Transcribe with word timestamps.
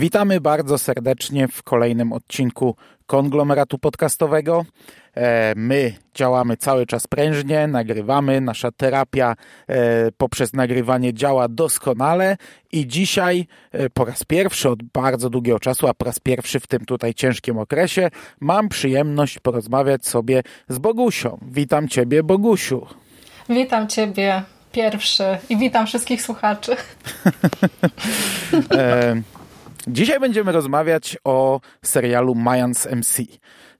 Witamy 0.00 0.40
bardzo 0.40 0.78
serdecznie 0.78 1.48
w 1.48 1.62
kolejnym 1.62 2.12
odcinku 2.12 2.76
konglomeratu 3.06 3.78
podcastowego. 3.78 4.64
E, 5.14 5.52
my 5.56 5.92
działamy 6.14 6.56
cały 6.56 6.86
czas 6.86 7.06
prężnie, 7.06 7.66
nagrywamy, 7.66 8.40
nasza 8.40 8.70
terapia 8.70 9.36
e, 9.68 10.12
poprzez 10.12 10.52
nagrywanie 10.52 11.14
działa 11.14 11.48
doskonale 11.48 12.36
i 12.72 12.86
dzisiaj 12.86 13.46
e, 13.72 13.90
po 13.90 14.04
raz 14.04 14.24
pierwszy 14.24 14.68
od 14.68 14.82
bardzo 14.82 15.30
długiego 15.30 15.58
czasu, 15.58 15.88
a 15.88 15.94
po 15.94 16.04
raz 16.04 16.18
pierwszy 16.18 16.60
w 16.60 16.66
tym 16.66 16.84
tutaj 16.84 17.14
ciężkim 17.14 17.58
okresie, 17.58 18.10
mam 18.40 18.68
przyjemność 18.68 19.38
porozmawiać 19.38 20.06
sobie 20.06 20.42
z 20.68 20.78
Bogusią. 20.78 21.38
Witam 21.42 21.88
Ciebie, 21.88 22.22
Bogusiu. 22.22 22.86
Witam 23.48 23.88
Ciebie 23.88 24.42
pierwszy 24.72 25.24
i 25.48 25.56
witam 25.56 25.86
wszystkich 25.86 26.22
słuchaczy. 26.22 26.76
Dzisiaj 29.92 30.20
będziemy 30.20 30.52
rozmawiać 30.52 31.18
o 31.24 31.60
serialu 31.84 32.34
Mayans 32.34 32.86
MC. 32.86 33.22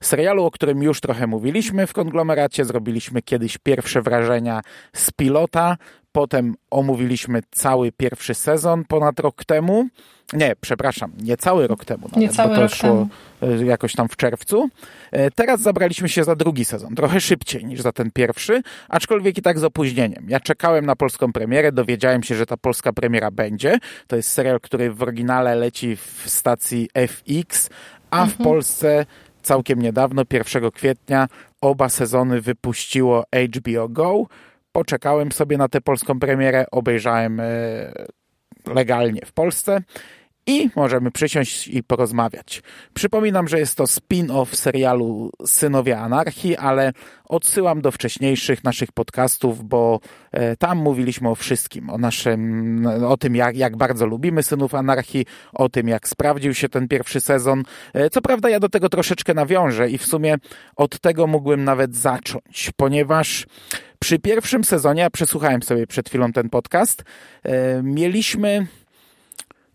Serialu, 0.03 0.45
o 0.45 0.51
którym 0.51 0.83
już 0.83 1.01
trochę 1.01 1.27
mówiliśmy 1.27 1.87
w 1.87 1.93
konglomeracie. 1.93 2.65
Zrobiliśmy 2.65 3.21
kiedyś 3.21 3.57
pierwsze 3.57 4.01
wrażenia 4.01 4.61
z 4.93 5.11
pilota. 5.11 5.77
Potem 6.11 6.55
omówiliśmy 6.71 7.41
cały 7.51 7.91
pierwszy 7.91 8.33
sezon 8.33 8.85
ponad 8.85 9.19
rok 9.19 9.45
temu. 9.45 9.87
Nie, 10.33 10.55
przepraszam, 10.61 11.11
nie 11.23 11.37
cały 11.37 11.67
rok 11.67 11.85
temu, 11.85 12.03
nawet, 12.03 12.17
nie 12.17 12.29
cały 12.29 12.55
bo 12.55 12.55
to 12.55 12.67
szło 12.67 12.89
temu. 12.89 13.61
E, 13.61 13.65
jakoś 13.65 13.93
tam 13.93 14.07
w 14.09 14.15
czerwcu. 14.15 14.69
E, 15.11 15.31
teraz 15.31 15.61
zabraliśmy 15.61 16.09
się 16.09 16.23
za 16.23 16.35
drugi 16.35 16.65
sezon, 16.65 16.95
trochę 16.95 17.21
szybciej 17.21 17.65
niż 17.65 17.81
za 17.81 17.91
ten 17.91 18.11
pierwszy, 18.11 18.61
aczkolwiek 18.89 19.37
i 19.37 19.41
tak 19.41 19.59
z 19.59 19.63
opóźnieniem. 19.63 20.25
Ja 20.27 20.39
czekałem 20.39 20.85
na 20.85 20.95
polską 20.95 21.33
premierę, 21.33 21.71
dowiedziałem 21.71 22.23
się, 22.23 22.35
że 22.35 22.45
ta 22.45 22.57
polska 22.57 22.93
premiera 22.93 23.31
będzie. 23.31 23.77
To 24.07 24.15
jest 24.15 24.31
serial, 24.31 24.59
który 24.59 24.93
w 24.93 25.01
oryginale 25.01 25.55
leci 25.55 25.95
w 25.95 26.23
stacji 26.25 26.89
FX, 26.93 27.69
a 28.11 28.25
w 28.25 28.29
mhm. 28.29 28.43
Polsce 28.43 29.05
całkiem 29.41 29.81
niedawno, 29.81 30.23
1 30.31 30.71
kwietnia, 30.71 31.27
oba 31.61 31.89
sezony 31.89 32.41
wypuściło 32.41 33.23
HBO 33.55 33.89
Go. 33.89 34.25
Poczekałem 34.71 35.31
sobie 35.31 35.57
na 35.57 35.67
tę 35.67 35.81
polską 35.81 36.19
premierę, 36.19 36.65
obejrzałem 36.71 37.39
e, 37.39 37.43
legalnie 38.65 39.21
w 39.25 39.31
Polsce 39.31 39.81
i 40.47 40.69
możemy 40.75 41.11
przysiąść 41.11 41.67
i 41.67 41.83
porozmawiać. 41.83 42.63
Przypominam, 42.93 43.47
że 43.47 43.59
jest 43.59 43.75
to 43.75 43.83
spin-off 43.83 44.55
serialu 44.55 45.31
Synowie 45.45 45.99
Anarchii, 45.99 46.57
ale 46.57 46.93
odsyłam 47.25 47.81
do 47.81 47.91
wcześniejszych 47.91 48.63
naszych 48.63 48.91
podcastów, 48.91 49.63
bo 49.63 49.99
e, 50.31 50.55
tam 50.55 50.77
mówiliśmy 50.77 51.29
o 51.29 51.35
wszystkim, 51.35 51.89
o 51.89 51.97
naszym, 51.97 52.87
o 53.07 53.17
tym 53.17 53.35
jak, 53.35 53.57
jak 53.57 53.77
bardzo 53.77 54.05
lubimy 54.05 54.43
Synów 54.43 54.75
Anarchii, 54.75 55.25
o 55.53 55.69
tym 55.69 55.87
jak 55.87 56.07
sprawdził 56.07 56.53
się 56.53 56.69
ten 56.69 56.87
pierwszy 56.87 57.21
sezon. 57.21 57.63
E, 57.93 58.09
co 58.09 58.21
prawda 58.21 58.49
ja 58.49 58.59
do 58.59 58.69
tego 58.69 58.89
troszeczkę 58.89 59.33
nawiążę 59.33 59.89
i 59.89 59.97
w 59.97 60.05
sumie 60.05 60.35
od 60.75 60.99
tego 60.99 61.27
mógłbym 61.27 61.63
nawet 61.63 61.95
zacząć, 61.95 62.71
ponieważ 62.75 63.45
przy 63.99 64.19
pierwszym 64.19 64.63
sezonie, 64.63 65.01
ja 65.01 65.09
przesłuchałem 65.09 65.63
sobie 65.63 65.87
przed 65.87 66.09
chwilą 66.09 66.31
ten 66.31 66.49
podcast, 66.49 67.03
e, 67.43 67.83
mieliśmy 67.83 68.67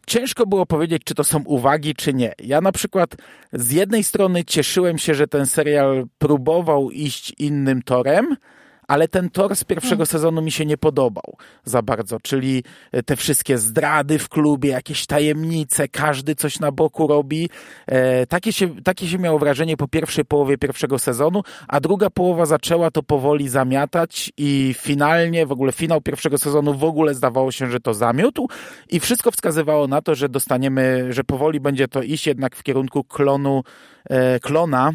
ciężko 0.06 0.46
było 0.46 0.66
powiedzieć, 0.66 1.02
czy 1.04 1.14
to 1.14 1.24
są 1.24 1.42
uwagi, 1.44 1.94
czy 1.94 2.14
nie. 2.14 2.32
Ja 2.42 2.60
na 2.60 2.72
przykład 2.72 3.16
z 3.52 3.72
jednej 3.72 4.04
strony 4.04 4.44
cieszyłem 4.44 4.98
się, 4.98 5.14
że 5.14 5.26
ten 5.26 5.46
serial 5.46 6.06
próbował 6.18 6.90
iść 6.90 7.34
innym 7.38 7.82
torem, 7.82 8.36
ale 8.88 9.08
ten 9.08 9.30
tor 9.30 9.56
z 9.56 9.64
pierwszego 9.64 9.96
hmm. 9.96 10.06
sezonu 10.06 10.42
mi 10.42 10.50
się 10.50 10.66
nie 10.66 10.76
podobał 10.76 11.36
za 11.64 11.82
bardzo, 11.82 12.20
czyli 12.20 12.64
e, 12.92 13.02
te 13.02 13.16
wszystkie 13.16 13.58
zdrady 13.58 14.18
w 14.18 14.28
klubie, 14.28 14.70
jakieś 14.70 15.06
tajemnice, 15.06 15.88
każdy 15.88 16.34
coś 16.34 16.60
na 16.60 16.72
boku 16.72 17.06
robi. 17.06 17.50
E, 17.86 18.26
takie, 18.26 18.52
się, 18.52 18.82
takie 18.82 19.06
się 19.06 19.18
miało 19.18 19.38
wrażenie 19.38 19.76
po 19.76 19.88
pierwszej 19.88 20.24
połowie 20.24 20.58
pierwszego 20.58 20.98
sezonu, 20.98 21.42
a 21.68 21.80
druga 21.80 22.10
połowa 22.10 22.46
zaczęła 22.46 22.90
to 22.90 23.02
powoli 23.02 23.48
zamiatać 23.48 24.32
i 24.36 24.74
finalnie, 24.78 25.46
w 25.46 25.52
ogóle 25.52 25.72
finał 25.72 26.00
pierwszego 26.00 26.38
sezonu 26.38 26.74
w 26.74 26.84
ogóle 26.84 27.14
zdawało 27.14 27.52
się, 27.52 27.70
że 27.70 27.80
to 27.80 27.94
zamiótł 27.94 28.48
i 28.88 29.00
wszystko 29.00 29.30
wskazywało 29.30 29.86
na 29.86 30.02
to, 30.02 30.14
że 30.14 30.28
dostaniemy, 30.28 31.12
że 31.12 31.24
powoli 31.24 31.60
będzie 31.60 31.88
to 31.88 32.02
iść 32.02 32.26
jednak 32.26 32.56
w 32.56 32.62
kierunku 32.62 33.04
klonu, 33.04 33.62
e, 34.10 34.40
klona 34.40 34.92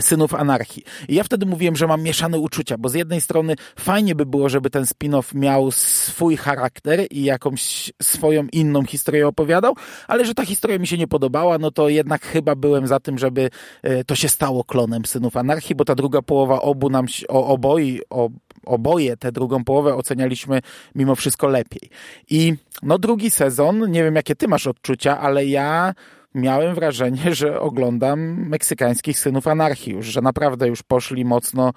synów 0.00 0.34
Anarchii. 0.34 0.82
I 1.08 1.14
ja 1.14 1.24
wtedy 1.24 1.46
mówiłem, 1.46 1.76
że 1.76 1.86
mam 1.86 2.02
mieszane 2.02 2.38
uczucia, 2.38 2.78
bo 2.78 2.88
z 2.88 2.94
jednej 2.94 3.20
strony 3.20 3.54
fajnie 3.78 4.14
by 4.14 4.26
było, 4.26 4.48
żeby 4.48 4.70
ten 4.70 4.84
spin-off 4.84 5.34
miał 5.34 5.70
swój 5.70 6.36
charakter 6.36 7.06
i 7.10 7.24
jakąś 7.24 7.92
swoją 8.02 8.46
inną 8.52 8.84
historię 8.84 9.28
opowiadał, 9.28 9.74
ale 10.08 10.24
że 10.24 10.34
ta 10.34 10.44
historia 10.44 10.78
mi 10.78 10.86
się 10.86 10.98
nie 10.98 11.08
podobała, 11.08 11.58
no 11.58 11.70
to 11.70 11.88
jednak 11.88 12.26
chyba 12.26 12.54
byłem 12.54 12.86
za 12.86 13.00
tym, 13.00 13.18
żeby 13.18 13.50
e, 13.82 14.04
to 14.04 14.14
się 14.14 14.28
stało 14.28 14.64
klonem 14.64 15.04
Synów 15.04 15.36
Anarchii, 15.36 15.76
bo 15.76 15.84
ta 15.84 15.94
druga 15.94 16.22
połowa 16.22 16.62
obu 16.62 16.90
nam, 16.90 17.06
o, 17.28 17.46
oboi, 17.46 18.00
o, 18.10 18.28
oboje 18.66 19.16
tę 19.16 19.32
drugą 19.32 19.64
połowę 19.64 19.94
ocenialiśmy 19.94 20.60
mimo 20.94 21.14
wszystko 21.14 21.48
lepiej. 21.48 21.90
I 22.30 22.54
no 22.82 22.98
drugi 22.98 23.30
sezon, 23.30 23.90
nie 23.90 24.04
wiem 24.04 24.14
jakie 24.14 24.36
ty 24.36 24.48
masz 24.48 24.66
odczucia, 24.66 25.20
ale 25.20 25.46
ja 25.46 25.94
miałem 26.36 26.74
wrażenie, 26.74 27.34
że 27.34 27.60
oglądam 27.60 28.20
meksykańskich 28.48 29.18
synów 29.18 29.46
anarchii 29.46 29.92
już, 29.92 30.06
że 30.06 30.20
naprawdę 30.20 30.68
już 30.68 30.82
poszli 30.82 31.24
mocno 31.24 31.68
e, 31.68 31.72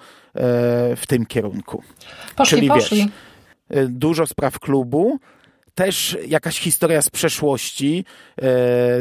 w 0.96 1.02
tym 1.08 1.26
kierunku. 1.26 1.82
Poszli, 2.36 2.56
Czyli 2.56 2.68
poszli. 2.68 3.10
wiesz, 3.70 3.88
dużo 3.88 4.26
spraw 4.26 4.58
klubu, 4.58 5.18
też 5.74 6.18
jakaś 6.26 6.60
historia 6.60 7.02
z 7.02 7.10
przeszłości, 7.10 8.04
e, 8.36 8.42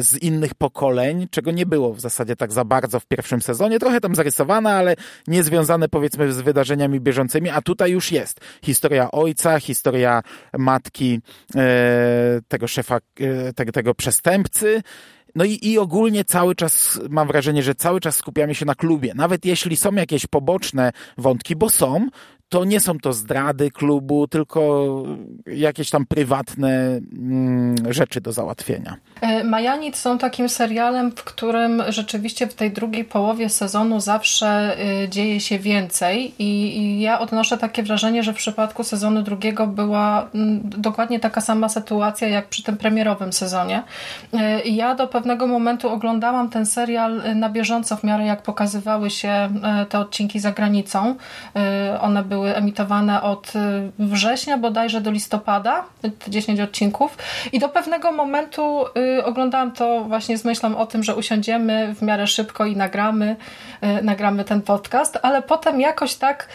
z 0.01 0.17
innych 0.21 0.55
pokoleń, 0.55 1.27
czego 1.31 1.51
nie 1.51 1.65
było 1.65 1.93
w 1.93 1.99
zasadzie 1.99 2.35
tak 2.35 2.51
za 2.51 2.65
bardzo 2.65 2.99
w 2.99 3.05
pierwszym 3.05 3.41
sezonie. 3.41 3.79
Trochę 3.79 4.01
tam 4.01 4.15
zarysowane, 4.15 4.73
ale 4.73 4.95
nie 5.27 5.43
związane 5.43 5.89
powiedzmy 5.89 6.33
z 6.33 6.41
wydarzeniami 6.41 6.99
bieżącymi, 6.99 7.49
a 7.49 7.61
tutaj 7.61 7.91
już 7.91 8.11
jest. 8.11 8.39
Historia 8.63 9.11
ojca, 9.11 9.59
historia 9.59 10.21
matki 10.57 11.19
e, 11.55 12.39
tego 12.47 12.67
szefa, 12.67 12.99
tego, 13.55 13.71
tego 13.71 13.95
przestępcy 13.95 14.81
no 15.35 15.45
i, 15.45 15.59
i 15.61 15.79
ogólnie 15.79 16.25
cały 16.25 16.55
czas 16.55 16.99
mam 17.09 17.27
wrażenie, 17.27 17.63
że 17.63 17.75
cały 17.75 17.99
czas 17.99 18.15
skupiamy 18.15 18.55
się 18.55 18.65
na 18.65 18.75
klubie. 18.75 19.13
Nawet 19.15 19.45
jeśli 19.45 19.75
są 19.75 19.93
jakieś 19.93 20.27
poboczne 20.27 20.91
wątki, 21.17 21.55
bo 21.55 21.69
są, 21.69 22.07
to 22.49 22.65
nie 22.65 22.79
są 22.79 22.99
to 22.99 23.13
zdrady 23.13 23.71
klubu, 23.71 24.27
tylko 24.27 25.03
jakieś 25.47 25.89
tam 25.89 26.05
prywatne 26.05 26.69
mm, 26.69 27.93
rzeczy 27.93 28.21
do 28.21 28.31
załatwienia. 28.31 28.95
E, 29.21 29.43
Majanit 29.43 29.97
są 29.97 30.17
takim 30.17 30.49
serialem, 30.49 31.11
w 31.11 31.23
którym 31.23 31.83
rzeczywiście 31.89 32.47
w 32.47 32.53
tej 32.53 32.71
drugiej 32.71 33.05
połowie 33.05 33.49
sezonu 33.49 33.99
zawsze 33.99 34.77
y, 35.03 35.09
dzieje 35.09 35.39
się 35.39 35.59
więcej 35.59 36.33
i, 36.39 37.01
ja 37.01 37.19
odnoszę 37.19 37.57
takie 37.57 37.83
wrażenie, 37.83 38.23
że 38.23 38.33
w 38.33 38.35
przypadku 38.35 38.83
sezonu 38.83 39.21
drugiego 39.21 39.67
była 39.67 40.29
mm, 40.35 40.61
dokładnie 40.63 41.19
taka 41.19 41.41
sama 41.41 41.69
sytuacja 41.69 42.27
jak 42.27 42.47
przy 42.47 42.63
tym 42.63 42.77
premierowym 42.77 43.33
sezonie. 43.33 43.83
E, 44.33 44.61
ja 44.61 44.95
do 44.95 45.07
pewnego 45.07 45.47
momentu 45.47 45.89
oglądałam 45.89 46.49
ten 46.49 46.65
serial 46.65 47.21
na 47.35 47.49
bieżąco 47.49 47.95
w 47.95 48.03
miarę 48.03 48.25
jak 48.25 48.43
pokazywały 48.43 49.09
się 49.09 49.29
e, 49.29 49.49
te 49.89 49.99
odcinki 49.99 50.39
za 50.39 50.51
granicą. 50.51 51.15
One 52.01 52.23
były 52.23 52.38
były 52.39 52.55
emitowane 52.55 53.21
od 53.21 53.55
y, 53.55 53.59
września 53.99 54.57
bodajże 54.57 55.01
do 55.01 55.11
listopada, 55.11 55.83
10 56.27 56.59
odcinków. 56.59 57.17
I 57.51 57.59
do 57.59 57.69
pewnego 57.69 58.11
momentu 58.11 58.85
y, 59.17 59.25
oglądałam 59.25 59.71
to 59.71 60.03
właśnie 60.03 60.37
z 60.37 60.45
myślą 60.45 60.77
o 60.77 60.85
tym, 60.85 61.03
że 61.03 61.15
usiądziemy 61.15 61.95
w 61.95 62.01
miarę 62.01 62.27
szybko 62.27 62.65
i 62.65 62.75
nagramy, 62.75 63.35
y, 63.99 64.03
nagramy 64.03 64.43
ten 64.43 64.61
podcast, 64.61 65.19
ale 65.21 65.41
potem 65.41 65.81
jakoś 65.81 66.15
tak 66.15 66.47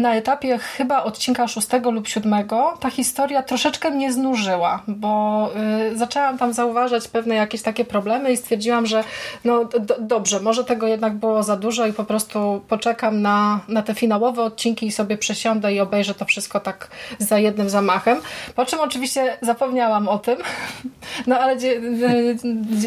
na 0.00 0.14
etapie 0.14 0.58
chyba 0.58 1.02
odcinka 1.02 1.48
szóstego 1.48 1.90
lub 1.90 2.08
siódmego 2.08 2.78
ta 2.80 2.90
historia 2.90 3.42
troszeczkę 3.42 3.90
mnie 3.90 4.12
znużyła, 4.12 4.82
bo 4.88 5.50
zaczęłam 5.94 6.38
tam 6.38 6.52
zauważać 6.52 7.08
pewne 7.08 7.34
jakieś 7.34 7.62
takie 7.62 7.84
problemy 7.84 8.32
i 8.32 8.36
stwierdziłam, 8.36 8.86
że 8.86 9.04
no 9.44 9.68
dobrze, 10.00 10.40
może 10.40 10.64
tego 10.64 10.86
jednak 10.86 11.14
było 11.14 11.42
za 11.42 11.56
dużo 11.56 11.86
i 11.86 11.92
po 11.92 12.04
prostu 12.04 12.62
poczekam 12.68 13.22
na, 13.22 13.60
na 13.68 13.82
te 13.82 13.94
finałowe 13.94 14.42
odcinki 14.42 14.86
i 14.86 14.92
sobie 14.92 15.18
przesiądę 15.18 15.74
i 15.74 15.80
obejrzę 15.80 16.14
to 16.14 16.24
wszystko 16.24 16.60
tak 16.60 16.88
za 17.18 17.38
jednym 17.38 17.70
zamachem. 17.70 18.20
Po 18.54 18.64
czym 18.64 18.80
oczywiście 18.80 19.36
zapomniałam 19.42 20.08
o 20.08 20.18
tym, 20.18 20.36
no 21.26 21.38
ale 21.38 21.56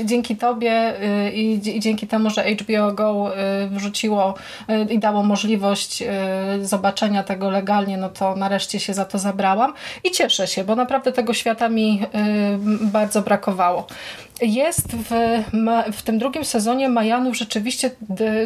dzięki 0.06 0.36
Tobie 0.36 0.94
y, 1.28 1.32
i 1.32 1.60
dzięki 1.80 2.08
temu, 2.08 2.30
że 2.30 2.44
HBO 2.44 2.92
Go 2.92 3.32
y, 3.66 3.70
wrzuciło 3.70 4.34
y, 4.70 4.94
i 4.94 5.00
dało 5.00 5.24
możliwość 5.24 6.04
zobaczenia 6.70 7.24
tego 7.24 7.50
legalnie, 7.50 7.98
no 7.98 8.10
to 8.10 8.36
nareszcie 8.36 8.80
się 8.80 8.94
za 8.94 9.06
to 9.06 9.20
zabrałam 9.20 9.74
i 10.04 10.12
cieszę 10.12 10.48
się, 10.48 10.64
bo 10.64 10.76
naprawdę 10.76 11.12
tego 11.12 11.34
świata 11.34 11.70
mi 11.70 12.06
bardzo 12.82 13.22
brakowało. 13.22 13.88
Jest 14.42 14.88
w, 14.96 15.44
w 15.94 16.02
tym 16.02 16.20
drugim 16.20 16.46
sezonie 16.46 16.90
Majanów 16.90 17.38
rzeczywiście 17.38 17.92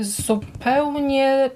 zupełnie 0.01 1.49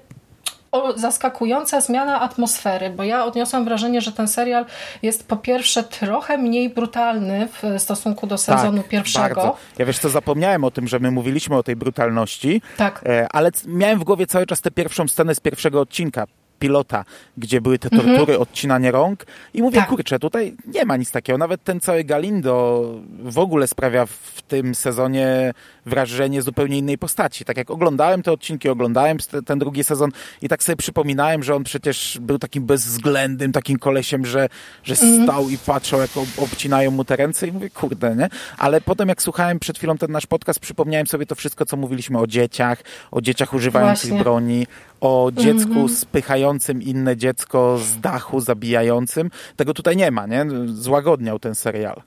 o, 0.72 0.98
zaskakująca 0.98 1.80
zmiana 1.80 2.20
atmosfery, 2.20 2.90
bo 2.90 3.04
ja 3.04 3.24
odniosłam 3.24 3.64
wrażenie, 3.64 4.00
że 4.00 4.12
ten 4.12 4.28
serial 4.28 4.66
jest 5.02 5.28
po 5.28 5.36
pierwsze 5.36 5.82
trochę 5.82 6.38
mniej 6.38 6.70
brutalny 6.70 7.48
w 7.62 7.82
stosunku 7.82 8.26
do 8.26 8.38
sezonu 8.38 8.78
tak, 8.78 8.88
pierwszego. 8.88 9.34
Bardzo. 9.34 9.56
Ja 9.78 9.86
wiesz 9.86 9.98
co, 9.98 10.08
zapomniałem 10.08 10.64
o 10.64 10.70
tym, 10.70 10.88
że 10.88 10.98
my 10.98 11.10
mówiliśmy 11.10 11.56
o 11.56 11.62
tej 11.62 11.76
brutalności, 11.76 12.62
tak. 12.76 13.00
E, 13.06 13.26
ale 13.32 13.50
miałem 13.66 13.98
w 13.98 14.04
głowie 14.04 14.26
cały 14.26 14.46
czas 14.46 14.60
tę 14.60 14.70
pierwszą 14.70 15.08
scenę 15.08 15.34
z 15.34 15.40
pierwszego 15.40 15.80
odcinka 15.80 16.26
pilota, 16.58 17.04
gdzie 17.36 17.60
były 17.60 17.78
te 17.78 17.90
tortury, 17.90 18.12
mhm. 18.18 18.42
odcinanie 18.42 18.90
rąk 18.90 19.26
i 19.54 19.62
mówię, 19.62 19.78
tak. 19.78 19.88
kurczę, 19.88 20.18
tutaj 20.18 20.56
nie 20.74 20.84
ma 20.84 20.96
nic 20.96 21.10
takiego. 21.10 21.38
Nawet 21.38 21.64
ten 21.64 21.80
cały 21.80 22.04
Galindo 22.04 22.84
w 23.18 23.38
ogóle 23.38 23.66
sprawia 23.66 24.06
w 24.06 24.42
tym 24.48 24.74
sezonie 24.74 25.54
wrażenie 25.86 26.42
zupełnie 26.42 26.78
innej 26.78 26.98
postaci. 26.98 27.44
Tak 27.44 27.56
jak 27.56 27.70
oglądałem 27.70 28.22
te 28.22 28.32
odcinki, 28.32 28.68
oglądałem 28.68 29.18
ten 29.46 29.58
drugi 29.58 29.84
sezon 29.84 30.10
i 30.42 30.48
tak 30.48 30.62
sobie 30.62 30.76
przypominałem, 30.76 31.42
że 31.42 31.54
on 31.54 31.64
przecież 31.64 32.18
był 32.20 32.38
takim 32.38 32.64
bezwzględnym, 32.66 33.52
takim 33.52 33.78
kolesiem, 33.78 34.26
że, 34.26 34.48
że 34.84 34.94
mhm. 34.94 35.24
stał 35.24 35.48
i 35.48 35.58
patrzał, 35.58 36.00
jak 36.00 36.10
obcinają 36.38 36.90
mu 36.90 37.04
te 37.04 37.16
ręce 37.16 37.46
i 37.46 37.52
mówię, 37.52 37.70
kurde, 37.70 38.16
nie? 38.16 38.28
Ale 38.58 38.80
potem 38.80 39.08
jak 39.08 39.22
słuchałem 39.22 39.58
przed 39.58 39.78
chwilą 39.78 39.98
ten 39.98 40.12
nasz 40.12 40.26
podcast, 40.26 40.60
przypomniałem 40.60 41.06
sobie 41.06 41.26
to 41.26 41.34
wszystko, 41.34 41.66
co 41.66 41.76
mówiliśmy 41.76 42.18
o 42.18 42.26
dzieciach, 42.26 42.82
o 43.10 43.20
dzieciach 43.20 43.54
używających 43.54 44.10
Właśnie. 44.10 44.24
broni, 44.24 44.66
o 45.00 45.30
dziecku 45.32 45.72
mm 45.72 45.86
-hmm. 45.86 45.96
spychającym 45.96 46.82
inne 46.82 47.16
dziecko 47.16 47.78
z 47.78 48.00
dachu, 48.00 48.40
zabijającym. 48.40 49.30
Tego 49.56 49.74
tutaj 49.74 49.96
nie 49.96 50.10
ma, 50.10 50.26
nie? 50.26 50.46
Złagodniał 50.66 51.38
ten 51.38 51.54
serial. 51.54 52.02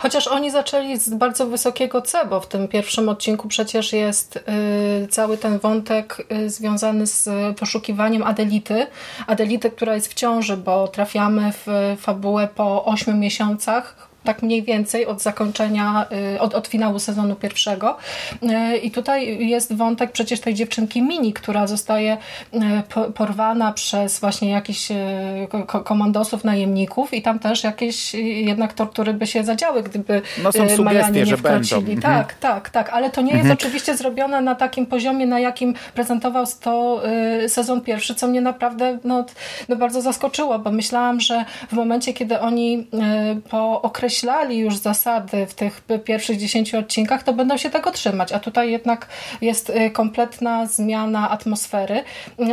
Chociaż 0.00 0.26
oni 0.26 0.50
zaczęli 0.50 0.98
z 0.98 1.14
bardzo 1.14 1.46
wysokiego 1.46 2.02
C, 2.02 2.26
bo 2.26 2.40
w 2.40 2.48
tym 2.48 2.68
pierwszym 2.68 3.08
odcinku 3.08 3.48
przecież 3.48 3.92
jest 3.92 4.36
y, 4.36 5.08
cały 5.08 5.38
ten 5.38 5.58
wątek 5.58 6.26
y, 6.32 6.50
związany 6.50 7.06
z 7.06 7.28
poszukiwaniem 7.58 8.22
Adelity. 8.22 8.86
Adelity, 9.26 9.70
która 9.70 9.94
jest 9.94 10.08
w 10.08 10.14
ciąży, 10.14 10.56
bo 10.56 10.88
trafiamy 10.88 11.52
w 11.52 11.96
fabułę 12.00 12.48
po 12.54 12.84
8 12.84 13.20
miesiącach 13.20 14.09
tak 14.24 14.42
mniej 14.42 14.62
więcej 14.62 15.06
od 15.06 15.22
zakończenia, 15.22 16.06
y, 16.34 16.40
od, 16.40 16.54
od 16.54 16.68
finału 16.68 16.98
sezonu 16.98 17.36
pierwszego. 17.36 17.96
Y, 18.42 18.76
I 18.76 18.90
tutaj 18.90 19.48
jest 19.48 19.76
wątek 19.76 20.12
przecież 20.12 20.40
tej 20.40 20.54
dziewczynki 20.54 21.02
Mini, 21.02 21.32
która 21.32 21.66
zostaje 21.66 22.16
y, 22.54 23.12
porwana 23.12 23.72
przez 23.72 24.20
właśnie 24.20 24.50
jakichś 24.50 24.88
komandosów, 25.84 26.44
najemników 26.44 27.14
i 27.14 27.22
tam 27.22 27.38
też 27.38 27.64
jakieś 27.64 28.14
jednak 28.14 28.72
tortury 28.72 29.14
by 29.14 29.26
się 29.26 29.44
zadziały, 29.44 29.82
gdyby 29.82 30.22
no 30.42 30.52
są 30.52 30.84
Majanie 30.84 31.22
nie 31.22 31.36
wkroczyli. 31.36 31.92
Mhm. 31.92 32.00
Tak, 32.00 32.34
tak, 32.34 32.70
tak, 32.70 32.90
ale 32.90 33.10
to 33.10 33.20
nie 33.20 33.32
jest 33.32 33.40
mhm. 33.40 33.58
oczywiście 33.58 33.96
zrobione 33.96 34.40
na 34.40 34.54
takim 34.54 34.86
poziomie, 34.86 35.26
na 35.26 35.40
jakim 35.40 35.74
prezentował 35.94 36.44
to 36.60 37.02
sezon 37.48 37.80
pierwszy, 37.80 38.14
co 38.14 38.26
mnie 38.26 38.40
naprawdę 38.40 38.98
no, 39.04 39.24
no 39.68 39.76
bardzo 39.76 40.02
zaskoczyło, 40.02 40.58
bo 40.58 40.70
myślałam, 40.70 41.20
że 41.20 41.44
w 41.68 41.72
momencie, 41.72 42.12
kiedy 42.12 42.40
oni 42.40 42.86
po 43.50 43.82
okresie 43.82 44.09
określali 44.10 44.58
już 44.58 44.76
zasady 44.76 45.46
w 45.46 45.54
tych 45.54 45.82
pierwszych 46.04 46.38
10 46.38 46.74
odcinkach, 46.74 47.22
to 47.22 47.32
będą 47.32 47.56
się 47.56 47.70
tego 47.70 47.90
trzymać, 47.90 48.32
a 48.32 48.40
tutaj 48.40 48.70
jednak 48.70 49.06
jest 49.40 49.70
y, 49.70 49.90
kompletna 49.90 50.66
zmiana 50.66 51.30
atmosfery. 51.30 52.02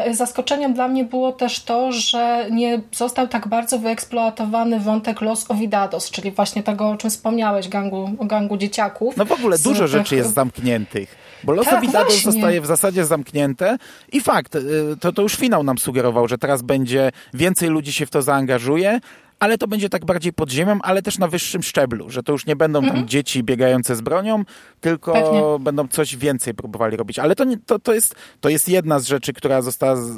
Y, 0.10 0.16
zaskoczeniem 0.16 0.74
dla 0.74 0.88
mnie 0.88 1.04
było 1.04 1.32
też 1.32 1.64
to, 1.64 1.92
że 1.92 2.48
nie 2.52 2.82
został 2.92 3.28
tak 3.28 3.48
bardzo 3.48 3.80
wyeksploatowany 3.80 4.80
wątek 4.80 5.22
Los 5.22 5.52
Ovidados, 5.52 6.12
czyli 6.12 6.32
właśnie 6.32 6.64
tego, 6.64 6.90
o 6.90 6.98
czym 6.98 7.10
wspomniałeś, 7.10 7.70
gangu, 7.70 8.10
gangu 8.22 8.58
dzieciaków. 8.58 9.18
No 9.18 9.26
w 9.26 9.32
ogóle 9.32 9.58
dużo 9.60 9.84
tych... 9.84 9.92
rzeczy 9.92 10.16
jest 10.16 10.34
zamkniętych. 10.34 11.16
Bo 11.44 11.54
Los 11.54 11.66
tak, 11.66 11.80
Ovidados 11.80 12.22
zostaje 12.22 12.62
w 12.62 12.66
zasadzie 12.66 13.06
zamknięte 13.06 13.78
i 14.12 14.22
fakt, 14.22 14.56
y, 14.56 14.62
to, 15.00 15.12
to 15.12 15.22
już 15.22 15.36
finał 15.36 15.64
nam 15.64 15.78
sugerował, 15.78 16.28
że 16.28 16.38
teraz 16.38 16.62
będzie 16.62 17.12
więcej 17.34 17.70
ludzi 17.70 17.94
się 17.94 18.06
w 18.06 18.10
to 18.10 18.22
zaangażuje, 18.22 19.00
ale 19.40 19.58
to 19.58 19.68
będzie 19.68 19.90
tak 19.90 20.06
bardziej 20.06 20.34
pod 20.34 20.52
ziemią, 20.52 20.80
ale 20.82 21.02
też 21.02 21.18
na 21.18 21.28
wyższym 21.28 21.64
szczeblu, 21.64 22.10
że 22.10 22.24
to 22.24 22.32
już 22.32 22.46
nie 22.46 22.56
będą 22.56 22.82
tam 22.82 22.90
mhm. 22.90 23.08
dzieci 23.08 23.44
biegające 23.44 23.96
z 23.96 24.02
bronią, 24.02 24.44
tylko 24.82 25.14
Pewnie. 25.14 25.42
będą 25.60 25.88
coś 25.88 26.16
więcej 26.16 26.54
próbowali 26.54 26.98
robić. 26.98 27.20
Ale 27.20 27.36
to, 27.36 27.44
nie, 27.44 27.58
to, 27.58 27.80
to, 27.80 27.94
jest, 27.94 28.16
to 28.42 28.50
jest 28.50 28.70
jedna 28.70 29.00
z 29.00 29.06
rzeczy, 29.06 29.34
która 29.34 29.62
została 29.62 29.96
z, 29.96 30.10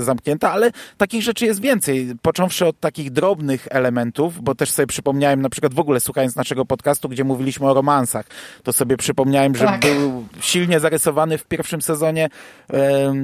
y, 0.00 0.04
zamknięta, 0.04 0.52
ale 0.52 0.70
takich 0.96 1.22
rzeczy 1.22 1.46
jest 1.46 1.60
więcej. 1.60 2.12
Począwszy 2.22 2.66
od 2.66 2.80
takich 2.80 3.10
drobnych 3.10 3.68
elementów, 3.70 4.42
bo 4.42 4.54
też 4.54 4.70
sobie 4.70 4.86
przypomniałem, 4.86 5.42
na 5.42 5.48
przykład 5.48 5.74
w 5.74 5.78
ogóle 5.78 6.00
słuchając 6.00 6.36
naszego 6.36 6.64
podcastu, 6.64 7.08
gdzie 7.08 7.24
mówiliśmy 7.24 7.70
o 7.70 7.74
romansach, 7.74 8.26
to 8.62 8.72
sobie 8.72 8.96
przypomniałem, 8.96 9.56
że 9.56 9.64
tak. 9.64 9.80
był 9.80 10.24
silnie 10.40 10.80
zarysowany 10.80 11.38
w 11.38 11.44
pierwszym 11.44 11.82
sezonie 11.82 12.28
y, 12.70 12.76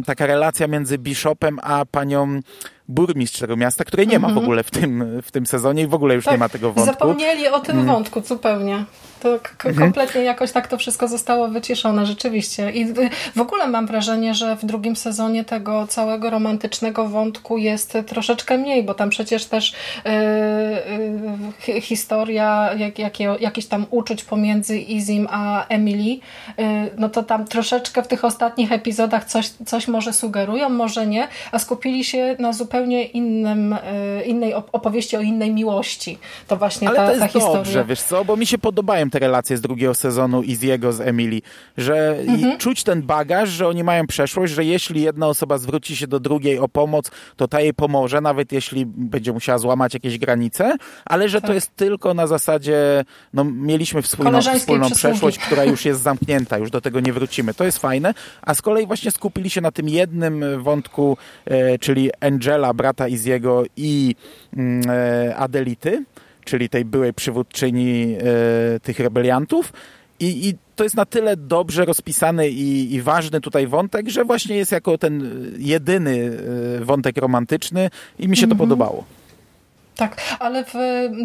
taka 0.06 0.26
relacja 0.26 0.66
między 0.66 0.98
Bishopem 0.98 1.58
a 1.62 1.84
panią 1.84 2.40
burmistrz 2.88 3.40
tego 3.40 3.56
miasta, 3.56 3.84
której 3.84 4.06
nie 4.06 4.18
ma 4.18 4.28
w 4.28 4.30
mhm. 4.30 4.46
ogóle 4.46 4.64
w 4.64 4.70
tym, 4.70 5.22
w 5.22 5.30
tym 5.30 5.46
sezonie 5.46 5.82
i 5.82 5.86
w 5.86 5.94
ogóle 5.94 6.14
już 6.14 6.24
tak, 6.24 6.34
nie 6.34 6.38
ma 6.38 6.48
tego 6.48 6.72
wątku. 6.72 6.92
Zapomnieli 6.92 7.48
o 7.48 7.60
tym 7.60 7.76
mm. 7.76 7.86
wątku 7.86 8.20
zupełnie. 8.20 8.84
To 9.20 9.32
mhm. 9.34 9.76
kompletnie 9.76 10.22
jakoś 10.22 10.52
tak 10.52 10.66
to 10.66 10.78
wszystko 10.78 11.08
zostało 11.08 11.48
wyciszone, 11.48 12.06
rzeczywiście. 12.06 12.70
I 12.70 12.86
w 13.36 13.40
ogóle 13.40 13.66
mam 13.66 13.86
wrażenie, 13.86 14.34
że 14.34 14.56
w 14.56 14.64
drugim 14.64 14.96
sezonie 14.96 15.44
tego 15.44 15.86
całego 15.86 16.30
romantycznego 16.30 17.08
wątku 17.08 17.58
jest 17.58 17.98
troszeczkę 18.06 18.58
mniej, 18.58 18.82
bo 18.82 18.94
tam 18.94 19.10
przecież 19.10 19.44
też 19.44 19.74
yy, 20.04 21.74
yy, 21.74 21.80
historia 21.80 22.70
jak, 22.98 23.18
jakichś 23.40 23.66
tam 23.66 23.86
uczuć 23.90 24.24
pomiędzy 24.24 24.78
Izim 24.78 25.28
a 25.30 25.66
Emily, 25.66 26.08
yy, 26.08 26.20
no 26.98 27.08
to 27.08 27.22
tam 27.22 27.46
troszeczkę 27.46 28.02
w 28.02 28.08
tych 28.08 28.24
ostatnich 28.24 28.72
epizodach 28.72 29.24
coś, 29.24 29.48
coś 29.66 29.88
może 29.88 30.12
sugerują, 30.12 30.68
może 30.68 31.06
nie, 31.06 31.28
a 31.52 31.58
skupili 31.58 32.04
się 32.04 32.36
na 32.38 32.52
zupełnie 32.52 33.04
innym, 33.04 33.72
y, 33.72 33.78
innej 34.26 34.54
opowieści 34.54 35.16
o 35.16 35.20
innej 35.20 35.50
miłości. 35.54 36.18
To 36.46 36.56
właśnie 36.56 36.88
Ale 36.88 36.96
ta, 36.96 37.04
to 37.04 37.10
jest 37.10 37.22
ta 37.22 37.28
historia. 37.28 37.56
dobrze, 37.56 37.84
wiesz 37.84 38.02
co, 38.02 38.24
bo 38.24 38.36
mi 38.36 38.46
się 38.46 38.58
podobają 38.58 39.07
te 39.10 39.18
relacje 39.18 39.56
z 39.56 39.60
drugiego 39.60 39.94
sezonu 39.94 40.42
i 40.42 40.54
z 40.54 40.62
jego, 40.62 40.92
z 40.92 41.00
Emily, 41.00 41.40
że 41.76 42.18
mhm. 42.18 42.58
czuć 42.58 42.84
ten 42.84 43.02
bagaż, 43.02 43.48
że 43.48 43.68
oni 43.68 43.84
mają 43.84 44.06
przeszłość, 44.06 44.52
że 44.52 44.64
jeśli 44.64 45.02
jedna 45.02 45.26
osoba 45.26 45.58
zwróci 45.58 45.96
się 45.96 46.06
do 46.06 46.20
drugiej 46.20 46.58
o 46.58 46.68
pomoc, 46.68 47.10
to 47.36 47.48
ta 47.48 47.60
jej 47.60 47.74
pomoże, 47.74 48.20
nawet 48.20 48.52
jeśli 48.52 48.86
będzie 48.86 49.32
musiała 49.32 49.58
złamać 49.58 49.94
jakieś 49.94 50.18
granice, 50.18 50.76
ale 51.04 51.28
że 51.28 51.40
tak. 51.40 51.48
to 51.48 51.54
jest 51.54 51.76
tylko 51.76 52.14
na 52.14 52.26
zasadzie, 52.26 53.04
no 53.34 53.44
mieliśmy 53.44 54.02
wspólną, 54.02 54.40
wspólną 54.42 54.90
przeszłość, 54.90 55.38
która 55.38 55.64
już 55.64 55.84
jest 55.84 56.02
zamknięta, 56.08 56.58
już 56.58 56.70
do 56.70 56.80
tego 56.80 57.00
nie 57.00 57.12
wrócimy. 57.12 57.54
To 57.54 57.64
jest 57.64 57.78
fajne, 57.78 58.14
a 58.42 58.54
z 58.54 58.62
kolei 58.62 58.86
właśnie 58.86 59.10
skupili 59.10 59.50
się 59.50 59.60
na 59.60 59.70
tym 59.72 59.88
jednym 59.88 60.62
wątku, 60.62 61.16
e, 61.44 61.78
czyli 61.78 62.10
Angela, 62.20 62.74
brata 62.74 63.08
Iziego 63.08 63.64
i 63.76 64.14
mm, 64.56 64.82
e, 64.90 65.36
Adelity, 65.36 66.04
czyli 66.48 66.68
tej 66.68 66.84
byłej 66.84 67.14
przywódczyni 67.14 68.16
e, 68.18 68.80
tych 68.80 69.00
rebeliantów. 69.00 69.72
I, 70.20 70.48
I, 70.48 70.54
to 70.76 70.84
jest 70.84 70.96
na 70.96 71.04
tyle 71.04 71.36
dobrze 71.36 71.84
rozpisany 71.84 72.48
i, 72.48 72.94
i, 72.94 73.02
ważny 73.02 73.40
tutaj 73.40 73.66
wątek, 73.66 74.08
że 74.08 74.24
właśnie 74.24 74.56
jest 74.56 74.72
jako 74.72 74.98
ten 74.98 75.44
jedyny 75.58 76.38
e, 76.80 76.84
wątek 76.84 77.16
romantyczny 77.16 77.90
i 78.18 78.28
mi 78.28 78.36
się 78.36 78.46
to 78.46 78.52
mhm. 78.52 78.68
podobało. 78.68 79.04
Tak, 79.98 80.16
ale 80.38 80.64
w 80.64 80.74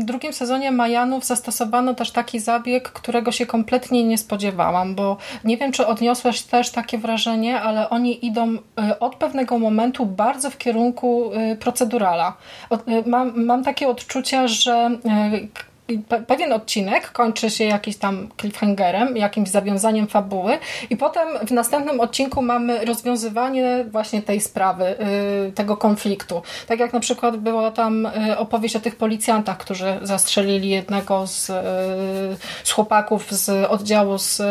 drugim 0.06 0.34
sezonie 0.34 0.72
Majanów 0.72 1.26
zastosowano 1.26 1.94
też 1.94 2.12
taki 2.12 2.40
zabieg, 2.40 2.90
którego 2.90 3.32
się 3.32 3.46
kompletnie 3.46 4.04
nie 4.04 4.18
spodziewałam, 4.18 4.96
bo 4.96 5.18
nie 5.44 5.58
wiem, 5.58 5.72
czy 5.72 5.88
odniosłeś 5.88 6.42
też 6.42 6.70
takie 6.70 6.98
wrażenie, 6.98 7.62
ale 7.62 7.90
oni 7.90 8.26
idą 8.26 8.54
y, 8.54 8.60
od 9.00 9.16
pewnego 9.16 9.60
momentu 9.60 10.06
bardzo 10.06 10.50
w 10.50 10.58
kierunku 10.58 11.32
y, 11.34 11.56
procedurala. 11.56 12.34
Y, 12.72 13.10
mam, 13.10 13.46
mam 13.46 13.64
takie 13.64 13.88
odczucia, 13.88 14.48
że 14.48 14.90
pewien 16.28 16.54
odcinek 16.54 17.12
kończy 17.12 17.50
się 17.50 17.64
jakimś 17.64 17.98
tam 17.98 18.30
cliffhangerem, 18.42 19.18
jakimś 19.18 19.50
zawiązaniem 19.50 20.08
fabuły 20.08 20.58
i 20.90 20.98
potem 20.98 21.28
w 21.48 21.52
następnym 21.52 22.00
odcinku 22.00 22.42
mamy 22.42 22.86
rozwiązywanie 22.86 23.86
właśnie 23.92 24.22
tej 24.22 24.42
sprawy, 24.42 24.96
y, 25.48 25.52
tego 25.52 25.78
konfliktu. 25.78 26.42
Tak 26.68 26.80
jak 26.80 26.94
na 26.94 27.00
przykład 27.00 27.38
była 27.38 27.72
tam 27.72 28.06
y, 28.06 28.38
opowieść 28.38 28.76
o 28.76 28.80
tych 28.80 28.96
policjantach, 28.96 29.58
którzy 29.58 30.00
zastrzelili 30.02 30.70
jednego 30.70 31.28
z, 31.28 31.50
y, 31.50 31.54
z 32.64 32.72
chłopaków 32.72 33.32
z 33.32 33.72
oddziału 33.72 34.18
z 34.18 34.42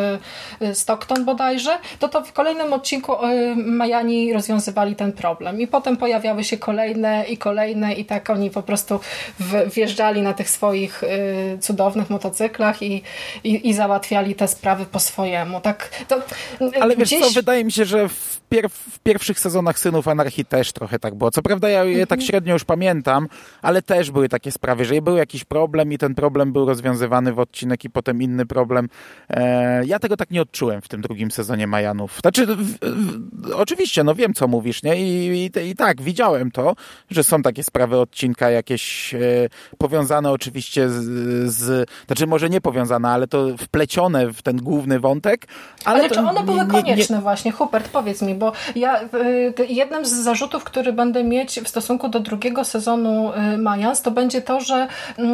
Stockton 0.72 1.24
bodajże, 1.24 1.78
to 1.98 2.08
to 2.08 2.24
w 2.24 2.32
kolejnym 2.32 2.72
odcinku 2.72 3.12
Majani 3.56 4.32
rozwiązywali 4.32 4.96
ten 4.96 5.12
problem 5.12 5.60
i 5.60 5.66
potem 5.66 5.96
pojawiały 5.96 6.44
się 6.44 6.56
kolejne 6.56 7.24
i 7.24 7.36
kolejne 7.36 7.94
i 7.94 8.04
tak 8.04 8.30
oni 8.30 8.50
po 8.50 8.62
prostu 8.62 9.00
wjeżdżali 9.74 10.22
na 10.22 10.32
tych 10.32 10.50
swoich 10.50 11.02
cudownych 11.60 12.10
motocyklach 12.10 12.82
i, 12.82 13.02
i, 13.44 13.68
i 13.68 13.74
załatwiali 13.74 14.34
te 14.34 14.48
sprawy 14.48 14.86
po 14.86 15.00
swojemu. 15.00 15.60
Tak, 15.60 16.04
to, 16.08 16.22
Ale 16.80 16.96
wiesz 16.96 17.08
gdzieś... 17.08 17.26
co, 17.26 17.30
wydaje 17.30 17.64
mi 17.64 17.72
się, 17.72 17.84
że 17.84 18.08
w 18.08 18.40
pierw, 18.48 18.72
w 18.72 18.98
pierwszych 18.98 19.40
sezonach 19.40 19.78
Synów 19.78 20.08
Anarchii 20.08 20.44
też 20.44 20.72
trochę 20.72 20.98
tak 20.98 21.14
było. 21.14 21.30
Co 21.30 21.42
prawda 21.42 21.68
ja 21.68 21.84
je 21.84 22.06
tak 22.06 22.18
mhm. 22.18 22.26
średnio 22.26 22.52
już 22.52 22.64
pamiętam, 22.64 23.28
ale 23.62 23.82
też 23.82 24.10
były 24.10 24.28
takie 24.28 24.52
sprawy, 24.52 24.84
że 24.84 25.02
był 25.02 25.16
jakiś 25.16 25.44
problem 25.44 25.92
i 25.92 25.98
ten 25.98 26.14
problem 26.14 26.52
był 26.52 26.66
rozwiązywany 26.66 27.32
w 27.32 27.38
odcinek 27.38 27.84
i 27.84 27.90
potem 27.90 28.22
inny 28.22 28.46
problem. 28.46 28.88
E, 29.30 29.84
ja 29.86 29.98
tego 29.98 30.16
tak 30.16 30.30
nie 30.30 30.42
odczułem 30.42 30.82
w 30.82 30.88
tym 30.88 31.00
drugim 31.00 31.30
sezonie 31.30 31.66
Majanów. 31.66 32.18
Znaczy, 32.20 32.46
w, 32.46 32.78
w, 32.80 33.50
oczywiście, 33.54 34.04
no 34.04 34.14
wiem, 34.14 34.34
co 34.34 34.48
mówisz, 34.48 34.82
nie? 34.82 34.96
I, 34.96 35.26
i, 35.44 35.68
I, 35.68 35.76
tak, 35.76 36.02
widziałem 36.02 36.50
to, 36.50 36.74
że 37.10 37.24
są 37.24 37.42
takie 37.42 37.62
sprawy 37.62 37.98
odcinka 37.98 38.50
jakieś 38.50 39.14
e, 39.14 39.18
powiązane 39.78 40.30
oczywiście 40.30 40.88
z, 40.88 41.04
z, 41.44 41.90
znaczy 42.06 42.26
może 42.26 42.50
nie 42.50 42.60
powiązane, 42.60 43.08
ale 43.08 43.26
to 43.26 43.56
wplecione 43.56 44.32
w 44.32 44.42
ten 44.42 44.56
główny 44.56 45.00
wątek. 45.00 45.46
Ale, 45.84 45.98
ale 45.98 46.10
czy 46.10 46.20
one 46.20 46.42
były 46.42 46.66
konieczne 46.66 47.16
nie... 47.16 47.22
właśnie? 47.22 47.52
Hubert, 47.52 47.88
powiedz 47.88 48.22
mi, 48.22 48.34
bo 48.34 48.52
ja 48.76 49.02
y, 49.02 49.08
jednym 49.68 50.06
z 50.06 50.10
zarzutów, 50.12 50.64
który 50.64 50.92
będę 50.92 51.24
mieć 51.24 51.60
w 51.60 51.68
stosunku 51.68 52.08
do 52.08 52.20
drugiego 52.20 52.64
sezonu 52.64 53.32
y, 53.54 53.58
Mayans, 53.58 54.02
to 54.02 54.10
będzie 54.10 54.42
to, 54.42 54.60
że 54.60 54.88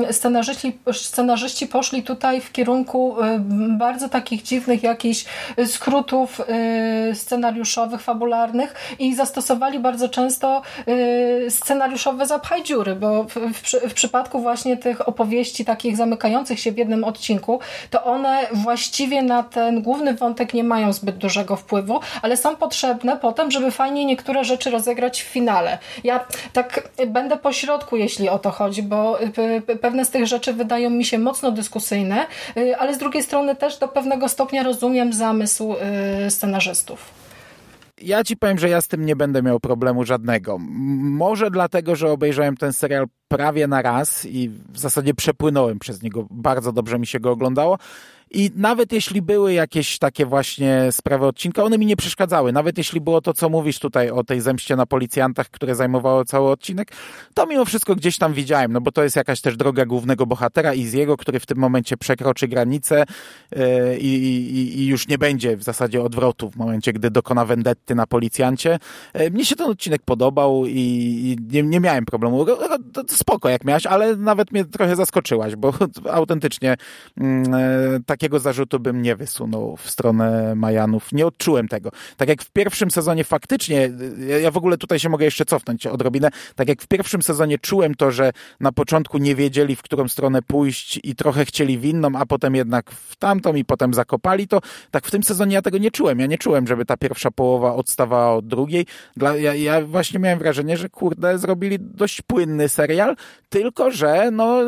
y, 0.09 0.13
scenarzyści, 0.13 0.79
scenarzyści 0.93 1.67
poszli 1.67 2.03
tutaj 2.03 2.41
w 2.41 2.53
kierunku 2.53 3.17
y, 3.23 3.39
bardzo 3.79 4.09
takich 4.09 4.43
dziwnych 4.43 4.83
jakichś 4.83 5.25
skrótów 5.67 6.41
scenariuszowych, 7.15 8.01
fabularnych 8.01 8.75
i 8.99 9.15
zastosowali 9.15 9.79
bardzo 9.79 10.09
często 10.09 10.63
scenariuszowe 11.49 12.27
zapchaj 12.27 12.63
dziury, 12.63 12.97
bo 12.97 13.25
w, 13.25 13.35
w, 13.35 13.91
w 13.91 13.95
przypadku 13.95 14.41
właśnie 14.41 14.77
tych 14.77 15.09
opowieści 15.09 15.65
takich 15.69 15.97
zamykających 15.97 16.61
się 16.61 16.73
w 16.73 16.79
jednym 16.79 17.05
odcinku, 17.05 17.61
to 17.91 18.05
one 18.05 18.47
właściwie 18.53 19.23
na 19.23 19.43
ten 19.43 19.83
główny 19.83 20.15
wątek 20.15 20.55
nie 20.55 20.65
mają 20.65 20.93
zbyt 20.93 21.17
dużego 21.17 21.57
wpływu, 21.57 22.01
ale 22.23 22.37
są 22.37 22.57
potrzebne 22.57 23.17
potem, 23.17 23.51
żeby 23.51 23.71
fajnie 23.71 24.05
niektóre 24.05 24.45
rzeczy 24.45 24.71
rozegrać 24.71 25.23
w 25.23 25.27
finale. 25.27 25.79
Ja 26.05 26.25
tak 26.53 26.89
będę 27.07 27.37
po 27.37 27.53
środku, 27.53 27.97
jeśli 27.97 28.29
o 28.29 28.39
to 28.39 28.51
chodzi, 28.51 28.83
bo 28.83 29.19
pewne 29.81 30.05
z 30.05 30.11
tych 30.11 30.27
rzeczy 30.27 30.53
wydają 30.53 30.91
mi 30.91 31.05
się 31.05 31.19
mocno 31.19 31.51
dyskusyjne, 31.51 32.27
y, 32.57 32.77
ale 32.79 32.95
z 32.95 32.99
drugiej 32.99 33.23
strony 33.23 33.57
też 33.57 33.79
do 33.79 33.89
pewnego 33.89 34.29
stopnia 34.29 34.63
rozumiem 34.63 35.13
zamysł 35.13 35.75
y, 36.27 36.31
scenarzystów 36.31 37.28
ja 38.03 38.25
ci 38.25 38.37
powiem, 38.37 38.59
że 38.59 38.69
ja 38.69 38.81
z 38.81 38.89
tym 38.89 39.07
nie 39.07 39.17
będę 39.17 39.43
miał 39.43 39.61
problemu 39.61 40.05
żadnego. 40.05 40.59
Może 40.59 41.51
dlatego, 41.51 41.97
że 41.97 42.11
obejrzałem 42.11 42.57
ten 42.57 42.73
serial 42.73 43.07
prawie 43.29 43.67
na 43.67 43.83
raz 43.83 44.27
i 44.27 44.49
w 44.49 44.79
zasadzie 44.79 45.15
przepłynąłem 45.15 45.79
przez 45.79 46.03
niego. 46.03 46.27
Bardzo 46.31 46.73
dobrze 46.73 46.99
mi 46.99 47.07
się 47.07 47.21
go 47.21 47.31
oglądało. 47.31 47.79
I 48.31 48.51
nawet 48.57 48.93
jeśli 48.93 49.23
były 49.23 49.53
jakieś 49.53 49.99
takie 49.99 50.27
właśnie 50.27 50.93
sprawy 50.93 51.27
odcinka, 51.27 51.65
one 51.65 51.79
mi 51.79 51.87
nie 51.87 51.97
przeszkadzały. 51.97 52.53
Nawet 52.53 52.79
jeśli 52.79 53.01
było 53.01 53.21
to, 53.21 53.35
co 53.35 53.49
mówisz 53.49 53.79
tutaj 53.79 54.11
o 54.11 54.25
tej 54.25 54.41
zemście 54.41 54.77
na 54.77 54.87
policjantach, 54.87 55.51
które 55.51 55.75
zajmowało 55.75 56.25
cały 56.25 56.51
odcinek, 56.51 56.93
to 57.35 57.47
mimo 57.47 57.65
wszystko 57.65 57.95
gdzieś 57.95 58.19
tam 58.19 58.33
widziałem, 58.33 58.73
no 58.73 58.81
bo 58.81 58.93
to 58.93 59.03
jest 59.03 59.17
jakaś 59.17 59.41
też 59.41 59.57
droga 59.57 59.87
głównego 59.87 60.27
bohatera 60.27 60.75
i 60.75 60.85
z 60.85 60.93
jego, 60.93 61.17
który 61.17 61.41
w 61.41 61.47
tym 61.47 61.59
momencie 61.59 61.97
przekroczy 61.97 62.49
granicę 62.49 63.05
yy, 63.57 63.99
i, 63.99 64.79
i, 64.81 64.87
już 64.87 65.09
nie 65.09 65.19
będzie 65.19 65.57
w 65.57 65.63
zasadzie 65.63 66.03
odwrotu 66.03 66.51
w 66.51 66.57
momencie, 66.57 66.93
gdy 66.93 67.11
dokona 67.11 67.45
wendetty 67.45 67.95
na 67.95 68.07
policjancie. 68.07 68.79
Yy, 69.15 69.31
mnie 69.31 69.45
się 69.45 69.57
ten 69.57 69.71
odcinek 69.71 70.03
podobał 70.03 70.67
i, 70.67 71.37
nie, 71.51 71.63
nie, 71.63 71.81
miałem 71.81 72.05
problemu. 72.05 72.47
Spoko 73.09 73.49
jak 73.49 73.65
miałaś, 73.65 73.87
ale 73.87 74.17
nawet 74.17 74.53
mnie 74.53 74.65
trochę 74.65 74.97
zaskoczyłaś, 74.97 75.57
bo 75.57 75.73
autentycznie 76.11 76.77
yy, 77.17 77.25
tak 78.07 78.18
takiego 78.19 78.39
zarzutu 78.39 78.81
bym 78.81 79.03
nie 79.03 79.17
wysunął 79.17 79.77
w 79.77 79.91
stronę 79.91 80.55
Majanów. 80.55 81.13
Nie 81.13 81.27
odczułem 81.27 81.69
tego. 81.69 81.91
Tak 82.17 82.29
jak 82.29 82.43
w 82.43 82.51
pierwszym 82.51 82.91
sezonie 82.91 83.25
faktycznie, 83.25 83.91
ja 84.43 84.51
w 84.51 84.57
ogóle 84.57 84.79
tutaj 84.79 84.99
się 84.99 85.09
mogę 85.09 85.25
jeszcze 85.25 85.45
cofnąć 85.45 85.87
odrobinę, 85.87 86.31
tak 86.55 86.69
jak 86.69 86.83
w 86.83 86.87
pierwszym 86.87 87.23
sezonie 87.23 87.59
czułem 87.59 87.95
to, 87.95 88.11
że 88.11 88.33
na 88.61 88.73
początku 88.73 89.19
nie 89.19 89.35
wiedzieli, 89.35 89.77
w 89.77 89.83
którą 89.83 90.09
stronę 90.09 90.43
pójść 90.43 91.01
i 91.05 91.15
trochę 91.15 91.45
chcieli 91.45 91.79
w 91.79 91.85
inną, 91.85 92.09
a 92.15 92.27
potem 92.27 92.55
jednak 92.55 92.91
w 92.91 93.17
tamtą 93.17 93.55
i 93.55 93.65
potem 93.65 93.95
zakopali 93.95 94.49
to, 94.49 94.61
tak 94.91 95.07
w 95.07 95.11
tym 95.11 95.23
sezonie 95.23 95.55
ja 95.55 95.63
tego 95.63 95.79
nie 95.79 95.91
czułem. 95.91 96.19
Ja 96.19 96.27
nie 96.27 96.39
czułem, 96.39 96.67
żeby 96.67 96.85
ta 96.85 96.97
pierwsza 96.97 97.31
połowa 97.31 97.75
odstawała 97.75 98.35
od 98.35 98.47
drugiej. 98.47 98.87
Dla, 99.17 99.37
ja, 99.37 99.55
ja 99.55 99.87
właśnie 99.87 100.19
miałem 100.19 100.39
wrażenie, 100.39 100.77
że 100.77 100.89
kurde, 100.89 101.39
zrobili 101.39 101.77
dość 101.81 102.23
płynny 102.23 102.69
serial, 102.69 103.17
tylko 103.49 103.91
że 103.91 104.31
no 104.31 104.63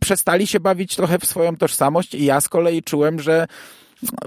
przestali 0.00 0.46
się 0.46 0.60
bawić 0.60 0.96
trochę 0.96 1.18
w 1.18 1.24
swoją 1.24 1.56
tożsamość 1.56 2.14
i 2.14 2.24
ja 2.24 2.40
z 2.40 2.48
kolei 2.48 2.82
czułem, 2.82 3.20
że 3.20 3.46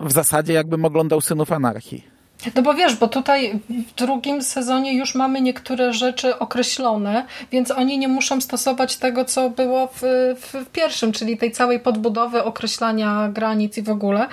w 0.01 0.12
zasadzie 0.12 0.53
jakbym 0.53 0.85
oglądał 0.85 1.21
Synów 1.21 1.51
Anarchii. 1.51 2.15
No 2.55 2.62
bo 2.62 2.74
wiesz, 2.74 2.95
bo 2.95 3.07
tutaj 3.07 3.59
w 3.69 3.95
drugim 3.95 4.41
sezonie 4.41 4.93
już 4.93 5.15
mamy 5.15 5.41
niektóre 5.41 5.93
rzeczy 5.93 6.39
określone, 6.39 7.25
więc 7.51 7.71
oni 7.71 7.97
nie 7.97 8.07
muszą 8.07 8.41
stosować 8.41 8.97
tego, 8.97 9.25
co 9.25 9.50
było 9.50 9.88
w, 9.88 10.01
w 10.41 10.65
pierwszym, 10.71 11.12
czyli 11.12 11.38
tej 11.38 11.51
całej 11.51 11.79
podbudowy 11.79 12.43
określania 12.43 13.29
granic 13.33 13.77
i 13.77 13.81
w 13.81 13.89
ogóle. 13.89 14.27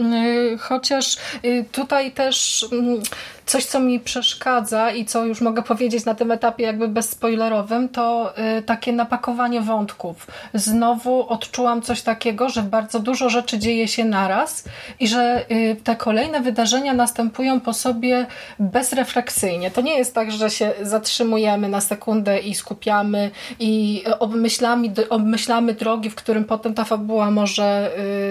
Y, 0.00 0.58
chociaż 0.58 1.16
y, 1.44 1.64
tutaj 1.72 2.12
też 2.12 2.66
mm, 2.72 3.02
coś, 3.48 3.64
co 3.64 3.80
mi 3.80 4.00
przeszkadza 4.00 4.90
i 4.90 5.04
co 5.04 5.24
już 5.24 5.40
mogę 5.40 5.62
powiedzieć 5.62 6.04
na 6.04 6.14
tym 6.14 6.30
etapie 6.30 6.64
jakby 6.64 6.88
bezspoilerowym, 6.88 7.88
to 7.88 8.34
y, 8.58 8.62
takie 8.62 8.92
napakowanie 8.92 9.60
wątków. 9.60 10.26
Znowu 10.54 11.28
odczułam 11.28 11.82
coś 11.82 12.02
takiego, 12.02 12.48
że 12.48 12.62
bardzo 12.62 13.00
dużo 13.00 13.30
rzeczy 13.30 13.58
dzieje 13.58 13.88
się 13.88 14.04
naraz 14.04 14.64
i 15.00 15.08
że 15.08 15.44
y, 15.50 15.76
te 15.84 15.96
kolejne 15.96 16.40
wydarzenia 16.40 16.94
następują 16.94 17.60
po 17.60 17.74
sobie 17.74 18.26
bezrefleksyjnie. 18.58 19.70
To 19.70 19.80
nie 19.80 19.98
jest 19.98 20.14
tak, 20.14 20.32
że 20.32 20.50
się 20.50 20.72
zatrzymujemy 20.82 21.68
na 21.68 21.80
sekundę 21.80 22.38
i 22.38 22.54
skupiamy 22.54 23.30
i 23.60 24.04
obmyślamy, 24.18 24.88
obmyślamy 25.10 25.74
drogi, 25.74 26.10
w 26.10 26.14
którym 26.14 26.44
potem 26.44 26.74
ta 26.74 26.84
fabuła 26.84 27.30
może, 27.30 27.90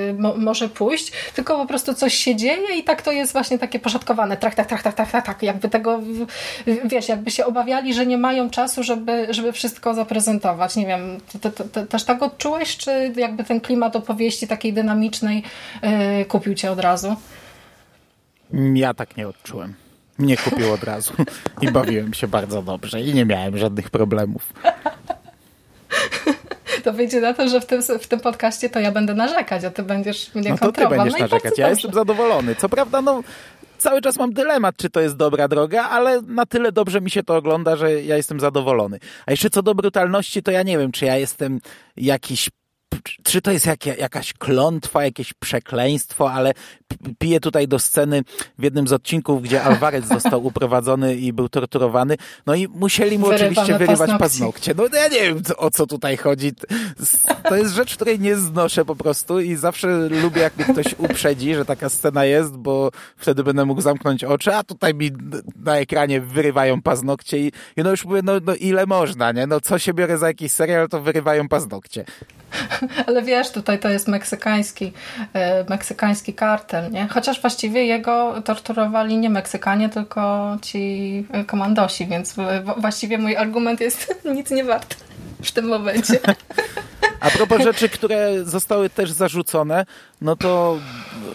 y, 0.10 0.14
mo, 0.14 0.34
może 0.38 0.70
pójść, 0.70 1.12
tylko 1.36 1.58
po 1.58 1.66
prostu 1.66 1.94
coś 1.94 2.14
się 2.14 2.36
dzieje 2.36 2.76
i 2.78 2.84
tak 2.84 3.02
to 3.02 3.12
jest 3.12 3.34
właśnie 3.34 3.60
takie 3.60 3.80
poszatkowane. 3.80 4.38
Trak, 4.38 4.56
tak, 4.56 4.68
tak, 4.68 4.84
tak, 4.84 5.07
tak, 5.12 5.44
jakby 5.44 5.70
tego, 5.70 6.00
wiesz, 6.86 7.10
jakby 7.10 7.32
się 7.32 7.46
obawiali, 7.46 7.94
że 7.94 8.06
nie 8.06 8.18
mają 8.18 8.50
czasu, 8.50 8.84
żeby, 8.84 9.28
żeby 9.30 9.52
wszystko 9.52 9.94
zaprezentować. 9.94 10.76
Nie 10.76 10.86
wiem, 10.86 11.18
ty, 11.32 11.40
ty, 11.40 11.52
ty, 11.52 11.86
też 11.86 12.04
tak 12.04 12.24
odczułeś, 12.24 12.78
czy 12.78 13.14
jakby 13.16 13.44
ten 13.44 13.62
klimat 13.62 13.96
opowieści 13.96 14.48
takiej 14.48 14.74
dynamicznej 14.74 15.44
yy, 15.84 16.26
kupił 16.26 16.54
cię 16.54 16.72
od 16.72 16.80
razu? 16.80 17.16
Ja 18.74 18.94
tak 18.94 19.18
nie 19.18 19.28
odczułem. 19.28 19.74
Mnie 20.18 20.38
kupił 20.38 20.74
od 20.74 20.84
razu 20.84 21.14
i 21.62 21.72
bawiłem 21.72 22.14
się 22.14 22.28
bardzo 22.28 22.62
dobrze 22.62 23.02
i 23.02 23.14
nie 23.14 23.26
miałem 23.26 23.58
żadnych 23.58 23.90
problemów. 23.90 24.54
To 26.84 26.94
wyjdzie 26.94 27.22
na 27.22 27.34
to, 27.34 27.50
że 27.50 27.62
w 27.62 27.66
tym, 27.66 27.82
w 27.82 28.08
tym 28.08 28.20
podcaście 28.20 28.70
to 28.70 28.80
ja 28.80 28.92
będę 28.92 29.14
narzekać, 29.14 29.64
a 29.64 29.70
ty 29.70 29.84
będziesz 29.84 30.36
mnie 30.36 30.50
no 30.50 30.58
to 30.58 30.72
ty 30.72 30.88
będziesz 30.88 31.14
no 31.14 31.20
narzekać. 31.20 31.58
Ja 31.58 31.70
jestem 31.70 31.94
zadowolony. 31.94 32.56
Co 32.56 32.70
prawda, 32.70 33.02
no 33.02 33.24
cały 33.78 34.02
czas 34.02 34.18
mam 34.18 34.34
dylemat, 34.34 34.78
czy 34.78 34.90
to 34.90 35.00
jest 35.00 35.16
dobra 35.16 35.48
droga, 35.48 35.84
ale 35.84 36.22
na 36.22 36.46
tyle 36.46 36.72
dobrze 36.72 37.02
mi 37.02 37.12
się 37.12 37.24
to 37.24 37.36
ogląda, 37.36 37.76
że 37.76 38.04
ja 38.04 38.18
jestem 38.18 38.40
zadowolony. 38.40 39.00
A 39.26 39.32
jeszcze 39.32 39.50
co 39.50 39.64
do 39.64 39.76
brutalności, 39.76 40.44
to 40.44 40.52
ja 40.52 40.64
nie 40.64 40.78
wiem, 40.78 40.92
czy 40.92 41.06
ja 41.06 41.18
jestem 41.18 41.60
jakiś 41.98 42.50
czy 43.24 43.42
to 43.42 43.52
jest 43.52 43.66
jak, 43.66 43.86
jakaś 43.86 44.34
klątwa, 44.34 45.04
jakieś 45.04 45.34
przekleństwo, 45.34 46.32
ale 46.32 46.54
piję 47.20 47.40
tutaj 47.40 47.68
do 47.68 47.80
sceny 47.80 48.24
w 48.60 48.64
jednym 48.64 48.88
z 48.88 48.94
odcinków, 48.94 49.42
gdzie 49.42 49.64
Alvarez 49.64 50.08
został 50.18 50.46
uprowadzony 50.46 51.16
i 51.16 51.34
był 51.34 51.50
torturowany, 51.50 52.18
no 52.46 52.56
i 52.56 52.68
musieli 52.68 53.20
mu 53.20 53.28
oczywiście 53.28 53.78
wyrywać 53.78 54.12
paznokcie. 54.20 54.74
No 54.78 54.84
ja 54.94 55.08
nie 55.08 55.22
wiem, 55.22 55.42
o 55.58 55.70
co 55.70 55.88
tutaj 55.88 56.18
chodzi. 56.18 56.52
To 57.44 57.56
jest 57.56 57.74
rzecz, 57.74 57.96
której 57.96 58.20
nie 58.20 58.36
znoszę 58.36 58.86
po 58.86 58.96
prostu 58.96 59.40
i 59.40 59.56
zawsze 59.56 60.10
lubię, 60.10 60.42
jak 60.42 60.58
mnie 60.58 60.66
ktoś 60.66 60.96
uprzedzi, 60.98 61.56
że 61.56 61.66
taka 61.66 61.90
scena 61.90 62.26
jest, 62.26 62.58
bo 62.58 62.92
wtedy 63.18 63.44
będę 63.44 63.66
mógł 63.66 63.82
zamknąć 63.82 64.24
oczy, 64.24 64.56
a 64.56 64.64
tutaj 64.64 64.94
mi 64.94 65.12
na 65.64 65.78
ekranie 65.78 66.22
wyrywają 66.22 66.82
paznokcie 66.82 67.38
i, 67.38 67.52
i 67.78 67.84
no 67.84 67.92
już 67.92 68.06
mówię, 68.06 68.22
no, 68.24 68.34
no 68.44 68.56
ile 68.56 68.86
można, 68.86 69.32
nie? 69.32 69.48
No 69.48 69.62
co 69.62 69.80
się 69.80 69.94
biorę 69.94 70.18
za 70.18 70.28
jakiś 70.28 70.52
serial, 70.52 70.90
to 70.90 71.02
wyrywają 71.02 71.48
paznokcie. 71.48 72.06
Ale 73.08 73.22
wiesz, 73.24 73.52
tutaj 73.52 73.80
to 73.80 73.90
jest 73.90 74.08
meksykański, 74.08 74.94
e, 75.34 75.66
meksykański 75.70 76.34
kartel, 76.34 76.77
nie? 76.92 77.08
Chociaż 77.08 77.42
właściwie 77.42 77.86
jego 77.86 78.42
torturowali 78.42 79.18
nie 79.18 79.30
Meksykanie, 79.30 79.90
tylko 79.90 80.58
ci 80.62 81.26
komandosi, 81.48 82.08
więc 82.08 82.36
właściwie 82.78 83.18
mój 83.18 83.36
argument 83.36 83.82
jest 83.82 84.16
nic 84.36 84.52
nie 84.52 84.64
wart 84.64 84.96
w 85.44 85.52
tym 85.52 85.66
momencie. 85.66 86.20
A 87.20 87.30
propos 87.30 87.62
rzeczy, 87.62 87.90
które 87.90 88.46
zostały 88.46 88.90
też 88.90 89.12
zarzucone, 89.12 89.86
no 90.22 90.36
to 90.36 90.80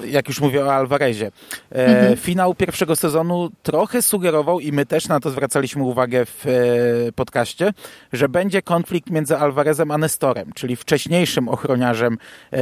jak 0.05 0.29
już 0.29 0.41
mówię 0.41 0.65
o 0.65 0.75
Alvarezie, 0.75 1.27
e, 1.73 1.87
mhm. 1.87 2.17
finał 2.17 2.55
pierwszego 2.55 2.97
sezonu 2.97 3.51
trochę 3.63 4.03
sugerował 4.03 4.61
i 4.61 4.73
my 4.73 4.87
też 4.87 5.09
na 5.09 5.21
to 5.21 5.31
zwracaliśmy 5.31 5.83
uwagę 5.83 6.27
w 6.27 6.47
e, 6.47 7.13
podcaście, 7.13 7.73
że 8.13 8.29
będzie 8.29 8.63
konflikt 8.63 9.11
między 9.11 9.37
Alvarezem 9.37 9.91
a 9.91 9.99
Nestorem, 9.99 10.53
czyli 10.55 10.77
wcześniejszym 10.77 11.49
ochroniarzem 11.49 12.19
e, 12.53 12.59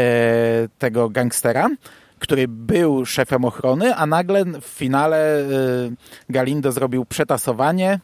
tego 0.79 1.09
gangstera 1.09 1.71
który 2.21 2.49
był 2.49 3.07
szefem 3.07 3.45
ochrony, 3.45 3.95
a 3.95 4.07
nagle 4.07 4.45
w 4.45 4.65
finale 4.65 5.45
Galindo 6.29 6.73
zrobił 6.73 7.05
przetasowanie 7.05 8.01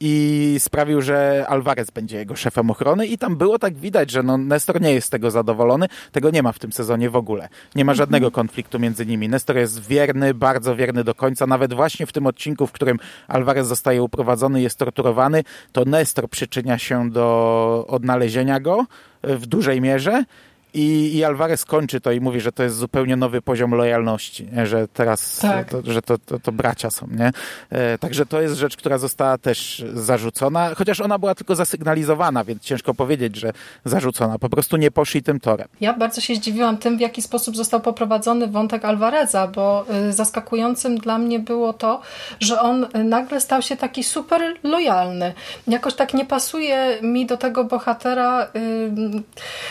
i 0.00 0.56
sprawił, 0.58 1.02
że 1.02 1.46
Alvarez 1.48 1.90
będzie 1.90 2.16
jego 2.16 2.36
szefem 2.36 2.70
ochrony 2.70 3.06
i 3.06 3.18
tam 3.18 3.36
było 3.36 3.58
tak 3.58 3.76
widać, 3.76 4.10
że 4.10 4.22
no 4.22 4.38
Nestor 4.38 4.80
nie 4.80 4.94
jest 4.94 5.06
z 5.06 5.10
tego 5.10 5.30
zadowolony. 5.30 5.86
Tego 6.12 6.30
nie 6.30 6.42
ma 6.42 6.52
w 6.52 6.58
tym 6.58 6.72
sezonie 6.72 7.10
w 7.10 7.16
ogóle. 7.16 7.48
Nie 7.74 7.84
ma 7.84 7.92
mhm. 7.92 7.96
żadnego 7.96 8.30
konfliktu 8.30 8.78
między 8.78 9.06
nimi. 9.06 9.28
Nestor 9.28 9.56
jest 9.56 9.86
wierny, 9.86 10.34
bardzo 10.34 10.76
wierny 10.76 11.04
do 11.04 11.14
końca. 11.14 11.46
Nawet 11.46 11.74
właśnie 11.74 12.06
w 12.06 12.12
tym 12.12 12.26
odcinku, 12.26 12.66
w 12.66 12.72
którym 12.72 12.98
Alvarez 13.28 13.66
zostaje 13.66 14.02
uprowadzony, 14.02 14.62
jest 14.62 14.78
torturowany, 14.78 15.44
to 15.72 15.84
Nestor 15.84 16.28
przyczynia 16.28 16.78
się 16.78 17.10
do 17.10 17.84
odnalezienia 17.88 18.60
go 18.60 18.86
w 19.22 19.46
dużej 19.46 19.80
mierze 19.80 20.24
i, 20.74 21.16
I 21.16 21.24
Alvarez 21.24 21.64
kończy 21.64 22.00
to 22.00 22.12
i 22.12 22.20
mówi, 22.20 22.40
że 22.40 22.52
to 22.52 22.62
jest 22.62 22.76
zupełnie 22.76 23.16
nowy 23.16 23.42
poziom 23.42 23.74
lojalności, 23.74 24.48
nie? 24.52 24.66
że 24.66 24.88
teraz 24.88 25.38
tak. 25.38 25.70
to, 25.70 25.82
że 25.92 26.02
to, 26.02 26.18
to, 26.18 26.38
to, 26.38 26.52
bracia 26.52 26.90
są. 26.90 27.06
Nie? 27.10 27.32
E, 27.70 27.98
także 27.98 28.26
to 28.26 28.40
jest 28.40 28.56
rzecz, 28.56 28.76
która 28.76 28.98
została 28.98 29.38
też 29.38 29.84
zarzucona, 29.94 30.74
chociaż 30.74 31.00
ona 31.00 31.18
była 31.18 31.34
tylko 31.34 31.54
zasygnalizowana, 31.54 32.44
więc 32.44 32.62
ciężko 32.62 32.94
powiedzieć, 32.94 33.36
że 33.36 33.52
zarzucona. 33.84 34.38
Po 34.38 34.48
prostu 34.48 34.76
nie 34.76 34.90
poszli 34.90 35.22
tym 35.22 35.40
torem. 35.40 35.68
Ja 35.80 35.92
bardzo 35.92 36.20
się 36.20 36.34
zdziwiłam 36.34 36.78
tym, 36.78 36.96
w 36.96 37.00
jaki 37.00 37.22
sposób 37.22 37.56
został 37.56 37.80
poprowadzony 37.80 38.46
wątek 38.46 38.84
Alvareza, 38.84 39.48
bo 39.48 39.86
y, 40.08 40.12
zaskakującym 40.12 40.98
dla 40.98 41.18
mnie 41.18 41.38
było 41.38 41.72
to, 41.72 42.00
że 42.40 42.60
on 42.60 42.86
nagle 43.04 43.40
stał 43.40 43.62
się 43.62 43.76
taki 43.76 44.04
super 44.04 44.40
lojalny. 44.62 45.32
Jakoś 45.66 45.94
tak 45.94 46.14
nie 46.14 46.24
pasuje 46.24 46.98
mi 47.02 47.26
do 47.26 47.36
tego 47.36 47.64
bohatera 47.64 48.44
y, 48.44 48.48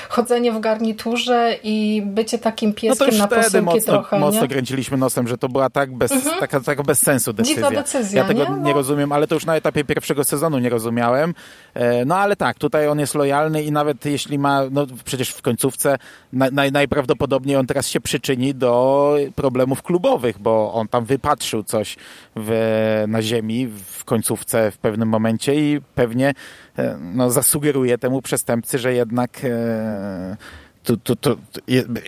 chodzenie 0.09 0.51
w 0.51 0.59
garni 0.59 0.92
garniturze 0.93 1.57
i 1.63 2.01
bycie 2.05 2.39
takim 2.39 2.73
pieskiem 2.73 3.07
no 3.11 3.17
na 3.17 3.27
posyłki 3.27 3.65
mocno, 3.65 3.93
trochę. 3.93 4.19
Mocno 4.19 4.41
nie? 4.41 4.47
kręciliśmy 4.47 4.97
nosem, 4.97 5.27
że 5.27 5.37
to 5.37 5.49
była 5.49 5.69
tak 5.69 5.93
bez, 5.93 6.11
mhm. 6.11 6.39
taka, 6.39 6.59
taka 6.59 6.83
bez 6.83 7.01
sensu 7.01 7.33
decyzja. 7.33 7.55
Dziwna 7.55 7.81
decyzja 7.81 8.21
ja 8.21 8.27
tego 8.27 8.43
nie? 8.43 8.49
nie 8.49 8.71
no. 8.71 8.73
rozumiem, 8.73 9.11
ale 9.11 9.27
to 9.27 9.35
już 9.35 9.45
na 9.45 9.55
etapie 9.55 9.83
pierwszego 9.83 10.23
sezonu 10.23 10.59
nie 10.59 10.69
rozumiałem. 10.69 11.33
E, 11.73 12.05
no 12.05 12.17
ale 12.17 12.35
tak, 12.35 12.57
tutaj 12.57 12.87
on 12.87 12.99
jest 12.99 13.15
lojalny 13.15 13.63
i 13.63 13.71
nawet 13.71 14.05
jeśli 14.05 14.39
ma, 14.39 14.61
no 14.71 14.87
przecież 15.05 15.29
w 15.29 15.41
końcówce 15.41 15.97
naj, 16.33 16.71
najprawdopodobniej 16.71 17.55
on 17.55 17.67
teraz 17.67 17.87
się 17.87 18.01
przyczyni 18.01 18.55
do 18.55 19.15
problemów 19.35 19.81
klubowych, 19.81 20.39
bo 20.39 20.73
on 20.73 20.87
tam 20.87 21.05
wypatrzył 21.05 21.63
coś 21.63 21.95
w, 22.35 23.03
na 23.07 23.21
ziemi 23.21 23.67
w 23.67 24.05
końcówce 24.05 24.71
w 24.71 24.77
pewnym 24.77 25.09
momencie 25.09 25.55
i 25.55 25.81
pewnie 25.95 26.33
e, 26.77 26.97
no, 27.01 27.31
zasugeruje 27.31 27.97
temu 27.97 28.21
przestępcy, 28.21 28.79
że 28.79 28.93
jednak 28.93 29.41
e, 29.43 30.37
to, 30.83 30.97
to, 30.97 31.15
to 31.15 31.35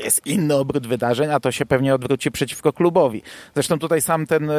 jest 0.03 0.27
inny 0.27 0.55
obrót 0.55 0.88
wydarzeń, 0.88 1.32
a 1.32 1.39
to 1.39 1.51
się 1.51 1.65
pewnie 1.65 1.96
odwróci 1.96 2.32
przeciwko 2.32 2.74
klubowi. 2.74 3.22
Zresztą 3.53 3.79
tutaj 3.79 4.01
sam 4.01 4.25
ten, 4.25 4.50
e, 4.50 4.55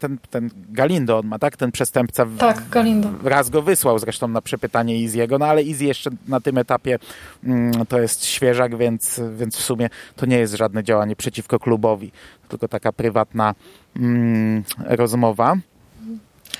ten, 0.00 0.18
ten 0.30 0.50
Galindo, 0.68 1.18
on 1.18 1.26
ma 1.26 1.38
tak, 1.38 1.56
ten 1.56 1.72
przestępca 1.72 2.26
tak, 2.38 2.68
Galindo. 2.68 3.08
raz 3.24 3.50
go 3.50 3.62
wysłał 3.62 3.98
zresztą 3.98 4.28
na 4.28 4.42
przepytanie 4.42 4.98
Iziego, 4.98 5.38
no 5.38 5.46
ale 5.46 5.62
Izzy 5.62 5.84
jeszcze 5.84 6.10
na 6.28 6.40
tym 6.40 6.58
etapie 6.58 6.98
mm, 7.44 7.86
to 7.86 8.00
jest 8.00 8.24
świeżak, 8.24 8.76
więc, 8.76 9.20
więc 9.36 9.56
w 9.56 9.62
sumie 9.62 9.88
to 10.16 10.26
nie 10.26 10.38
jest 10.38 10.54
żadne 10.54 10.84
działanie 10.84 11.16
przeciwko 11.16 11.58
klubowi, 11.58 12.12
tylko 12.48 12.68
taka 12.68 12.92
prywatna 12.92 13.54
mm, 13.96 14.64
rozmowa. 14.86 15.56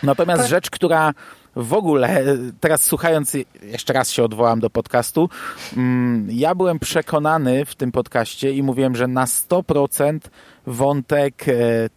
Natomiast 0.02 0.40
tak. 0.40 0.50
rzecz, 0.50 0.70
która 0.70 1.12
w 1.56 1.74
ogóle, 1.74 2.24
teraz 2.60 2.82
słuchając, 2.82 3.36
jeszcze 3.62 3.92
raz 3.92 4.10
się 4.10 4.24
odwołam 4.24 4.60
do 4.60 4.70
podcastu, 4.70 5.28
mm, 5.76 6.28
ja 6.30 6.54
byłem 6.54 6.78
przekonany 6.78 7.64
w 7.64 7.74
tym 7.74 7.92
podcaście 7.92 8.52
i 8.52 8.62
mówiłem, 8.62 8.96
że 8.96 9.06
na 9.06 9.26
100% 9.26 10.18
wątek 10.66 11.48
e, 11.48 11.52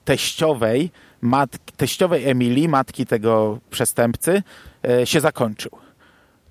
teściowej, 0.05 0.91
matki, 1.21 1.73
teściowej 1.77 2.29
Emilii, 2.29 2.67
matki 2.67 3.05
tego 3.05 3.59
przestępcy, 3.69 4.43
e, 4.87 5.05
się 5.05 5.19
zakończył. 5.19 5.71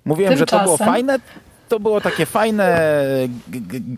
Mówiłem, 0.05 0.33
Tymczasem... 0.33 0.59
że 0.59 0.59
to 0.59 0.77
było 0.77 0.77
fajne, 0.91 1.19
to 1.69 1.79
było 1.79 2.01
takie 2.01 2.25
fajne, 2.25 2.81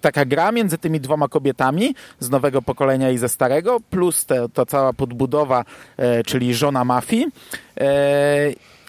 taka 0.02 0.26
gra 0.26 0.52
między 0.52 0.78
tymi 0.78 1.00
dwoma 1.00 1.28
kobietami 1.28 1.96
z 2.20 2.30
nowego 2.30 2.62
pokolenia 2.62 3.12
i 3.12 3.18
ze 3.18 3.30
starego, 3.30 3.80
plus 3.90 4.26
te, 4.26 4.50
ta 4.50 4.66
cała 4.66 4.94
podbudowa, 4.94 5.66
e, 5.98 6.24
czyli 6.24 6.56
żona 6.56 6.86
mafii. 6.86 7.28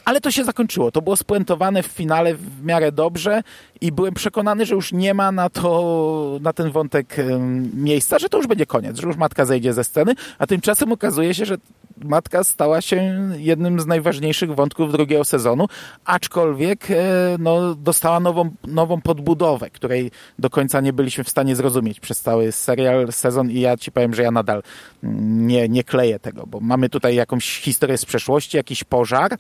Ale 0.06 0.20
to 0.20 0.30
się 0.30 0.44
zakończyło. 0.44 0.92
To 0.92 1.02
było 1.02 1.16
spuentowane 1.16 1.82
w 1.82 1.86
finale 1.86 2.34
w 2.34 2.64
miarę 2.64 2.92
dobrze 2.92 3.42
i 3.80 3.92
byłem 3.92 4.14
przekonany, 4.14 4.66
że 4.66 4.74
już 4.74 4.92
nie 4.92 5.14
ma 5.14 5.32
na 5.32 5.50
to, 5.50 6.38
na 6.42 6.52
ten 6.52 6.70
wątek 6.70 7.16
miejsca, 7.74 8.18
że 8.18 8.28
to 8.28 8.36
już 8.36 8.46
będzie 8.46 8.66
koniec, 8.66 9.00
że 9.00 9.06
już 9.06 9.16
matka 9.16 9.44
zejdzie 9.44 9.72
ze 9.72 9.84
sceny, 9.84 10.14
a 10.38 10.46
tymczasem 10.46 10.92
okazuje 10.92 11.34
się, 11.34 11.44
że 11.44 11.56
matka 12.04 12.44
stała 12.44 12.80
się 12.80 13.28
jednym 13.36 13.80
z 13.80 13.86
najważniejszych 13.86 14.54
wątków 14.54 14.92
drugiego 14.92 15.24
sezonu, 15.24 15.66
aczkolwiek 16.04 16.90
e, 16.90 16.94
no, 17.38 17.74
dostała 17.74 18.20
nową, 18.20 18.50
nową 18.66 19.00
podbudowę, 19.00 19.70
której 19.70 20.10
do 20.38 20.50
końca 20.50 20.80
nie 20.80 20.92
byliśmy 20.92 21.24
w 21.24 21.28
stanie 21.28 21.56
zrozumieć 21.56 22.00
przez 22.00 22.20
cały 22.20 22.52
serial, 22.52 23.12
sezon 23.12 23.50
i 23.50 23.60
ja 23.60 23.76
ci 23.76 23.92
powiem, 23.92 24.14
że 24.14 24.22
ja 24.22 24.30
nadal 24.30 24.62
nie, 25.02 25.68
nie 25.68 25.84
kleję 25.84 26.18
tego, 26.18 26.46
bo 26.46 26.60
mamy 26.60 26.88
tutaj 26.88 27.14
jakąś 27.14 27.60
historię 27.60 27.98
z 27.98 28.04
przeszłości, 28.04 28.56
jakiś 28.56 28.84
pożar. 28.84 29.36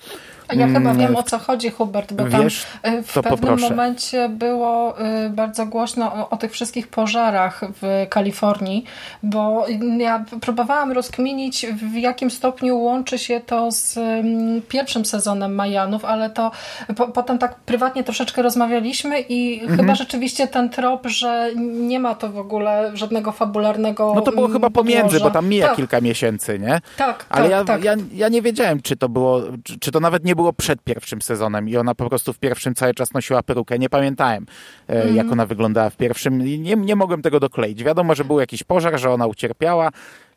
Ja 0.54 0.66
chyba 0.66 0.90
mm, 0.90 0.98
wiem 0.98 1.16
o 1.16 1.22
co 1.22 1.38
chodzi, 1.38 1.70
Hubert, 1.70 2.12
bo 2.12 2.24
Wiesz, 2.24 2.66
tam 2.82 2.94
e, 2.94 3.02
w 3.02 3.12
pewnym 3.12 3.38
poproszę. 3.38 3.70
momencie 3.70 4.28
było 4.28 4.98
e, 4.98 5.30
bardzo 5.30 5.66
głośno 5.66 6.14
o, 6.14 6.30
o 6.30 6.36
tych 6.36 6.52
wszystkich 6.52 6.88
pożarach 6.88 7.60
w 7.82 8.06
Kalifornii, 8.08 8.84
bo 9.22 9.66
ja 9.98 10.24
próbowałam 10.40 10.92
rozkminić 10.92 11.66
w 11.66 11.94
jakim 11.94 12.30
stopniu 12.30 12.78
łączy 12.78 13.18
się 13.18 13.40
to 13.46 13.72
z 13.72 13.98
mm, 13.98 14.62
pierwszym 14.68 15.04
sezonem 15.04 15.54
Majanów, 15.54 16.04
ale 16.04 16.30
to 16.30 16.50
po, 16.96 17.08
potem 17.08 17.38
tak 17.38 17.54
prywatnie 17.54 18.04
troszeczkę 18.04 18.42
rozmawialiśmy 18.42 19.20
i 19.20 19.60
mhm. 19.60 19.80
chyba 19.80 19.94
rzeczywiście 19.94 20.48
ten 20.48 20.70
trop, 20.70 21.06
że 21.06 21.50
nie 21.56 22.00
ma 22.00 22.14
to 22.14 22.28
w 22.28 22.38
ogóle 22.38 22.90
żadnego 22.94 23.32
fabularnego 23.32 24.12
No 24.14 24.20
to 24.20 24.32
było 24.32 24.48
chyba 24.48 24.70
pomiędzy, 24.70 25.20
bo 25.20 25.30
tam 25.30 25.48
mija 25.48 25.66
tak. 25.66 25.76
kilka 25.76 26.00
miesięcy, 26.00 26.58
nie? 26.58 26.80
Tak, 26.96 27.26
Ale 27.28 27.42
tak, 27.42 27.50
ja, 27.50 27.64
tak. 27.64 27.84
Ja, 27.84 27.94
ja 28.12 28.28
nie 28.28 28.42
wiedziałem, 28.42 28.82
czy 28.82 28.96
to 28.96 29.08
było, 29.08 29.42
czy, 29.64 29.78
czy, 29.78 29.92
to 29.92 30.00
nawet 30.00 30.24
nie 30.24 30.35
było 30.36 30.52
przed 30.52 30.82
pierwszym 30.82 31.22
sezonem 31.22 31.68
i 31.68 31.76
ona 31.76 31.94
po 31.94 32.08
prostu 32.08 32.32
w 32.32 32.38
pierwszym 32.38 32.74
cały 32.74 32.94
czas 32.94 33.12
nosiła 33.12 33.42
perukę. 33.42 33.78
Nie 33.78 33.88
pamiętałem, 33.88 34.46
mhm. 34.88 35.16
jak 35.16 35.32
ona 35.32 35.46
wyglądała 35.46 35.90
w 35.90 35.96
pierwszym. 35.96 36.44
Nie, 36.62 36.76
nie 36.76 36.96
mogłem 36.96 37.22
tego 37.22 37.40
dokleić. 37.40 37.84
Wiadomo, 37.84 38.14
że 38.14 38.24
był 38.24 38.40
jakiś 38.40 38.62
pożar, 38.62 39.00
że 39.00 39.10
ona 39.10 39.26
ucierpiała, 39.26 39.90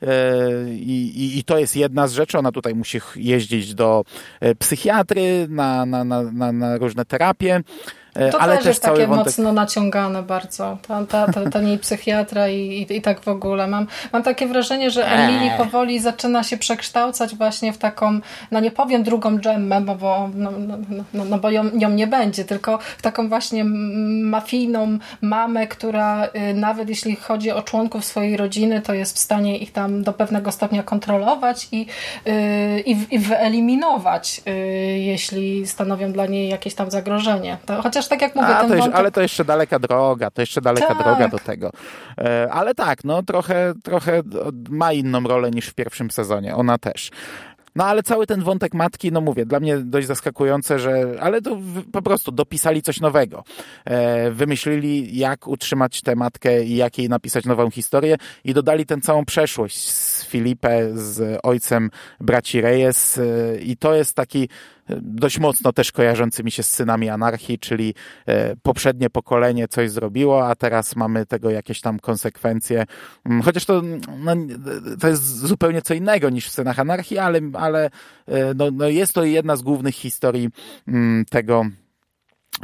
E, 0.03 0.69
I, 0.73 1.37
i, 1.39 1.43
to 1.43 1.57
jest 1.57 1.75
jedna 1.75 2.07
z 2.07 2.13
rzeczy. 2.13 2.37
Ona 2.37 2.51
tutaj 2.51 2.75
musi 2.75 2.99
jeździć 3.15 3.75
do 3.75 4.03
e, 4.39 4.55
psychiatry 4.55 5.47
na, 5.49 5.85
na, 5.85 6.03
na, 6.03 6.51
na 6.51 6.77
różne 6.77 7.05
terapie. 7.05 7.61
E, 8.19 8.29
to 8.31 8.41
ale 8.41 8.57
też, 8.57 8.65
jest 8.65 8.83
takie 8.83 9.07
wątek... 9.07 9.25
mocno 9.25 9.53
naciągane 9.53 10.23
bardzo. 10.23 10.77
Ta, 10.87 11.05
ta, 11.05 11.33
ta, 11.33 11.49
ta 11.49 11.61
jej 11.61 11.77
psychiatra 11.77 12.49
i, 12.49 12.55
i, 12.55 12.97
i, 12.97 13.01
tak 13.01 13.21
w 13.21 13.27
ogóle. 13.27 13.67
Mam, 13.67 13.87
mam 14.13 14.23
takie 14.23 14.47
wrażenie, 14.47 14.91
że 14.91 15.07
Emily 15.07 15.51
powoli 15.57 15.99
zaczyna 15.99 16.43
się 16.43 16.57
przekształcać 16.57 17.35
właśnie 17.35 17.73
w 17.73 17.77
taką, 17.77 18.19
no 18.51 18.59
nie 18.59 18.71
powiem 18.71 19.03
drugą 19.03 19.39
dżemmę, 19.39 19.81
bo, 19.81 19.95
bo, 19.95 20.29
no, 20.35 20.51
no, 20.51 20.77
no, 21.13 21.25
no, 21.25 21.37
bo 21.37 21.51
ją, 21.51 21.63
ją 21.73 21.89
nie 21.89 22.07
będzie, 22.07 22.45
tylko 22.45 22.79
w 22.97 23.01
taką 23.01 23.29
właśnie 23.29 23.63
mafijną 24.23 24.97
mamę, 25.21 25.67
która 25.67 26.25
y, 26.25 26.53
nawet 26.53 26.89
jeśli 26.89 27.15
chodzi 27.15 27.51
o 27.51 27.61
członków 27.61 28.05
swojej 28.05 28.37
rodziny, 28.37 28.81
to 28.81 28.93
jest 28.93 29.15
w 29.15 29.19
stanie 29.19 29.57
ich 29.57 29.71
tam 29.71 30.03
do 30.03 30.13
pewnego 30.13 30.51
stopnia 30.51 30.83
kontrolować 30.83 31.67
i, 31.71 31.85
y, 32.27 32.79
i, 32.85 32.97
i 33.11 33.19
wyeliminować, 33.19 34.41
y, 34.47 34.51
jeśli 34.99 35.67
stanowią 35.67 36.11
dla 36.11 36.25
niej 36.25 36.49
jakieś 36.49 36.75
tam 36.75 36.91
zagrożenie. 36.91 37.57
To, 37.65 37.81
chociaż 37.81 38.07
tak 38.09 38.21
jak 38.21 38.35
mówię, 38.35 38.47
A, 38.47 38.61
to 38.61 38.67
wątek... 38.67 38.95
Ale 38.95 39.11
to 39.11 39.21
jeszcze 39.21 39.45
daleka 39.45 39.79
droga, 39.79 40.31
to 40.31 40.41
jeszcze 40.41 40.61
daleka 40.61 40.87
tak. 40.87 41.03
droga 41.03 41.27
do 41.27 41.39
tego. 41.39 41.71
E, 42.17 42.47
ale 42.51 42.75
tak, 42.75 43.03
no 43.03 43.23
trochę, 43.23 43.73
trochę 43.83 44.21
ma 44.69 44.93
inną 44.93 45.23
rolę 45.23 45.51
niż 45.51 45.67
w 45.67 45.73
pierwszym 45.73 46.11
sezonie, 46.11 46.55
ona 46.55 46.77
też. 46.77 47.11
No 47.75 47.85
ale 47.85 48.03
cały 48.03 48.27
ten 48.27 48.43
wątek 48.43 48.73
matki, 48.73 49.11
no 49.11 49.21
mówię, 49.21 49.45
dla 49.45 49.59
mnie 49.59 49.77
dość 49.77 50.07
zaskakujące, 50.07 50.79
że 50.79 51.05
ale 51.19 51.41
to 51.41 51.57
po 51.91 52.01
prostu 52.01 52.31
dopisali 52.31 52.81
coś 52.81 52.99
nowego. 52.99 53.43
E, 53.85 54.31
wymyślili, 54.31 55.17
jak 55.17 55.47
utrzymać 55.47 56.01
tę 56.01 56.15
matkę 56.15 56.63
i 56.63 56.75
jak 56.75 56.97
jej 56.97 57.09
napisać 57.09 57.45
nową 57.45 57.71
historię 57.71 58.17
i 58.43 58.53
dodali 58.53 58.85
tę 58.85 59.01
całą 59.01 59.25
przeszłość 59.25 59.89
z 59.89 60.18
Filipe, 60.23 60.97
z 60.97 61.39
ojcem 61.43 61.89
braci 62.19 62.61
Reyes 62.61 63.17
e, 63.17 63.57
i 63.59 63.77
to 63.77 63.95
jest 63.95 64.15
taki 64.15 64.49
dość 65.01 65.39
mocno 65.39 65.73
też 65.73 65.91
kojarzący 65.91 66.43
mi 66.43 66.51
się 66.51 66.63
z 66.63 66.69
synami 66.69 67.09
anarchii, 67.09 67.59
czyli 67.59 67.93
e, 68.25 68.55
poprzednie 68.55 69.09
pokolenie 69.09 69.67
coś 69.67 69.91
zrobiło, 69.91 70.47
a 70.47 70.55
teraz 70.55 70.95
mamy 70.95 71.25
tego 71.25 71.49
jakieś 71.49 71.81
tam 71.81 71.99
konsekwencje. 71.99 72.85
Mm, 73.25 73.41
chociaż 73.41 73.65
to, 73.65 73.81
no, 74.17 74.35
to 74.99 75.07
jest 75.07 75.39
zupełnie 75.39 75.81
co 75.81 75.93
innego 75.93 76.29
niż 76.29 76.47
w 76.47 76.51
synach 76.51 76.79
anarchii, 76.79 77.17
ale, 77.17 77.39
ale 77.53 77.89
no, 78.55 78.71
no 78.71 78.87
jest 78.87 79.13
to 79.13 79.23
jedna 79.23 79.55
z 79.55 79.61
głównych 79.61 79.95
historii 79.95 80.49
mm, 80.87 81.25
tego 81.25 81.65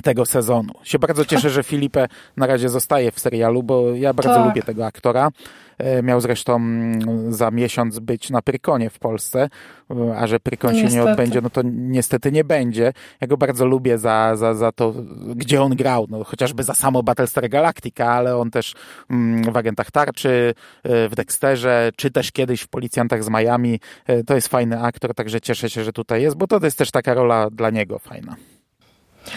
tego 0.03 0.25
sezonu. 0.25 0.73
Się 0.83 0.99
bardzo 0.99 1.25
cieszę, 1.25 1.49
że 1.49 1.63
Filipe 1.63 2.07
na 2.37 2.47
razie 2.47 2.69
zostaje 2.69 3.11
w 3.11 3.19
serialu, 3.19 3.63
bo 3.63 3.95
ja 3.95 4.13
bardzo 4.13 4.35
tak. 4.35 4.45
lubię 4.45 4.63
tego 4.63 4.85
aktora. 4.85 5.31
E, 5.77 6.03
miał 6.03 6.21
zresztą 6.21 6.55
mm, 6.55 7.33
za 7.33 7.51
miesiąc 7.51 7.99
być 7.99 8.29
na 8.29 8.41
Prykonie 8.41 8.89
w 8.89 8.99
Polsce, 8.99 9.49
e, 9.91 10.17
a 10.17 10.27
że 10.27 10.39
Prykon 10.39 10.73
niestety. 10.73 10.93
się 10.93 10.99
nie 10.99 11.11
odbędzie, 11.11 11.41
no 11.41 11.49
to 11.49 11.61
niestety 11.63 12.31
nie 12.31 12.43
będzie. 12.43 12.93
Ja 13.21 13.27
go 13.27 13.37
bardzo 13.37 13.65
lubię 13.65 13.97
za, 13.97 14.35
za, 14.35 14.53
za 14.53 14.71
to, 14.71 14.93
gdzie 15.35 15.61
on 15.61 15.75
grał, 15.75 16.05
no, 16.09 16.23
chociażby 16.23 16.63
za 16.63 16.73
samo 16.73 17.03
Battlestar 17.03 17.49
Galactica, 17.49 18.11
ale 18.11 18.37
on 18.37 18.51
też 18.51 18.73
mm, 19.09 19.51
w 19.51 19.57
Agentach 19.57 19.91
Tarczy, 19.91 20.53
e, 20.83 21.09
w 21.09 21.15
Dexterze, 21.15 21.91
czy 21.95 22.11
też 22.11 22.31
kiedyś 22.31 22.61
w 22.61 22.67
Policjantach 22.67 23.23
z 23.23 23.29
Miami. 23.29 23.79
To 24.27 24.35
jest 24.35 24.47
fajny 24.47 24.81
aktor, 24.81 25.13
także 25.13 25.41
cieszę 25.41 25.69
się, 25.69 25.83
że 25.83 25.93
tutaj 25.93 26.21
jest, 26.21 26.37
bo 26.37 26.47
to 26.47 26.59
jest 26.63 26.77
też 26.77 26.91
taka 26.91 27.13
rola 27.13 27.49
dla 27.49 27.69
niego 27.69 27.99
fajna. 27.99 28.35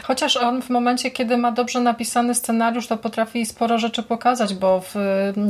Chociaż 0.03 0.37
on 0.37 0.63
w 0.63 0.71
momencie, 0.71 1.11
kiedy 1.11 1.37
ma 1.37 1.53
dobrze 1.53 1.81
napisany 1.81 2.35
scenariusz, 2.35 2.87
to 2.87 2.97
potrafi 2.97 3.47
sporo 3.47 3.79
rzeczy 3.79 4.03
pokazać, 4.03 4.55
bo 4.55 4.81
w 4.81 4.95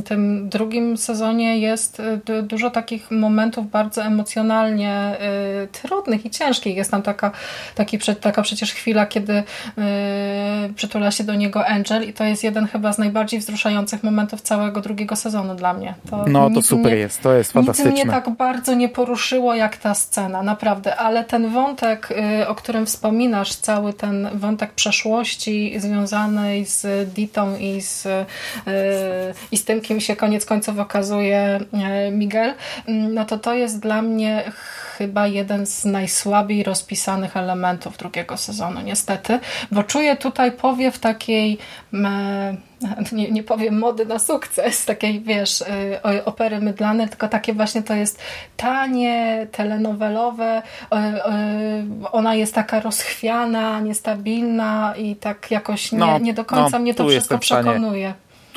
tym 0.05 0.49
drugim 0.49 0.97
sezonie 0.97 1.59
jest 1.59 2.01
y, 2.01 2.43
dużo 2.43 2.71
takich 2.71 3.11
momentów 3.11 3.71
bardzo 3.71 4.03
emocjonalnie 4.03 5.17
y, 5.65 5.69
trudnych 5.69 6.27
i 6.27 6.31
ciężkich. 6.31 6.77
Jest 6.77 6.91
tam 6.91 7.03
taka, 7.03 7.31
taki, 7.75 7.99
taka 8.21 8.43
przecież 8.43 8.73
chwila, 8.73 9.07
kiedy 9.07 9.33
y, 9.33 9.45
przytula 10.75 11.11
się 11.11 11.25
do 11.25 11.35
niego 11.35 11.67
Angel 11.67 12.09
i 12.09 12.13
to 12.13 12.25
jest 12.25 12.45
jeden 12.45 12.67
chyba 12.67 12.93
z 12.93 12.99
najbardziej 12.99 13.41
wzruszających 13.41 14.05
momentów 14.05 14.41
całego 14.41 14.81
drugiego 14.81 15.17
sezonu 15.17 15.55
dla 15.55 15.75
mnie. 15.75 15.95
To 16.11 16.25
no 16.27 16.51
to 16.51 16.63
super 16.63 16.93
nie, 16.93 16.99
jest, 16.99 17.23
to 17.23 17.33
jest 17.35 17.53
fantastyczne. 17.53 17.93
Nic 17.93 18.05
mnie 18.05 18.13
tak 18.13 18.31
bardzo 18.31 18.75
nie 18.75 18.89
poruszyło 18.89 19.55
jak 19.55 19.77
ta 19.77 19.95
scena, 19.95 20.43
naprawdę, 20.43 20.97
ale 20.97 21.25
ten 21.25 21.49
wątek, 21.49 22.09
o 22.47 22.55
którym 22.55 22.87
wspominasz, 22.87 23.55
cały 23.55 23.93
ten 23.93 24.28
wątek 24.35 24.73
przeszłości 24.73 25.75
związanej 25.81 26.67
z 26.67 27.09
Ditą 27.15 27.57
i 27.57 27.81
z, 27.81 28.07
e, 28.07 28.27
i 29.53 29.57
z 29.57 29.65
tym, 29.65 29.81
kim 29.81 30.01
się 30.01 30.17
koniec 30.17 30.45
końców 30.45 30.79
okazuje 30.79 31.61
e, 31.73 32.11
Miguel, 32.11 32.55
mm, 32.87 33.15
no 33.15 33.25
to 33.25 33.39
to 33.39 33.55
jest 33.55 33.81
dla 33.81 34.03
mnie 34.03 34.53
chyba 34.99 35.27
jeden 35.27 35.67
z 35.67 35.85
najsłabiej 35.85 36.63
rozpisanych 36.63 37.37
elementów 37.37 37.97
drugiego 37.97 38.37
sezonu, 38.37 38.81
niestety, 38.81 39.39
bo 39.73 39.83
czuję 39.83 40.17
tutaj 40.17 40.53
powiew 40.53 40.99
takiej 40.99 41.59
nie, 43.13 43.31
nie 43.31 43.43
powiem 43.43 43.79
mody 43.79 44.07
na 44.07 44.19
sukces, 44.19 44.85
takiej 44.85 45.21
wiesz, 45.21 45.61
y, 45.61 46.25
opery 46.25 46.61
mydlane, 46.61 47.09
tylko 47.09 47.29
takie 47.29 47.53
właśnie 47.53 47.83
to 47.83 47.95
jest 47.95 48.21
tanie, 48.57 49.47
telenowelowe, 49.53 50.63
y, 50.63 50.97
y, 50.97 52.11
ona 52.13 52.35
jest 52.35 52.55
taka 52.55 52.81
rozchwiana, 52.81 53.81
niestabilna 53.81 54.95
i 54.97 55.17
tak 55.17 55.51
jakoś 55.51 55.93
nie, 55.93 55.99
no, 55.99 56.19
nie 56.19 56.35
do 56.35 56.45
końca 56.45 56.71
no, 56.71 56.79
mnie 56.79 56.95
to 56.95 57.09
wszystko 57.09 57.39
przekonuje 57.39 58.15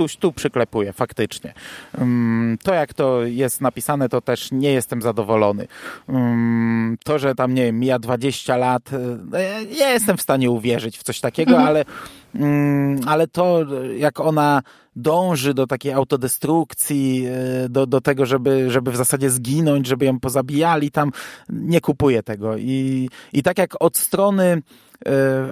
tu, 0.07 0.17
tu 0.19 0.31
przyklepuję, 0.31 0.93
faktycznie. 0.93 1.53
Mm, 1.97 2.57
to, 2.63 2.73
jak 2.73 2.93
to 2.93 3.23
jest 3.23 3.61
napisane, 3.61 4.09
to 4.09 4.21
też 4.21 4.51
nie 4.51 4.71
jestem 4.71 5.01
zadowolony. 5.01 5.67
Mm, 6.09 6.97
to, 7.03 7.19
że 7.19 7.35
tam, 7.35 7.53
nie 7.53 7.63
wiem, 7.63 7.79
mija 7.79 7.99
20 7.99 8.57
lat, 8.57 8.89
ja 9.79 9.89
jestem 9.89 10.17
w 10.17 10.21
stanie 10.21 10.51
uwierzyć 10.51 10.97
w 10.97 11.03
coś 11.03 11.19
takiego, 11.19 11.51
mhm. 11.51 11.67
ale 11.67 11.85
ale 13.05 13.27
to, 13.27 13.65
jak 13.97 14.19
ona 14.19 14.61
dąży 14.95 15.53
do 15.53 15.67
takiej 15.67 15.93
autodestrukcji, 15.93 17.25
e, 17.27 17.69
do, 17.69 17.85
do 17.85 18.01
tego, 18.01 18.25
żeby, 18.25 18.71
żeby 18.71 18.91
w 18.91 18.95
zasadzie 18.95 19.29
zginąć, 19.29 19.87
żeby 19.87 20.05
ją 20.05 20.19
pozabijali, 20.19 20.91
tam 20.91 21.11
nie 21.49 21.81
kupuje 21.81 22.23
tego. 22.23 22.57
I, 22.57 23.09
i 23.33 23.43
tak 23.43 23.57
jak 23.57 23.75
od 23.79 23.97
strony 23.97 24.61
e, 25.05 25.51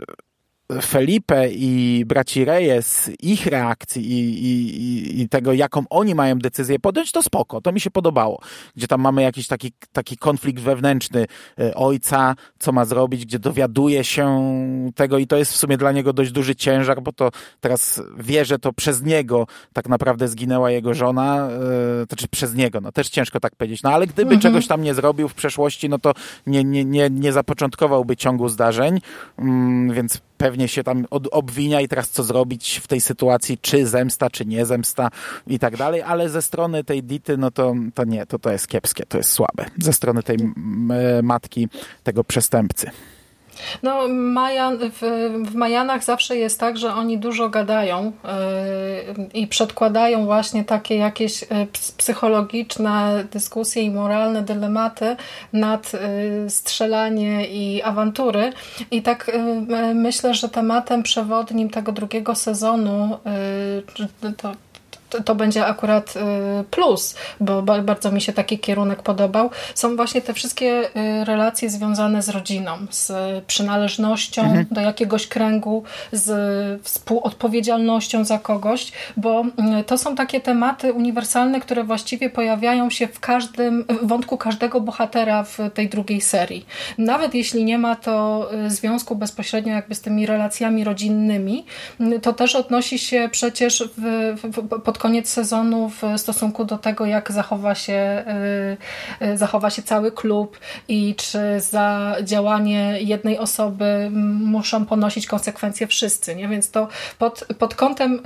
Felipe 0.82 1.50
i 1.50 2.04
braci 2.06 2.46
Reyes, 2.46 3.12
ich 3.20 3.46
reakcji 3.46 4.12
i, 4.12 4.46
i, 4.46 5.22
i 5.22 5.30
tego, 5.30 5.54
jaką 5.54 5.84
oni 5.90 6.16
mają 6.16 6.40
decyzję 6.40 6.80
podjąć, 6.80 7.12
to 7.12 7.24
spoko, 7.24 7.62
to 7.62 7.72
mi 7.72 7.80
się 7.80 7.92
podobało. 7.92 8.42
Gdzie 8.76 8.88
tam 8.88 9.02
mamy 9.02 9.22
jakiś 9.22 9.48
taki, 9.48 9.72
taki 9.94 10.18
konflikt 10.18 10.64
wewnętrzny 10.64 11.26
e, 11.60 11.76
ojca, 11.76 12.36
co 12.60 12.72
ma 12.72 12.86
zrobić, 12.86 13.26
gdzie 13.26 13.40
dowiaduje 13.40 14.04
się 14.04 14.52
tego 14.96 15.18
i 15.18 15.28
to 15.28 15.38
jest 15.38 15.54
w 15.54 15.58
sumie 15.58 15.78
dla 15.78 15.92
niego 15.92 16.14
dość 16.14 16.32
duży 16.32 16.56
ciężar, 16.56 17.02
bo 17.02 17.12
to 17.12 17.32
teraz 17.60 18.02
wie, 18.18 18.46
że 18.46 18.60
to 18.60 18.74
przez 18.74 19.04
niego 19.04 19.48
tak 19.74 19.90
naprawdę 19.90 20.28
zginęła 20.28 20.72
jego 20.72 20.94
żona, 20.94 21.50
e, 22.02 22.06
to 22.08 22.16
czy 22.16 22.28
przez 22.28 22.56
niego, 22.56 22.82
no 22.82 22.92
też 22.92 23.10
ciężko 23.10 23.40
tak 23.40 23.56
powiedzieć, 23.56 23.84
no 23.84 23.92
ale 23.92 24.08
gdyby 24.08 24.34
mhm. 24.34 24.42
czegoś 24.42 24.68
tam 24.68 24.82
nie 24.82 24.94
zrobił 24.94 25.30
w 25.30 25.34
przeszłości, 25.34 25.90
no 25.90 26.00
to 26.00 26.14
nie, 26.48 26.64
nie, 26.64 26.86
nie, 26.86 27.10
nie 27.10 27.32
zapoczątkowałby 27.32 28.18
ciągu 28.18 28.50
zdarzeń, 28.50 29.00
mm, 29.38 29.94
więc 29.94 30.22
pewnie 30.40 30.68
się 30.68 30.84
tam 30.84 31.06
od, 31.10 31.28
obwinia 31.32 31.82
i 31.82 31.88
teraz 31.88 32.10
co 32.10 32.24
zrobić 32.24 32.80
w 32.84 32.88
tej 32.88 33.02
sytuacji, 33.02 33.58
czy 33.58 33.88
zemsta, 33.88 34.30
czy 34.30 34.46
nie 34.46 34.66
zemsta 34.66 35.10
i 35.48 35.60
tak 35.60 35.78
dalej, 35.78 36.02
ale 36.02 36.30
ze 36.30 36.42
strony 36.42 36.84
tej 36.84 37.04
Dity, 37.04 37.38
no 37.38 37.52
to, 37.52 37.76
to 37.94 38.04
nie, 38.04 38.26
to, 38.26 38.40
to 38.40 38.52
jest 38.52 38.68
kiepskie, 38.68 39.06
to 39.06 39.18
jest 39.18 39.32
słabe. 39.32 39.66
Ze 39.78 39.94
strony 39.94 40.24
tej 40.24 40.38
matki 41.24 41.68
tego 42.04 42.24
przestępcy. 42.24 42.92
No, 43.84 44.00
w, 44.92 45.02
w 45.50 45.56
Majanach 45.56 46.04
zawsze 46.04 46.38
jest 46.38 46.60
tak, 46.60 46.78
że 46.78 46.94
oni 46.94 47.18
dużo 47.18 47.50
gadają 47.50 48.12
yy, 49.18 49.28
i 49.34 49.48
przedkładają 49.48 50.26
właśnie 50.26 50.64
takie 50.64 50.96
jakieś 50.96 51.42
yy, 51.42 51.48
psychologiczne 51.98 53.24
dyskusje 53.32 53.84
i 53.84 53.92
moralne 53.92 54.42
dylematy 54.42 55.16
nad 55.54 55.94
yy, 55.94 56.50
strzelanie 56.50 57.48
i 57.48 57.82
awantury. 57.82 58.54
I 58.92 59.02
tak 59.02 59.32
myślę, 59.96 60.34
że 60.34 60.50
tematem 60.50 61.04
przewodnim 61.04 61.70
tego 61.70 61.92
drugiego 61.92 62.36
sezonu 62.36 63.18
to 64.38 64.52
to 65.26 65.36
będzie 65.36 65.66
akurat 65.66 66.16
y, 66.16 66.20
plus, 66.64 67.16
bo 67.40 67.62
bardzo 67.62 68.12
mi 68.12 68.22
się 68.22 68.34
taki 68.34 68.60
kierunek 68.60 69.04
podobał, 69.04 69.50
są 69.76 69.96
właśnie 69.96 70.22
te 70.22 70.34
wszystkie 70.34 70.90
y, 71.22 71.26
relacje 71.26 71.70
związane 71.70 72.22
z 72.22 72.30
rodziną, 72.30 72.72
z 72.90 73.12
przynależnością 73.46 74.42
mhm. 74.42 74.66
do 74.72 74.82
jakiegoś 74.82 75.28
kręgu, 75.28 75.84
z 76.12 76.82
współodpowiedzialnością 76.84 78.26
za 78.26 78.40
kogoś, 78.40 78.92
bo 79.18 79.46
y, 79.80 79.84
to 79.84 79.98
są 79.98 80.16
takie 80.16 80.42
tematy 80.42 80.94
uniwersalne, 80.94 81.60
które 81.60 81.84
właściwie 81.84 82.30
pojawiają 82.30 82.90
się 82.90 83.08
w 83.08 83.20
każdym 83.20 83.86
w 84.02 84.08
wątku 84.08 84.38
każdego 84.38 84.82
bohatera 84.82 85.44
w 85.44 85.58
tej 85.74 85.90
drugiej 85.90 86.22
serii. 86.22 86.66
Nawet 86.98 87.34
jeśli 87.34 87.64
nie 87.64 87.78
ma 87.78 87.96
to 87.96 88.50
związku 88.68 89.16
bezpośrednio 89.16 89.74
jakby 89.74 89.96
z 89.96 90.02
tymi 90.02 90.26
relacjami 90.26 90.84
rodzinnymi, 90.84 91.66
to 92.22 92.34
też 92.34 92.56
odnosi 92.56 93.00
się 93.00 93.30
przecież 93.32 93.84
w, 93.98 94.36
w, 94.44 94.80
pod 94.80 94.98
koniec 95.00 95.30
sezonu 95.30 95.90
w 95.90 96.04
stosunku 96.18 96.66
do 96.66 96.78
tego, 96.78 97.06
jak 97.06 97.32
zachowa 97.32 97.76
się, 97.76 98.26
y, 99.22 99.26
y, 99.26 99.38
zachowa 99.38 99.70
się 99.70 99.84
cały 99.84 100.12
klub 100.12 100.60
i 100.88 101.16
czy 101.16 101.40
za 101.60 102.16
działanie 102.24 102.98
jednej 103.00 103.38
osoby 103.38 104.10
muszą 104.44 104.86
ponosić 104.86 105.28
konsekwencje 105.28 105.88
wszyscy. 105.88 106.36
Nie? 106.36 106.48
Więc 106.48 106.72
to 106.72 106.88
pod, 107.18 107.46
pod 107.60 107.76
kątem 107.76 108.20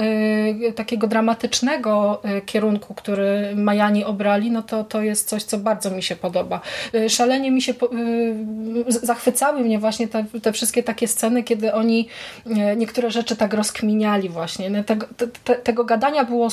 y, 0.69 0.73
takiego 0.75 1.07
dramatycznego 1.07 2.21
kierunku, 2.45 2.93
który 2.93 3.55
Majani 3.55 4.05
obrali, 4.05 4.51
no 4.51 4.61
to, 4.63 4.83
to 4.83 5.01
jest 5.01 5.29
coś, 5.29 5.43
co 5.43 5.57
bardzo 5.57 5.91
mi 5.91 6.03
się 6.03 6.15
podoba. 6.15 6.61
Szalenie 7.07 7.51
mi 7.51 7.61
się 7.61 7.73
zachwycały 8.87 9.59
mnie 9.61 9.79
właśnie 9.79 10.07
te, 10.07 10.25
te 10.41 10.51
wszystkie 10.51 10.83
takie 10.83 11.07
sceny, 11.07 11.43
kiedy 11.43 11.73
oni 11.73 12.07
niektóre 12.77 13.11
rzeczy 13.11 13.35
tak 13.35 13.53
rozkminiali 13.53 14.29
właśnie. 14.29 14.83
Tego, 14.83 15.07
te, 15.43 15.55
tego 15.55 15.83
gadania 15.85 16.25
było 16.25 16.49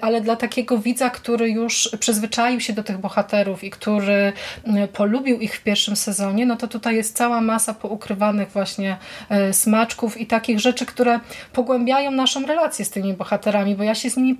ale 0.00 0.20
dla 0.20 0.36
takiego 0.36 0.78
widza, 0.78 1.10
który 1.10 1.50
już 1.50 1.90
przyzwyczaił 2.00 2.60
się 2.60 2.72
do 2.72 2.82
tych 2.82 2.98
bohaterów 2.98 3.64
i 3.64 3.70
który 3.70 4.32
mm, 4.64 4.88
polubił 4.88 5.40
ich 5.40 5.56
w 5.56 5.62
pierwszym 5.62 5.96
sezonie, 5.96 6.46
no 6.46 6.56
to 6.56 6.68
tutaj 6.68 6.96
jest 6.96 7.16
cała 7.16 7.40
masa 7.40 7.74
poukrywanych 7.74 8.50
właśnie 8.50 8.96
e, 9.28 9.52
smaczków 9.52 10.20
i 10.20 10.26
takich 10.26 10.60
rzeczy, 10.60 10.86
które 10.86 11.20
pogłębiają 11.52 12.10
naszą 12.10 12.46
relację 12.46 12.84
z 12.84 12.90
tymi 12.90 13.14
bohaterami, 13.14 13.74
bo 13.74 13.82
ja 13.82 13.94
się 13.94 14.10
z 14.10 14.16
nimi 14.16 14.34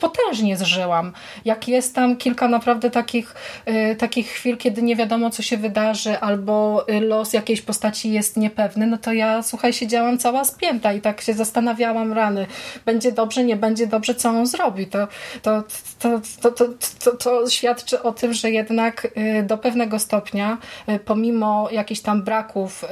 potężnie 0.00 0.56
zżyłam. 0.56 1.12
Jak 1.44 1.68
jest 1.68 1.94
tam 1.94 2.16
kilka 2.16 2.48
naprawdę 2.48 2.90
takich, 2.90 3.34
y, 3.68 3.96
takich 3.96 4.28
chwil, 4.28 4.56
kiedy 4.56 4.82
nie 4.82 4.96
wiadomo, 4.96 5.30
co 5.30 5.42
się 5.42 5.56
wydarzy, 5.56 6.20
albo 6.20 6.86
y, 6.88 7.00
los 7.00 7.32
jakiejś 7.32 7.62
postaci 7.62 8.12
jest 8.12 8.36
niepewny, 8.36 8.86
no 8.86 8.98
to 8.98 9.12
ja, 9.12 9.42
słuchaj, 9.42 9.72
siedziałam 9.72 10.18
cała 10.18 10.44
spięta 10.44 10.92
i 10.92 11.00
tak 11.00 11.20
się 11.20 11.34
zastanawiałam 11.34 12.12
rany. 12.12 12.46
Będzie 12.84 13.12
dobrze, 13.12 13.44
nie 13.44 13.56
będzie 13.56 13.86
dobrze, 13.86 14.14
co 14.14 14.28
on 14.28 14.46
zrobi. 14.46 14.86
To, 14.86 15.08
to, 15.42 15.62
to, 15.98 16.20
to, 16.40 16.50
to, 16.50 16.64
to, 17.04 17.16
to 17.16 17.50
świadczy 17.50 18.02
o 18.02 18.12
tym, 18.12 18.34
że 18.34 18.50
jednak 18.50 19.08
y, 19.40 19.42
do 19.42 19.58
pewnego 19.58 19.98
stopnia, 19.98 20.58
pomimo 21.04 21.68
jakichś 21.70 22.00
tam 22.00 22.22
braków 22.22 22.84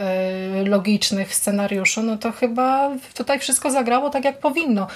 logicznych 0.65 1.31
w 1.31 1.35
scenariuszu, 1.35 2.03
no 2.03 2.19
to 2.19 2.33
chyba 2.33 2.91
tutaj 3.15 3.39
wszystko 3.39 3.71
zagrało 3.71 4.11
tak, 4.11 4.25
jak 4.25 4.39
powinno. 4.39 4.87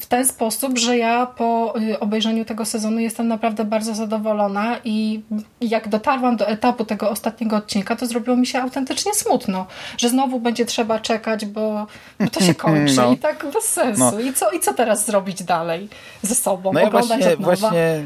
W 0.00 0.06
ten 0.06 0.26
sposób, 0.26 0.78
że 0.78 0.98
ja 0.98 1.25
ja 1.26 1.32
po 1.32 1.74
y, 1.80 2.00
obejrzeniu 2.00 2.44
tego 2.44 2.64
sezonu 2.64 2.98
jestem 3.00 3.28
naprawdę 3.28 3.64
bardzo 3.64 3.94
zadowolona 3.94 4.76
i 4.84 5.22
jak 5.60 5.88
dotarłam 5.88 6.36
do 6.36 6.48
etapu 6.48 6.84
tego 6.84 7.10
ostatniego 7.10 7.56
odcinka, 7.56 7.96
to 7.96 8.06
zrobiło 8.06 8.36
mi 8.36 8.46
się 8.46 8.62
autentycznie 8.62 9.14
smutno, 9.14 9.66
że 9.98 10.08
znowu 10.08 10.40
będzie 10.40 10.64
trzeba 10.64 10.98
czekać, 10.98 11.46
bo, 11.46 11.86
bo 12.20 12.30
to 12.30 12.40
się 12.40 12.54
kończy 12.64 12.96
no. 12.96 13.12
i 13.12 13.18
tak 13.18 13.46
bez 13.54 13.64
sensu. 13.64 14.02
No. 14.02 14.20
I, 14.20 14.32
co, 14.32 14.50
I 14.50 14.60
co 14.60 14.74
teraz 14.74 15.06
zrobić 15.06 15.42
dalej 15.42 15.88
ze 16.22 16.34
sobą? 16.34 16.72
No 16.72 16.80
ja 16.80 16.90
właśnie, 16.90 17.36
właśnie 17.36 18.04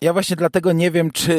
ja 0.00 0.12
właśnie 0.12 0.36
dlatego 0.36 0.72
nie 0.72 0.90
wiem, 0.90 1.10
czy, 1.10 1.36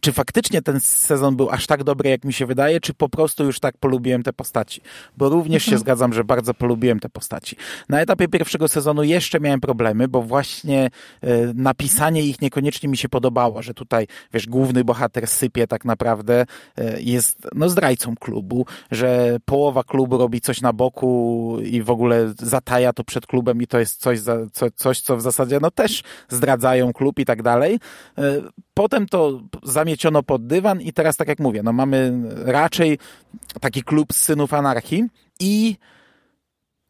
czy 0.00 0.12
faktycznie 0.12 0.62
ten 0.62 0.80
sezon 0.80 1.36
był 1.36 1.50
aż 1.50 1.66
tak 1.66 1.84
dobry, 1.84 2.10
jak 2.10 2.24
mi 2.24 2.32
się 2.32 2.46
wydaje, 2.46 2.80
czy 2.80 2.94
po 2.94 3.08
prostu 3.08 3.44
już 3.44 3.60
tak 3.60 3.78
polubiłem 3.78 4.22
te 4.22 4.32
postaci. 4.32 4.80
Bo 5.16 5.28
również 5.28 5.62
mhm. 5.62 5.76
się 5.76 5.78
zgadzam, 5.80 6.12
że 6.12 6.24
bardzo 6.24 6.54
polubiłem 6.54 7.00
te 7.00 7.08
postaci. 7.08 7.56
Na 7.88 8.00
etapie 8.00 8.28
pierwszego 8.28 8.68
sezonu 8.68 9.02
jeszcze 9.02 9.40
miałem 9.40 9.60
problemy, 9.60 10.08
bo 10.08 10.22
właśnie 10.22 10.90
e, 11.22 11.28
napisanie 11.54 12.22
ich 12.22 12.40
niekoniecznie 12.40 12.88
mi 12.88 12.96
się 12.96 13.08
podobało, 13.08 13.62
że 13.62 13.74
tutaj, 13.74 14.06
wiesz, 14.32 14.46
główny 14.46 14.84
bohater 14.84 15.26
sypie 15.26 15.66
tak 15.66 15.84
naprawdę, 15.84 16.46
e, 16.78 17.00
jest 17.00 17.48
no 17.54 17.68
zdrajcą 17.68 18.14
klubu, 18.16 18.66
że 18.90 19.36
połowa 19.44 19.84
klubu 19.84 20.18
robi 20.18 20.40
coś 20.40 20.60
na 20.60 20.72
boku 20.72 21.56
i 21.64 21.82
w 21.82 21.90
ogóle 21.90 22.32
zataja 22.38 22.92
to 22.92 23.04
przed 23.04 23.26
klubem 23.26 23.62
i 23.62 23.66
to 23.66 23.78
jest 23.78 24.00
coś, 24.00 24.18
za, 24.18 24.36
co, 24.52 24.70
coś 24.70 25.00
co 25.00 25.16
w 25.16 25.22
zasadzie 25.22 25.58
no 25.62 25.70
też 25.70 26.02
zdradzają 26.28 26.92
klub 26.92 27.18
i 27.18 27.24
tak 27.24 27.42
dalej 27.42 27.57
dalej. 27.58 27.78
E, 28.18 28.42
potem 28.74 29.06
to 29.06 29.40
zamieciono 29.62 30.22
pod 30.22 30.46
dywan 30.46 30.80
i 30.80 30.92
teraz, 30.92 31.16
tak 31.16 31.28
jak 31.28 31.38
mówię, 31.38 31.62
no 31.62 31.72
mamy 31.72 32.12
raczej 32.44 32.98
taki 33.60 33.82
klub 33.82 34.12
synów 34.12 34.54
anarchii 34.54 35.04
i 35.40 35.76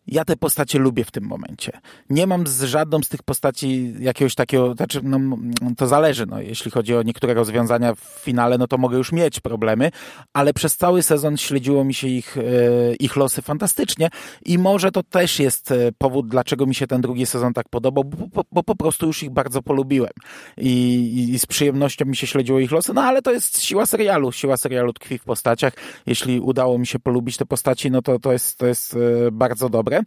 ja 0.09 0.25
te 0.25 0.37
postacie 0.37 0.79
lubię 0.79 1.05
w 1.05 1.11
tym 1.11 1.25
momencie. 1.25 1.73
Nie 2.11 2.27
mam 2.27 2.47
z 2.47 2.63
żadną 2.63 3.03
z 3.03 3.09
tych 3.09 3.23
postaci 3.23 3.95
jakiegoś 4.01 4.35
takiego, 4.35 4.75
znaczy, 4.75 5.01
no, 5.03 5.39
to 5.77 5.87
zależy, 5.87 6.27
no, 6.27 6.41
jeśli 6.41 6.71
chodzi 6.71 6.95
o 6.95 7.03
niektóre 7.03 7.35
rozwiązania 7.35 7.95
w 7.95 8.01
finale, 8.01 8.59
no 8.59 8.67
to 8.67 8.79
mogę 8.79 8.99
już 8.99 9.13
mieć 9.13 9.41
problemy, 9.41 9.91
ale 10.33 10.55
przez 10.55 10.77
cały 10.77 11.03
sezon 11.03 11.37
śledziło 11.37 11.85
mi 11.85 11.95
się 11.95 12.09
ich, 12.09 12.39
e, 12.39 12.43
ich 13.01 13.17
losy 13.17 13.43
fantastycznie 13.43 14.09
i 14.45 14.59
może 14.59 14.91
to 14.91 15.03
też 15.03 15.39
jest 15.39 15.71
e, 15.73 15.93
powód, 15.99 16.29
dlaczego 16.29 16.67
mi 16.67 16.75
się 16.75 16.87
ten 16.87 17.01
drugi 17.01 17.27
sezon 17.27 17.53
tak 17.53 17.69
podobał, 17.69 18.05
bo, 18.05 18.45
bo, 18.53 18.63
po 18.63 18.77
prostu 18.77 19.07
już 19.07 19.23
ich 19.23 19.31
bardzo 19.31 19.63
polubiłem 19.63 20.13
I, 20.57 21.31
i 21.35 21.39
z 21.39 21.47
przyjemnością 21.47 22.05
mi 22.05 22.17
się 22.17 22.27
śledziło 22.27 22.59
ich 22.59 22.71
losy, 22.71 22.95
no 22.95 23.03
ale 23.03 23.23
to 23.23 23.33
jest 23.33 23.63
siła 23.63 23.87
serialu, 23.87 24.33
siła 24.33 24.57
serialu 24.57 24.93
tkwi 24.93 25.19
w 25.19 25.25
postaciach. 25.25 25.73
Jeśli 26.07 26.41
udało 26.41 26.79
mi 26.79 26.87
się 26.87 26.99
polubić 26.99 27.37
te 27.37 27.47
postaci, 27.47 27.91
no 27.91 28.03
to 28.03 28.19
to 28.19 28.33
jest, 28.33 28.59
to 28.59 28.67
jest 28.67 28.95
e, 28.95 29.31
bardzo 29.33 29.69
dobre. 29.69 29.98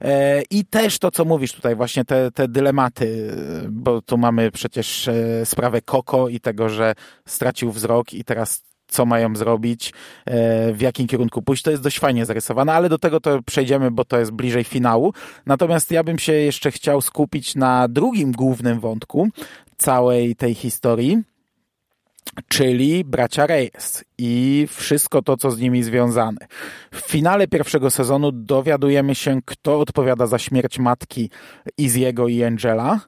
E, 0.00 0.42
I 0.50 0.64
też 0.64 0.98
to, 0.98 1.10
co 1.10 1.24
mówisz 1.24 1.52
tutaj, 1.52 1.76
właśnie 1.76 2.04
te, 2.04 2.30
te 2.30 2.48
dylematy, 2.48 3.36
bo 3.68 4.02
tu 4.02 4.18
mamy 4.18 4.50
przecież 4.50 5.08
e, 5.08 5.46
sprawę 5.46 5.82
Koko 5.82 6.28
i 6.28 6.40
tego, 6.40 6.68
że 6.68 6.94
stracił 7.26 7.72
wzrok 7.72 8.14
i 8.14 8.24
teraz 8.24 8.66
co 8.88 9.06
mają 9.06 9.36
zrobić, 9.36 9.92
e, 10.24 10.72
w 10.72 10.80
jakim 10.80 11.06
kierunku 11.06 11.42
pójść. 11.42 11.62
To 11.62 11.70
jest 11.70 11.82
dość 11.82 11.98
fajnie 11.98 12.26
zarysowane, 12.26 12.72
ale 12.72 12.88
do 12.88 12.98
tego 12.98 13.20
to 13.20 13.42
przejdziemy, 13.42 13.90
bo 13.90 14.04
to 14.04 14.18
jest 14.18 14.30
bliżej 14.30 14.64
finału. 14.64 15.12
Natomiast 15.46 15.90
ja 15.90 16.04
bym 16.04 16.18
się 16.18 16.32
jeszcze 16.32 16.70
chciał 16.70 17.00
skupić 17.00 17.54
na 17.54 17.88
drugim 17.88 18.32
głównym 18.32 18.80
wątku 18.80 19.28
całej 19.76 20.36
tej 20.36 20.54
historii, 20.54 21.22
czyli 22.48 23.04
bracia 23.04 23.46
Reyes 23.46 24.04
i 24.18 24.66
wszystko 24.70 25.22
to, 25.22 25.36
co 25.36 25.50
z 25.50 25.60
nimi 25.60 25.82
związane. 25.82 26.46
W 26.92 27.00
finale 27.00 27.48
pierwszego 27.48 27.90
sezonu 27.90 28.32
dowiadujemy 28.32 29.14
się, 29.14 29.40
kto 29.44 29.80
odpowiada 29.80 30.26
za 30.26 30.38
śmierć 30.38 30.78
matki 30.78 31.30
Iziego 31.78 32.28
i 32.28 32.44
Angela. 32.44 33.00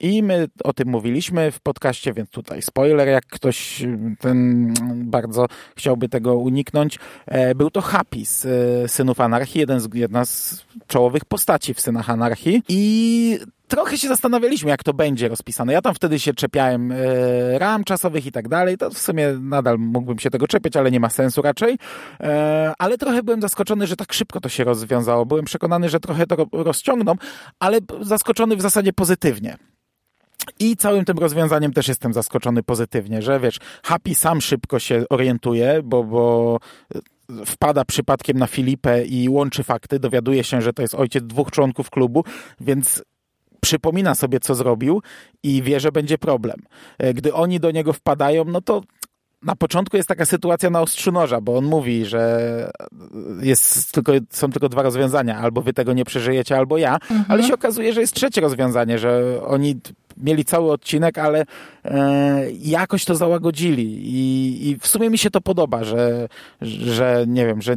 I 0.00 0.22
my 0.22 0.48
o 0.64 0.72
tym 0.72 0.88
mówiliśmy 0.88 1.50
w 1.50 1.60
podcaście, 1.60 2.12
więc 2.12 2.30
tutaj 2.30 2.62
spoiler, 2.62 3.08
jak 3.08 3.26
ktoś 3.26 3.84
ten 4.20 4.72
bardzo 4.94 5.46
chciałby 5.76 6.08
tego 6.08 6.36
uniknąć. 6.36 6.98
E, 7.26 7.54
był 7.54 7.70
to 7.70 7.80
Happy 7.80 8.26
z 8.26 8.46
e, 8.46 8.88
Synów 8.88 9.20
Anarchii, 9.20 9.60
jeden 9.60 9.80
z, 9.80 9.88
jedna 9.94 10.24
z 10.24 10.64
czołowych 10.86 11.24
postaci 11.24 11.74
w 11.74 11.80
Synach 11.80 12.10
Anarchii. 12.10 12.62
I 12.68 13.38
trochę 13.72 13.98
się 13.98 14.08
zastanawialiśmy, 14.08 14.70
jak 14.70 14.82
to 14.82 14.94
będzie 14.94 15.28
rozpisane. 15.28 15.72
Ja 15.72 15.82
tam 15.82 15.94
wtedy 15.94 16.18
się 16.18 16.34
czepiałem 16.34 16.92
e, 16.92 17.58
ram 17.58 17.84
czasowych 17.84 18.26
i 18.26 18.32
tak 18.32 18.48
dalej. 18.48 18.78
To 18.78 18.90
w 18.90 18.98
sumie 18.98 19.32
nadal 19.40 19.78
mógłbym 19.78 20.18
się 20.18 20.30
tego 20.30 20.46
czepiać, 20.46 20.76
ale 20.76 20.90
nie 20.90 21.00
ma 21.00 21.10
sensu 21.10 21.42
raczej. 21.42 21.78
E, 22.20 22.72
ale 22.78 22.98
trochę 22.98 23.22
byłem 23.22 23.40
zaskoczony, 23.40 23.86
że 23.86 23.96
tak 23.96 24.12
szybko 24.12 24.40
to 24.40 24.48
się 24.48 24.64
rozwiązało. 24.64 25.26
Byłem 25.26 25.44
przekonany, 25.44 25.88
że 25.88 26.00
trochę 26.00 26.26
to 26.26 26.46
rozciągną, 26.52 27.14
ale 27.60 27.78
zaskoczony 28.00 28.56
w 28.56 28.60
zasadzie 28.60 28.92
pozytywnie. 28.92 29.56
I 30.58 30.76
całym 30.76 31.04
tym 31.04 31.18
rozwiązaniem 31.18 31.72
też 31.72 31.88
jestem 31.88 32.12
zaskoczony 32.12 32.62
pozytywnie, 32.62 33.22
że 33.22 33.40
wiesz, 33.40 33.58
Happy 33.84 34.14
sam 34.14 34.40
szybko 34.40 34.78
się 34.78 35.04
orientuje, 35.10 35.80
bo, 35.84 36.04
bo 36.04 36.58
wpada 37.46 37.84
przypadkiem 37.84 38.38
na 38.38 38.46
Filipę 38.46 39.04
i 39.04 39.28
łączy 39.28 39.62
fakty, 39.62 39.98
dowiaduje 39.98 40.44
się, 40.44 40.62
że 40.62 40.72
to 40.72 40.82
jest 40.82 40.94
ojciec 40.94 41.24
dwóch 41.24 41.50
członków 41.50 41.90
klubu, 41.90 42.24
więc 42.60 43.02
przypomina 43.62 44.14
sobie, 44.14 44.40
co 44.40 44.54
zrobił 44.54 45.02
i 45.42 45.62
wie, 45.62 45.80
że 45.80 45.92
będzie 45.92 46.18
problem. 46.18 46.56
E, 46.98 47.14
gdy 47.14 47.34
oni 47.34 47.60
do 47.60 47.70
niego 47.70 47.92
wpadają, 47.92 48.44
no 48.44 48.60
to 48.60 48.82
na 49.42 49.56
początku 49.56 49.96
jest 49.96 50.08
taka 50.08 50.24
sytuacja 50.24 50.70
na 50.70 50.80
ostrzu 50.80 51.12
noża, 51.12 51.40
bo 51.40 51.56
on 51.56 51.64
mówi, 51.64 52.04
że 52.04 52.72
jest 53.40 53.92
tylko, 53.92 54.12
są 54.30 54.50
tylko 54.50 54.68
dwa 54.68 54.82
rozwiązania, 54.82 55.38
albo 55.38 55.62
wy 55.62 55.72
tego 55.72 55.92
nie 55.92 56.04
przeżyjecie, 56.04 56.56
albo 56.56 56.78
ja, 56.78 56.94
mhm. 56.94 57.24
ale 57.28 57.42
się 57.42 57.54
okazuje, 57.54 57.92
że 57.92 58.00
jest 58.00 58.14
trzecie 58.14 58.40
rozwiązanie, 58.40 58.98
że 58.98 59.40
oni 59.46 59.80
mieli 60.16 60.44
cały 60.44 60.72
odcinek, 60.72 61.18
ale 61.18 61.44
e, 61.84 62.50
jakoś 62.52 63.04
to 63.04 63.14
załagodzili 63.14 64.14
I, 64.14 64.68
i 64.70 64.78
w 64.78 64.86
sumie 64.86 65.10
mi 65.10 65.18
się 65.18 65.30
to 65.30 65.40
podoba, 65.40 65.84
że, 65.84 66.28
że 66.60 67.24
nie 67.28 67.46
wiem, 67.46 67.62
że 67.62 67.76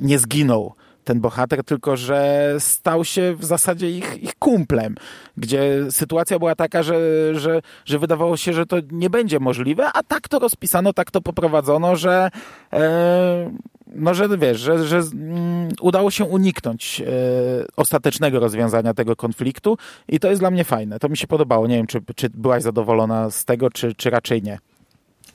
nie 0.00 0.18
zginął 0.18 0.74
ten 1.04 1.20
bohater, 1.20 1.64
tylko 1.64 1.96
że 1.96 2.54
stał 2.58 3.04
się 3.04 3.34
w 3.38 3.44
zasadzie 3.44 3.90
ich, 3.90 4.22
ich 4.22 4.34
kumplem, 4.38 4.94
gdzie 5.36 5.86
sytuacja 5.90 6.38
była 6.38 6.54
taka, 6.54 6.82
że, 6.82 6.94
że, 7.34 7.62
że 7.84 7.98
wydawało 7.98 8.36
się, 8.36 8.52
że 8.52 8.66
to 8.66 8.76
nie 8.90 9.10
będzie 9.10 9.40
możliwe, 9.40 9.90
a 9.94 10.02
tak 10.02 10.28
to 10.28 10.38
rozpisano, 10.38 10.92
tak 10.92 11.10
to 11.10 11.20
poprowadzono, 11.20 11.96
że 11.96 12.30
e, 12.72 13.50
no, 13.94 14.14
że 14.14 14.38
wiesz, 14.38 14.60
że, 14.60 14.86
że 14.86 14.98
mm, 14.98 15.68
udało 15.80 16.10
się 16.10 16.24
uniknąć 16.24 17.00
e, 17.00 17.04
ostatecznego 17.76 18.40
rozwiązania 18.40 18.94
tego 18.94 19.16
konfliktu 19.16 19.76
i 20.08 20.20
to 20.20 20.28
jest 20.28 20.42
dla 20.42 20.50
mnie 20.50 20.64
fajne. 20.64 20.98
To 20.98 21.08
mi 21.08 21.16
się 21.16 21.26
podobało. 21.26 21.66
Nie 21.66 21.76
wiem, 21.76 21.86
czy, 21.86 22.00
czy 22.16 22.30
byłaś 22.30 22.62
zadowolona 22.62 23.30
z 23.30 23.44
tego, 23.44 23.70
czy, 23.70 23.94
czy 23.94 24.10
raczej 24.10 24.42
nie. 24.42 24.58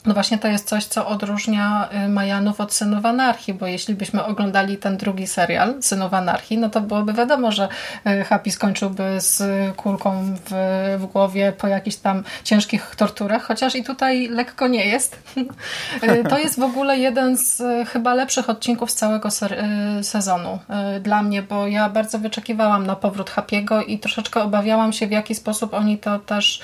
No 0.06 0.14
właśnie 0.14 0.38
to 0.38 0.48
jest 0.48 0.68
coś, 0.68 0.84
co 0.84 1.06
odróżnia 1.06 1.88
y, 2.06 2.08
Majanów 2.08 2.60
od 2.60 2.72
Synów 2.72 3.06
Anarchii, 3.06 3.54
bo 3.54 3.66
jeśli 3.66 3.94
byśmy 3.94 4.24
oglądali 4.24 4.76
ten 4.76 4.96
drugi 4.96 5.26
serial, 5.26 5.74
Synów 5.82 6.14
Anarchii, 6.14 6.58
no 6.58 6.70
to 6.70 6.80
byłoby 6.80 7.12
wiadomo, 7.12 7.52
że 7.52 7.68
y, 8.06 8.24
Happy 8.24 8.50
skończyłby 8.50 9.20
z 9.20 9.42
kulką 9.76 10.34
w, 10.46 10.50
w 10.98 11.06
głowie 11.06 11.52
po 11.52 11.66
jakichś 11.66 11.96
tam 11.96 12.24
ciężkich 12.44 12.96
torturach, 12.96 13.42
chociaż 13.42 13.76
i 13.76 13.84
tutaj 13.84 14.28
lekko 14.28 14.68
nie 14.68 14.86
jest. 14.86 15.18
Y, 16.02 16.24
to 16.28 16.38
jest 16.38 16.60
w 16.60 16.62
ogóle 16.62 16.98
jeden 16.98 17.36
z 17.36 17.62
chyba 17.88 18.14
lepszych 18.14 18.50
odcinków 18.50 18.90
z 18.90 18.94
całego 18.94 19.28
sezonu 20.02 20.58
dla 21.00 21.22
mnie, 21.22 21.42
bo 21.42 21.66
ja 21.66 21.88
bardzo 21.88 22.18
wyczekiwałam 22.18 22.86
na 22.86 22.96
powrót 22.96 23.30
Happy'ego 23.30 23.82
i 23.86 23.98
troszeczkę 23.98 24.42
obawiałam 24.42 24.92
się, 24.92 25.06
w 25.06 25.10
jaki 25.10 25.34
sposób 25.34 25.74
oni 25.74 25.98
to 25.98 26.18
też 26.18 26.60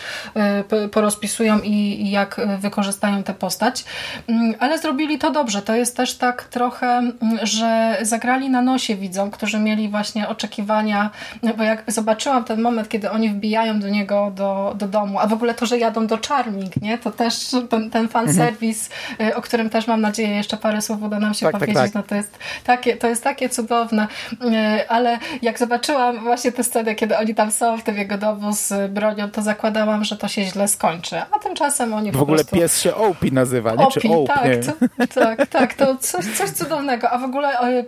porozpisują 0.92 1.58
i 1.60 2.10
jak 2.10 2.40
wykorzystają 2.58 3.22
tę 3.26 3.34
postać, 3.34 3.84
mm, 4.28 4.54
ale 4.58 4.78
zrobili 4.78 5.18
to 5.18 5.30
dobrze. 5.30 5.62
To 5.62 5.74
jest 5.74 5.96
też 5.96 6.14
tak 6.14 6.44
trochę, 6.44 6.86
mm, 6.86 7.16
że 7.42 7.98
zagrali 8.02 8.50
na 8.50 8.62
nosie 8.62 8.96
widzom, 8.96 9.30
którzy 9.30 9.58
mieli 9.58 9.88
właśnie 9.88 10.28
oczekiwania, 10.28 11.10
bo 11.56 11.62
jak 11.62 11.82
zobaczyłam 11.86 12.44
ten 12.44 12.60
moment, 12.60 12.88
kiedy 12.88 13.10
oni 13.10 13.28
wbijają 13.28 13.80
do 13.80 13.88
niego 13.88 14.32
do, 14.34 14.74
do 14.78 14.88
domu, 14.88 15.18
a 15.18 15.26
w 15.26 15.32
ogóle 15.32 15.54
to, 15.54 15.66
że 15.66 15.78
jadą 15.78 16.06
do 16.06 16.18
Charming, 16.28 16.82
nie? 16.82 16.98
to 16.98 17.10
też 17.10 17.56
ten, 17.70 17.90
ten 17.90 18.08
fanserwis, 18.08 18.90
mhm. 19.10 19.38
o 19.38 19.42
którym 19.42 19.70
też 19.70 19.86
mam 19.86 20.00
nadzieję 20.00 20.36
jeszcze 20.36 20.56
parę 20.56 20.82
słów 20.82 21.02
uda 21.02 21.18
nam 21.18 21.34
się 21.34 21.46
tak, 21.46 21.52
tak 21.52 21.60
powiedzieć, 21.60 21.82
tak, 21.82 21.92
tak. 21.92 21.94
no 21.94 22.02
to 22.02 22.14
jest 22.14 22.38
takie, 22.64 22.96
to 22.96 23.06
jest 23.06 23.24
takie 23.24 23.48
cudowne, 23.48 24.06
y, 24.32 24.88
ale 24.88 25.18
jak 25.42 25.58
zobaczyłam 25.58 26.20
właśnie 26.20 26.52
tę 26.52 26.64
scenę, 26.64 26.94
kiedy 26.94 27.18
oni 27.18 27.34
tam 27.34 27.50
są 27.50 27.78
w 27.78 27.82
tym 27.82 27.96
jego 27.96 28.18
domu 28.18 28.52
z 28.52 28.92
bronią, 28.92 29.30
to 29.30 29.42
zakładałam, 29.42 30.04
że 30.04 30.16
to 30.16 30.28
się 30.28 30.44
źle 30.44 30.68
skończy, 30.68 31.16
a 31.30 31.38
tymczasem 31.38 31.94
oni 31.94 32.12
w 32.12 32.22
ogóle 32.22 32.38
prostu... 32.38 32.56
pies 32.56 32.80
się 32.80 32.94
Opi 33.20 33.32
nazywa, 33.32 33.74
nie? 33.74 33.84
Opi, 33.86 34.00
Czy 34.00 34.08
tak, 34.26 34.76
to, 35.14 35.20
tak, 35.20 35.46
tak, 35.46 35.74
to 35.74 35.96
coś, 35.96 36.26
coś 36.26 36.50
cudownego. 36.50 37.10
A 37.10 37.18
w 37.18 37.24
ogóle 37.24 37.60
e, 37.60 37.84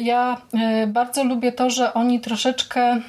ja 0.00 0.36
e, 0.60 0.86
bardzo 0.86 1.24
lubię 1.24 1.52
to, 1.52 1.70
że 1.70 1.94
oni 1.94 2.20
troszeczkę 2.20 2.80
E, 2.90 3.00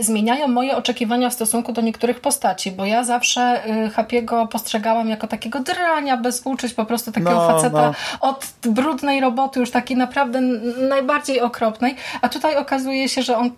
zmieniają 0.00 0.48
moje 0.48 0.76
oczekiwania 0.76 1.30
w 1.30 1.34
stosunku 1.34 1.72
do 1.72 1.80
niektórych 1.80 2.20
postaci, 2.20 2.72
bo 2.72 2.84
ja 2.84 3.04
zawsze 3.04 3.40
e, 3.40 3.88
Happy'ego 3.88 4.48
postrzegałam 4.48 5.08
jako 5.08 5.26
takiego 5.26 5.60
drania 5.60 6.16
bez 6.16 6.42
uczuć, 6.44 6.74
po 6.74 6.84
prostu 6.84 7.12
takiego 7.12 7.34
no, 7.34 7.48
faceta 7.48 7.94
no. 8.22 8.28
od 8.28 8.46
brudnej 8.62 9.20
roboty, 9.20 9.60
już 9.60 9.70
takiej 9.70 9.96
naprawdę 9.96 10.40
najbardziej 10.88 11.40
okropnej, 11.40 11.94
a 12.20 12.28
tutaj 12.28 12.56
okazuje 12.56 13.08
się, 13.08 13.22
że 13.22 13.36
on 13.38 13.50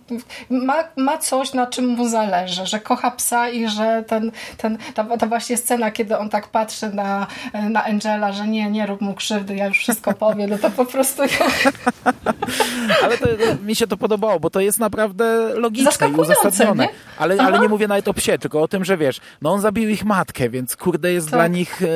ma, 0.50 0.84
ma 0.96 1.18
coś, 1.18 1.54
na 1.54 1.66
czym 1.66 1.88
mu 1.88 2.08
zależy, 2.08 2.66
że 2.66 2.80
kocha 2.80 3.10
psa 3.10 3.48
i 3.48 3.68
że 3.68 4.04
ten, 4.06 4.32
ten, 4.56 4.78
ta, 4.94 5.04
ta 5.04 5.26
właśnie 5.26 5.56
scena, 5.56 5.90
kiedy 5.90 6.18
on 6.18 6.28
tak 6.28 6.48
patrzy 6.48 6.88
na, 6.88 7.26
na 7.70 7.84
Angela, 7.84 8.32
że 8.32 8.48
nie, 8.48 8.70
nie 8.70 8.86
rób 8.86 9.00
mu 9.00 9.14
krzywdy, 9.14 9.56
ja 9.56 9.66
już 9.66 9.78
wszystko 9.78 10.12
powiem, 10.12 10.50
no 10.50 10.58
to 10.58 10.70
po 10.70 10.84
prostu... 10.84 11.22
Ale 13.04 13.18
to, 13.18 13.26
mi 13.64 13.74
się 13.74 13.86
to 13.86 13.96
podobało, 13.96 14.40
bo 14.40 14.50
to 14.50 14.60
jest 14.60 14.78
naprawdę 14.78 15.54
logiczne 15.54 15.87
logiczne 15.88 16.08
i 16.08 16.14
uzasadnione. 16.14 16.84
Nie? 16.84 16.90
Ale, 17.18 17.36
ale 17.42 17.58
nie 17.58 17.68
mówię 17.68 17.88
nawet 17.88 18.08
o 18.08 18.14
psie, 18.14 18.38
tylko 18.38 18.62
o 18.62 18.68
tym, 18.68 18.84
że 18.84 18.96
wiesz, 18.96 19.20
no 19.42 19.52
on 19.52 19.60
zabił 19.60 19.88
ich 19.88 20.04
matkę, 20.04 20.50
więc 20.50 20.76
kurde 20.76 21.12
jest 21.12 21.26
tak. 21.30 21.38
dla 21.38 21.46
nich 21.46 21.82
e, 21.82 21.86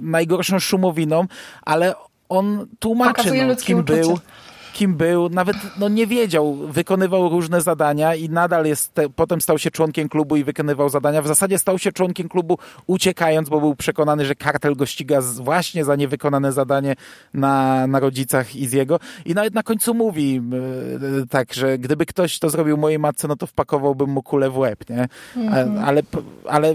najgorszą 0.00 0.58
szumowiną, 0.58 1.26
ale 1.62 1.94
on 2.28 2.66
tłumaczy, 2.78 3.46
no, 3.46 3.56
kim 3.56 3.78
uczucie. 3.78 4.00
był 4.00 4.18
kim 4.78 4.94
był, 4.94 5.28
nawet 5.28 5.56
no, 5.78 5.88
nie 5.88 6.06
wiedział, 6.06 6.54
wykonywał 6.54 7.28
różne 7.28 7.60
zadania 7.60 8.14
i 8.14 8.30
nadal 8.30 8.66
jest, 8.66 8.94
te, 8.94 9.08
potem 9.08 9.40
stał 9.40 9.58
się 9.58 9.70
członkiem 9.70 10.08
klubu 10.08 10.36
i 10.36 10.44
wykonywał 10.44 10.88
zadania. 10.88 11.22
W 11.22 11.26
zasadzie 11.26 11.58
stał 11.58 11.78
się 11.78 11.92
członkiem 11.92 12.28
klubu 12.28 12.58
uciekając, 12.86 13.48
bo 13.48 13.60
był 13.60 13.76
przekonany, 13.76 14.24
że 14.24 14.34
kartel 14.34 14.76
go 14.76 14.86
ściga 14.86 15.20
właśnie 15.20 15.84
za 15.84 15.96
niewykonane 15.96 16.52
zadanie 16.52 16.94
na, 17.34 17.86
na 17.86 18.00
rodzicach 18.00 18.56
Iziego. 18.56 19.00
I 19.24 19.34
nawet 19.34 19.54
na 19.54 19.62
końcu 19.62 19.94
mówi 19.94 20.34
yy, 20.34 21.26
tak, 21.30 21.54
że 21.54 21.78
gdyby 21.78 22.06
ktoś 22.06 22.38
to 22.38 22.50
zrobił 22.50 22.76
mojej 22.76 22.98
matce, 22.98 23.28
no 23.28 23.36
to 23.36 23.46
wpakowałbym 23.46 24.10
mu 24.10 24.22
kulę 24.22 24.50
w 24.50 24.58
łeb, 24.58 24.90
nie? 24.90 25.08
Mhm. 25.36 25.84
Ale, 25.84 26.02
ale 26.48 26.74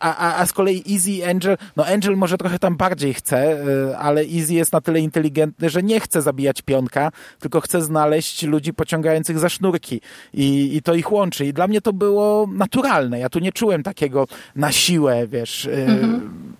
a, 0.00 0.40
a, 0.40 0.46
z 0.46 0.52
kolei 0.52 0.82
Easy 0.90 1.30
Angel, 1.30 1.56
no 1.76 1.86
Angel 1.86 2.16
może 2.16 2.38
trochę 2.38 2.58
tam 2.58 2.76
bardziej 2.76 3.14
chce, 3.14 3.66
y, 3.90 3.96
ale 3.96 4.20
Easy 4.20 4.54
jest 4.54 4.72
na 4.72 4.80
tyle 4.80 5.00
inteligentny, 5.00 5.70
że 5.70 5.82
nie 5.82 6.00
chce 6.00 6.22
zabijać 6.22 6.62
pionka, 6.62 7.10
tylko 7.38 7.60
chce 7.60 7.82
znaleźć 7.82 8.42
ludzi 8.42 8.74
pociągających 8.74 9.38
za 9.38 9.48
sznurki 9.48 10.00
i, 10.34 10.76
i 10.76 10.82
to 10.82 10.94
ich 10.94 11.12
łączy. 11.12 11.46
I 11.46 11.52
dla 11.52 11.66
mnie 11.66 11.80
to 11.80 11.92
było 11.92 12.48
naturalne. 12.52 13.18
Ja 13.18 13.28
tu 13.28 13.38
nie 13.38 13.52
czułem 13.52 13.82
takiego 13.82 14.26
na 14.56 14.72
siłę, 14.72 15.26
wiesz, 15.26 15.64
y, 15.64 15.72
mhm 15.72 16.52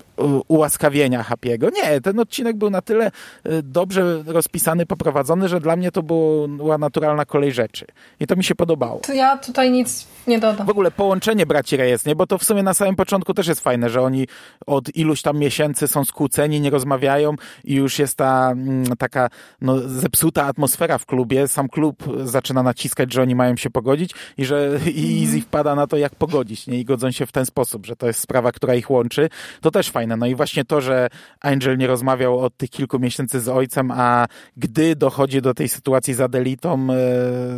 ułaskawienia 0.48 1.22
Hapiego. 1.22 1.68
Nie, 1.70 2.00
ten 2.00 2.18
odcinek 2.18 2.56
był 2.56 2.70
na 2.70 2.82
tyle 2.82 3.06
y, 3.46 3.62
dobrze 3.62 4.22
rozpisany, 4.26 4.86
poprowadzony, 4.86 5.48
że 5.48 5.60
dla 5.60 5.76
mnie 5.76 5.92
to 5.92 6.02
była 6.02 6.78
naturalna 6.78 7.24
kolej 7.24 7.52
rzeczy. 7.52 7.86
I 8.20 8.26
to 8.26 8.36
mi 8.36 8.44
się 8.44 8.54
podobało. 8.54 9.00
To 9.00 9.12
ja 9.12 9.36
tutaj 9.36 9.70
nic 9.70 10.06
nie 10.26 10.38
dodam. 10.38 10.66
W 10.66 10.70
ogóle 10.70 10.90
połączenie 10.90 11.46
braci 11.46 11.76
Reyes, 11.76 12.06
nie? 12.06 12.16
Bo 12.16 12.26
to 12.26 12.38
w 12.38 12.44
sumie 12.44 12.62
na 12.62 12.74
samym 12.74 12.96
początku 12.96 13.34
też 13.34 13.46
jest 13.46 13.60
fajne, 13.60 13.90
że 13.90 14.02
oni 14.02 14.26
od 14.66 14.96
iluś 14.96 15.22
tam 15.22 15.38
miesięcy 15.38 15.88
są 15.88 16.04
skłóceni, 16.04 16.60
nie 16.60 16.70
rozmawiają 16.70 17.34
i 17.64 17.74
już 17.74 17.98
jest 17.98 18.16
ta 18.16 18.50
mm, 18.50 18.84
taka 18.98 19.28
no, 19.60 19.78
zepsuta 19.78 20.44
atmosfera 20.44 20.98
w 20.98 21.06
klubie. 21.06 21.48
Sam 21.48 21.68
klub 21.68 22.02
zaczyna 22.24 22.62
naciskać, 22.62 23.12
że 23.12 23.22
oni 23.22 23.34
mają 23.34 23.56
się 23.56 23.70
pogodzić 23.70 24.10
i 24.38 24.44
że 24.44 24.78
i 24.94 25.22
Easy 25.22 25.40
wpada 25.40 25.74
na 25.74 25.86
to, 25.86 25.96
jak 25.96 26.14
pogodzić, 26.14 26.66
nie? 26.66 26.80
I 26.80 26.84
godzą 26.84 27.10
się 27.10 27.26
w 27.26 27.32
ten 27.32 27.46
sposób, 27.46 27.86
że 27.86 27.96
to 27.96 28.06
jest 28.06 28.20
sprawa, 28.20 28.52
która 28.52 28.74
ich 28.74 28.90
łączy. 28.90 29.28
To 29.60 29.70
też 29.70 29.90
fajne. 29.90 30.01
No 30.06 30.26
i 30.26 30.34
właśnie 30.34 30.64
to, 30.64 30.80
że 30.80 31.08
Angel 31.40 31.78
nie 31.78 31.86
rozmawiał 31.86 32.38
od 32.38 32.56
tych 32.56 32.70
kilku 32.70 32.98
miesięcy 32.98 33.40
z 33.40 33.48
ojcem, 33.48 33.90
a 33.90 34.26
gdy 34.56 34.96
dochodzi 34.96 35.42
do 35.42 35.54
tej 35.54 35.68
sytuacji 35.68 36.14
z 36.14 36.20
Adelitą, 36.20 36.74
e, 36.74 36.86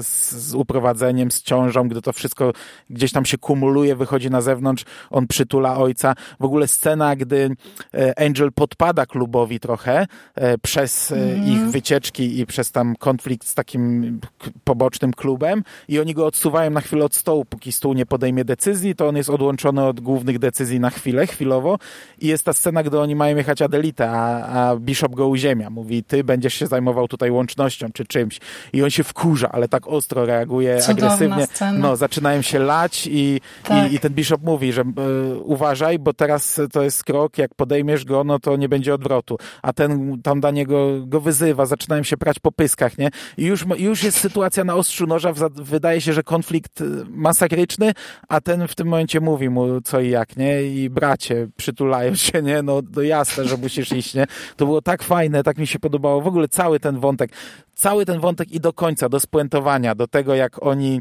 z, 0.03 0.33
z 0.33 0.55
uprowadzeniem, 0.55 1.31
z 1.31 1.43
ciążą, 1.43 1.89
gdy 1.89 2.03
to 2.03 2.13
wszystko 2.13 2.53
gdzieś 2.91 3.13
tam 3.13 3.25
się 3.25 3.39
kumuluje, 3.39 3.97
wychodzi 3.97 4.31
na 4.31 4.41
zewnątrz, 4.41 4.85
on 5.11 5.27
przytula 5.27 5.77
ojca. 5.77 6.15
W 6.41 6.45
ogóle 6.45 6.69
scena, 6.69 7.17
gdy 7.17 7.51
e, 7.95 8.19
Angel 8.19 8.53
podpada 8.53 9.07
klubowi 9.07 9.61
trochę 9.61 10.07
e, 10.35 10.59
przez 10.59 11.13
mm. 11.13 11.49
ich 11.49 11.61
wycieczki 11.61 12.41
i 12.41 12.47
przez 12.47 12.73
tam 12.73 12.97
konflikt 12.97 13.47
z 13.47 13.55
takim 13.55 14.21
pobocznym 14.65 15.13
klubem 15.13 15.63
i 15.89 16.01
oni 16.01 16.15
go 16.15 16.27
odsuwają 16.27 16.71
na 16.71 16.81
chwilę 16.81 17.05
od 17.05 17.15
stołu, 17.15 17.45
póki 17.45 17.73
stół 17.73 17.95
nie 17.95 18.07
podejmie 18.07 18.45
decyzji, 18.45 18.95
to 18.95 19.09
on 19.09 19.17
jest 19.17 19.31
odłączony 19.31 19.85
od 19.85 20.01
głównych 20.01 20.39
decyzji 20.39 20.81
na 20.81 20.91
chwilę, 20.91 21.27
chwilowo 21.27 21.79
i 22.19 22.27
jest 22.35 22.45
ta 22.45 22.53
scena, 22.53 22.83
gdy 22.83 23.01
oni 23.01 23.17
mają 23.17 23.37
jechać 23.37 23.63
Adelitę, 23.63 24.11
a, 24.11 24.47
a 24.47 24.77
Bishop 24.77 25.15
go 25.15 25.29
uziemia. 25.29 25.71
Mówi, 25.71 26.05
ty 26.05 26.25
będziesz 26.25 26.55
się 26.55 26.67
zajmował 26.67 27.09
tutaj 27.09 27.31
łącznością 27.31 27.93
czy 27.93 28.05
czymś. 28.05 28.41
I 28.73 28.83
on 28.83 28.91
się 28.91 29.05
wkurza, 29.05 29.49
ale 29.53 29.69
tak 29.69 29.89
ostro 29.89 30.27
reaguje, 30.27 30.79
Cudowna 30.81 31.07
agresywnie. 31.07 31.47
Scena. 31.47 31.79
No, 31.79 31.97
zaczynają 31.97 32.43
się 32.43 32.59
lać 32.59 33.09
i, 33.11 33.41
tak. 33.63 33.93
i, 33.93 33.95
i, 33.95 33.99
ten 33.99 34.13
Bishop 34.13 34.43
mówi, 34.43 34.73
że 34.73 34.83
y, 34.83 35.39
uważaj, 35.39 35.99
bo 35.99 36.13
teraz 36.13 36.61
to 36.73 36.83
jest 36.83 37.05
krok, 37.05 37.39
jak 37.39 37.55
podejmiesz 37.55 38.05
go, 38.05 38.25
no 38.25 38.39
to 38.39 38.57
nie 38.57 38.69
będzie 38.69 38.95
odwrotu. 38.95 39.39
A 39.63 39.73
ten 39.73 40.23
tam 40.23 40.41
dla 40.41 40.51
niego 40.51 41.07
go 41.07 41.21
wyzywa, 41.21 41.67
zaczynają 41.67 42.03
się 42.03 42.17
prać 42.17 42.39
po 42.39 42.53
pyskach, 42.53 42.99
nie? 42.99 43.11
I 43.39 43.45
już, 43.45 43.65
już 43.79 44.03
jest 44.03 44.19
sytuacja 44.19 44.65
na 44.65 44.75
ostrzu 44.75 45.07
noża, 45.07 45.33
wydaje 45.55 46.01
się, 46.01 46.13
że 46.13 46.23
konflikt 46.23 46.81
y, 46.81 46.85
masakryczny, 47.09 47.93
a 48.29 48.41
ten 48.41 48.69
w 48.69 48.75
tym 48.75 48.89
momencie 48.89 49.21
mówi 49.21 49.51
mu 49.51 49.81
co 49.81 50.01
i 50.01 50.11
jak, 50.11 50.37
nie? 50.37 50.63
I 50.63 50.91
bracie 50.91 51.49
przytulają 51.57 52.15
się, 52.15 52.24
nie? 52.43 52.63
No, 52.63 52.81
no 52.97 53.03
jasne, 53.03 53.45
że 53.45 53.57
musisz 53.57 53.93
iść, 53.93 54.15
nie? 54.15 54.27
To 54.57 54.67
było 54.67 54.83
tak 54.83 55.03
fajne, 55.03 55.43
tak 55.43 55.59
mi 55.59 55.67
się 55.67 55.79
podobało. 55.79 56.21
W 56.21 56.27
ogóle 56.27 56.49
cały 56.49 56.81
ten 56.81 57.01
wątek, 57.01 57.31
cały 57.75 58.07
ten 58.07 58.21
wątek 58.21 58.53
i 58.53 58.61
do 58.61 58.73
końca, 58.73 59.09
do 59.09 59.21
spuentowania, 59.21 59.95
do 59.95 60.07
tego, 60.07 60.35
jak 60.35 60.67
oni, 60.67 61.01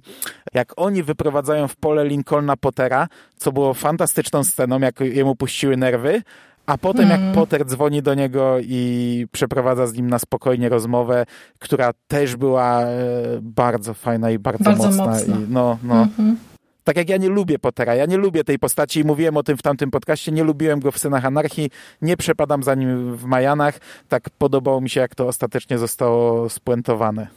jak 0.53 0.73
oni 0.75 1.03
wyprowadzają 1.03 1.67
w 1.67 1.75
pole 1.75 2.05
Lincolna 2.05 2.57
Pottera, 2.57 3.07
co 3.37 3.51
było 3.51 3.73
fantastyczną 3.73 4.43
sceną, 4.43 4.79
jak 4.79 4.99
jemu 4.99 5.35
puściły 5.35 5.77
nerwy, 5.77 6.21
a 6.65 6.77
potem 6.77 7.09
jak 7.09 7.19
mm. 7.19 7.33
Potter 7.33 7.65
dzwoni 7.65 8.01
do 8.01 8.13
niego 8.13 8.57
i 8.59 9.27
przeprowadza 9.31 9.87
z 9.87 9.93
nim 9.93 10.09
na 10.09 10.19
spokojnie 10.19 10.69
rozmowę, 10.69 11.25
która 11.59 11.91
też 12.07 12.35
była 12.35 12.81
e, 12.81 12.95
bardzo 13.41 13.93
fajna 13.93 14.31
i 14.31 14.39
bardzo, 14.39 14.63
bardzo 14.63 14.83
mocna. 14.83 15.05
mocna. 15.05 15.35
I 15.35 15.39
no, 15.49 15.77
no. 15.83 15.95
Mm 15.95 16.09
-hmm. 16.09 16.52
Tak 16.83 16.97
jak 16.97 17.09
ja 17.09 17.17
nie 17.17 17.29
lubię 17.29 17.59
Pottera, 17.59 17.95
ja 17.95 18.05
nie 18.05 18.17
lubię 18.17 18.43
tej 18.43 18.59
postaci 18.59 18.99
i 18.99 19.03
mówiłem 19.03 19.37
o 19.37 19.43
tym 19.43 19.57
w 19.57 19.61
tamtym 19.61 19.91
podcaście, 19.91 20.31
nie 20.31 20.43
lubiłem 20.43 20.79
go 20.79 20.91
w 20.91 20.97
Synach 20.97 21.25
Anarchii, 21.25 21.69
nie 22.01 22.17
przepadam 22.17 22.63
za 22.63 22.75
nim 22.75 23.17
w 23.17 23.23
Majanach, 23.23 23.79
tak 24.09 24.29
podobało 24.29 24.81
mi 24.81 24.89
się, 24.89 25.01
jak 25.01 25.15
to 25.15 25.27
ostatecznie 25.27 25.77
zostało 25.77 26.49
spuentowane. 26.49 27.27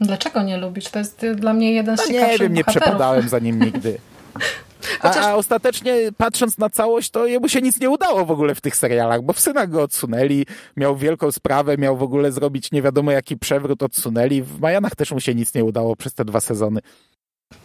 Dlaczego 0.00 0.42
nie 0.42 0.56
lubisz? 0.56 0.88
To 0.88 0.98
jest 0.98 1.26
dla 1.34 1.52
mnie 1.52 1.72
jeden 1.72 1.96
z 1.96 2.00
no, 2.00 2.06
ciekawszych 2.06 2.40
Nie 2.40 2.46
wiem, 2.46 2.54
nie 2.54 2.64
przepadałem 2.64 3.28
za 3.28 3.38
nim 3.38 3.62
nigdy. 3.62 3.98
Chociaż... 5.00 5.24
A, 5.24 5.30
a, 5.30 5.34
ostatecznie, 5.34 5.94
patrząc 6.16 6.58
na 6.58 6.70
całość, 6.70 7.10
to 7.10 7.26
jemu 7.26 7.48
się 7.48 7.60
nic 7.60 7.80
nie 7.80 7.90
udało 7.90 8.24
w 8.24 8.30
ogóle 8.30 8.54
w 8.54 8.60
tych 8.60 8.76
serialach, 8.76 9.22
bo 9.22 9.32
w 9.32 9.40
synach 9.40 9.70
go 9.70 9.82
odsunęli, 9.82 10.46
miał 10.76 10.96
wielką 10.96 11.32
sprawę, 11.32 11.76
miał 11.78 11.96
w 11.96 12.02
ogóle 12.02 12.32
zrobić 12.32 12.72
nie 12.72 12.82
wiadomo 12.82 13.12
jaki 13.12 13.36
przewrót, 13.36 13.82
odsunęli. 13.82 14.42
W 14.42 14.60
Majanach 14.60 14.94
też 14.96 15.10
mu 15.10 15.20
się 15.20 15.34
nic 15.34 15.54
nie 15.54 15.64
udało 15.64 15.96
przez 15.96 16.14
te 16.14 16.24
dwa 16.24 16.40
sezony. 16.40 16.80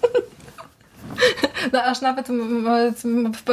No, 1.74 1.84
aż 1.84 2.02
nawet 2.02 2.28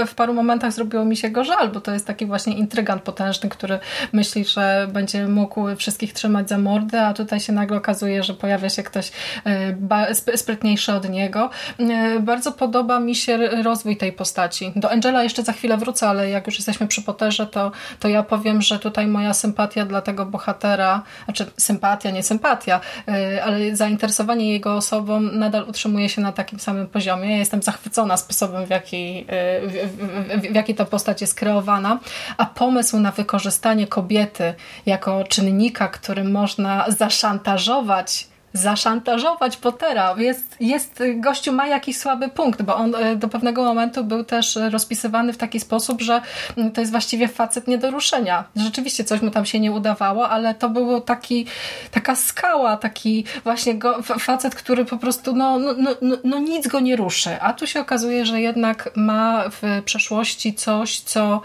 w, 0.07 0.15
paru 0.15 0.35
momentach 0.35 0.73
zrobiło 0.73 1.05
mi 1.05 1.17
się 1.17 1.31
go 1.31 1.45
żal, 1.45 1.69
bo 1.69 1.81
to 1.81 1.93
jest 1.93 2.07
taki 2.07 2.27
właśnie 2.27 2.55
intrygant 2.55 3.03
potężny, 3.03 3.49
który 3.49 3.79
myśli, 4.13 4.45
że 4.45 4.89
będzie 4.93 5.29
mógł 5.29 5.77
wszystkich 5.77 6.13
trzymać 6.13 6.49
za 6.49 6.59
mordę, 6.59 7.07
a 7.07 7.15
tutaj 7.15 7.41
się 7.41 7.53
nagle 7.53 7.77
okazuje, 7.77 8.23
że 8.23 8.35
pojawia 8.35 8.69
się 8.69 8.83
ktoś 8.83 9.13
e, 9.47 10.15
sprytniejszy 10.37 10.93
od 10.93 11.11
niego. 11.11 11.51
E, 11.79 12.21
bardzo 12.21 12.53
podoba 12.53 13.01
mi 13.01 13.15
się 13.15 13.37
rozwój 13.63 13.97
tej 13.97 14.13
postaci. 14.13 14.73
Do 14.77 14.91
Angela 14.91 15.23
jeszcze 15.23 15.43
za 15.43 15.53
chwilę 15.53 15.77
wrócę, 15.77 16.09
ale 16.09 16.31
jak 16.31 16.47
już 16.47 16.57
jesteśmy 16.57 16.87
przy 16.87 17.03
Potterze, 17.03 17.47
to, 17.47 17.73
to 18.01 18.09
ja 18.09 18.23
powiem, 18.23 18.63
że 18.63 18.79
tutaj 18.79 19.07
moja 19.07 19.35
sympatia 19.35 19.85
dla 19.85 20.01
tego 20.01 20.27
bohatera, 20.27 21.03
znaczy 21.25 21.47
sympatia, 21.57 22.11
nie 22.11 22.23
sympatia, 22.23 22.81
e, 23.09 23.45
ale 23.45 23.77
zainteresowanie 23.77 24.53
jego 24.53 24.75
osobą 24.75 25.21
nadal 25.21 25.65
utrzymuje 25.69 26.09
się 26.09 26.21
na 26.21 26.33
takim 26.33 26.61
samym 26.61 26.87
poziomie. 26.87 27.31
Ja 27.33 27.39
jestem 27.39 27.63
zachwycona 27.63 27.98
zachwycona 27.99 28.17
sposobem, 28.17 28.67
w 28.67 28.71
jaki, 28.71 29.25
e, 29.29 29.61
w, 29.67 29.73
w, 29.73 30.53
w 30.53 30.55
jaki 30.55 30.75
ta 30.75 30.85
postać 30.85 31.21
jest 31.21 31.35
kreowana, 31.35 31.99
a 32.37 32.47
pomysł 32.47 32.99
na 32.99 33.11
wykorzystanie 33.11 33.87
kobiety 33.87 34.55
jako 34.87 35.25
czynnika, 35.25 35.89
którym 35.89 36.33
można 36.33 36.85
zaszantażować 36.89 38.29
zaszantażować 38.53 39.57
Pottera. 39.57 40.15
Jest, 40.19 40.57
jest, 40.61 41.03
gościu 41.17 41.53
ma 41.53 41.67
jakiś 41.67 41.99
słaby 41.99 42.29
punkt, 42.29 42.63
bo 42.63 42.77
on 42.77 42.95
e, 42.95 43.17
do 43.17 43.29
pewnego 43.29 43.65
momentu 43.65 44.05
był 44.05 44.25
też 44.25 44.59
rozpisywany 44.71 45.33
w 45.33 45.37
taki 45.37 45.61
sposób, 45.61 46.03
że 46.03 46.21
mm, 46.57 46.73
to 46.73 46.81
jest 46.81 46.93
właściwie 46.93 47.29
facet 47.29 47.69
nie 47.69 47.79
do 47.79 47.91
ruszenia. 47.91 48.45
Rzeczywiście 48.57 49.05
coś 49.05 49.23
mu 49.23 49.31
tam 49.31 49.47
się 49.47 49.61
nie 49.61 49.73
udawało, 49.73 50.29
ale 50.29 50.55
to 50.55 50.69
był 50.69 51.01
taki, 51.01 51.47
taka 51.91 52.17
skała, 52.17 52.77
taki 52.77 53.25
właśnie 53.45 53.75
go, 53.75 54.03
facet, 54.03 54.55
który 54.55 54.85
po 54.85 54.99
prostu 54.99 55.37
no, 55.37 55.59
no, 55.59 55.75
no, 55.79 55.91
no, 56.03 56.17
no 56.25 56.39
nic 56.39 56.69
go 56.69 56.81
nie 56.81 56.97
ruszy. 56.97 57.41
A 57.41 57.53
tu 57.53 57.67
się 57.67 57.81
okazuje, 57.81 58.27
że 58.27 58.41
jednak 58.41 58.91
ma 58.97 59.45
w 59.51 59.83
przeszłości 59.85 60.55
coś, 60.55 61.01
co 61.01 61.43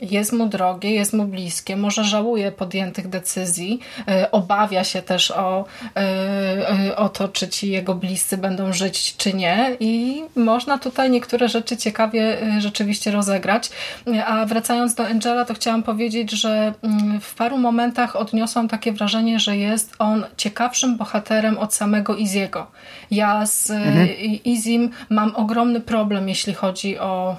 jest 0.00 0.32
mu 0.32 0.46
drogie, 0.46 0.90
jest 0.90 1.12
mu 1.12 1.24
bliskie, 1.24 1.76
może 1.76 2.04
żałuje 2.04 2.52
podjętych 2.52 3.08
decyzji, 3.08 3.80
e, 4.08 4.30
obawia 4.30 4.84
się 4.84 5.02
też 5.02 5.30
o 5.30 5.64
o 6.96 7.08
to, 7.08 7.28
czy 7.28 7.48
ci 7.48 7.70
jego 7.70 7.94
bliscy 7.94 8.36
będą 8.36 8.72
żyć, 8.72 9.16
czy 9.16 9.34
nie. 9.34 9.76
I 9.80 10.22
można 10.36 10.78
tutaj 10.78 11.10
niektóre 11.10 11.48
rzeczy 11.48 11.76
ciekawie 11.76 12.38
rzeczywiście 12.58 13.10
rozegrać. 13.10 13.70
A 14.26 14.46
wracając 14.46 14.94
do 14.94 15.06
Angela, 15.06 15.44
to 15.44 15.54
chciałam 15.54 15.82
powiedzieć, 15.82 16.30
że 16.30 16.74
mm, 16.82 17.20
w 17.20 17.34
paru 17.34 17.58
momentach 17.58 18.16
odniosłam 18.16 18.68
takie 18.68 18.92
wrażenie, 18.92 19.40
że 19.40 19.56
jest 19.56 19.94
on 19.98 20.24
ciekawszym 20.36 20.96
bohaterem 20.96 21.58
od 21.58 21.74
samego 21.74 22.16
Iziego. 22.16 22.66
Ja 23.10 23.46
z 23.46 23.70
mhm. 23.70 24.08
Izim 24.44 24.90
mam 25.10 25.36
ogromny 25.36 25.80
problem, 25.80 26.28
jeśli 26.28 26.54
chodzi 26.54 26.98
o, 26.98 27.36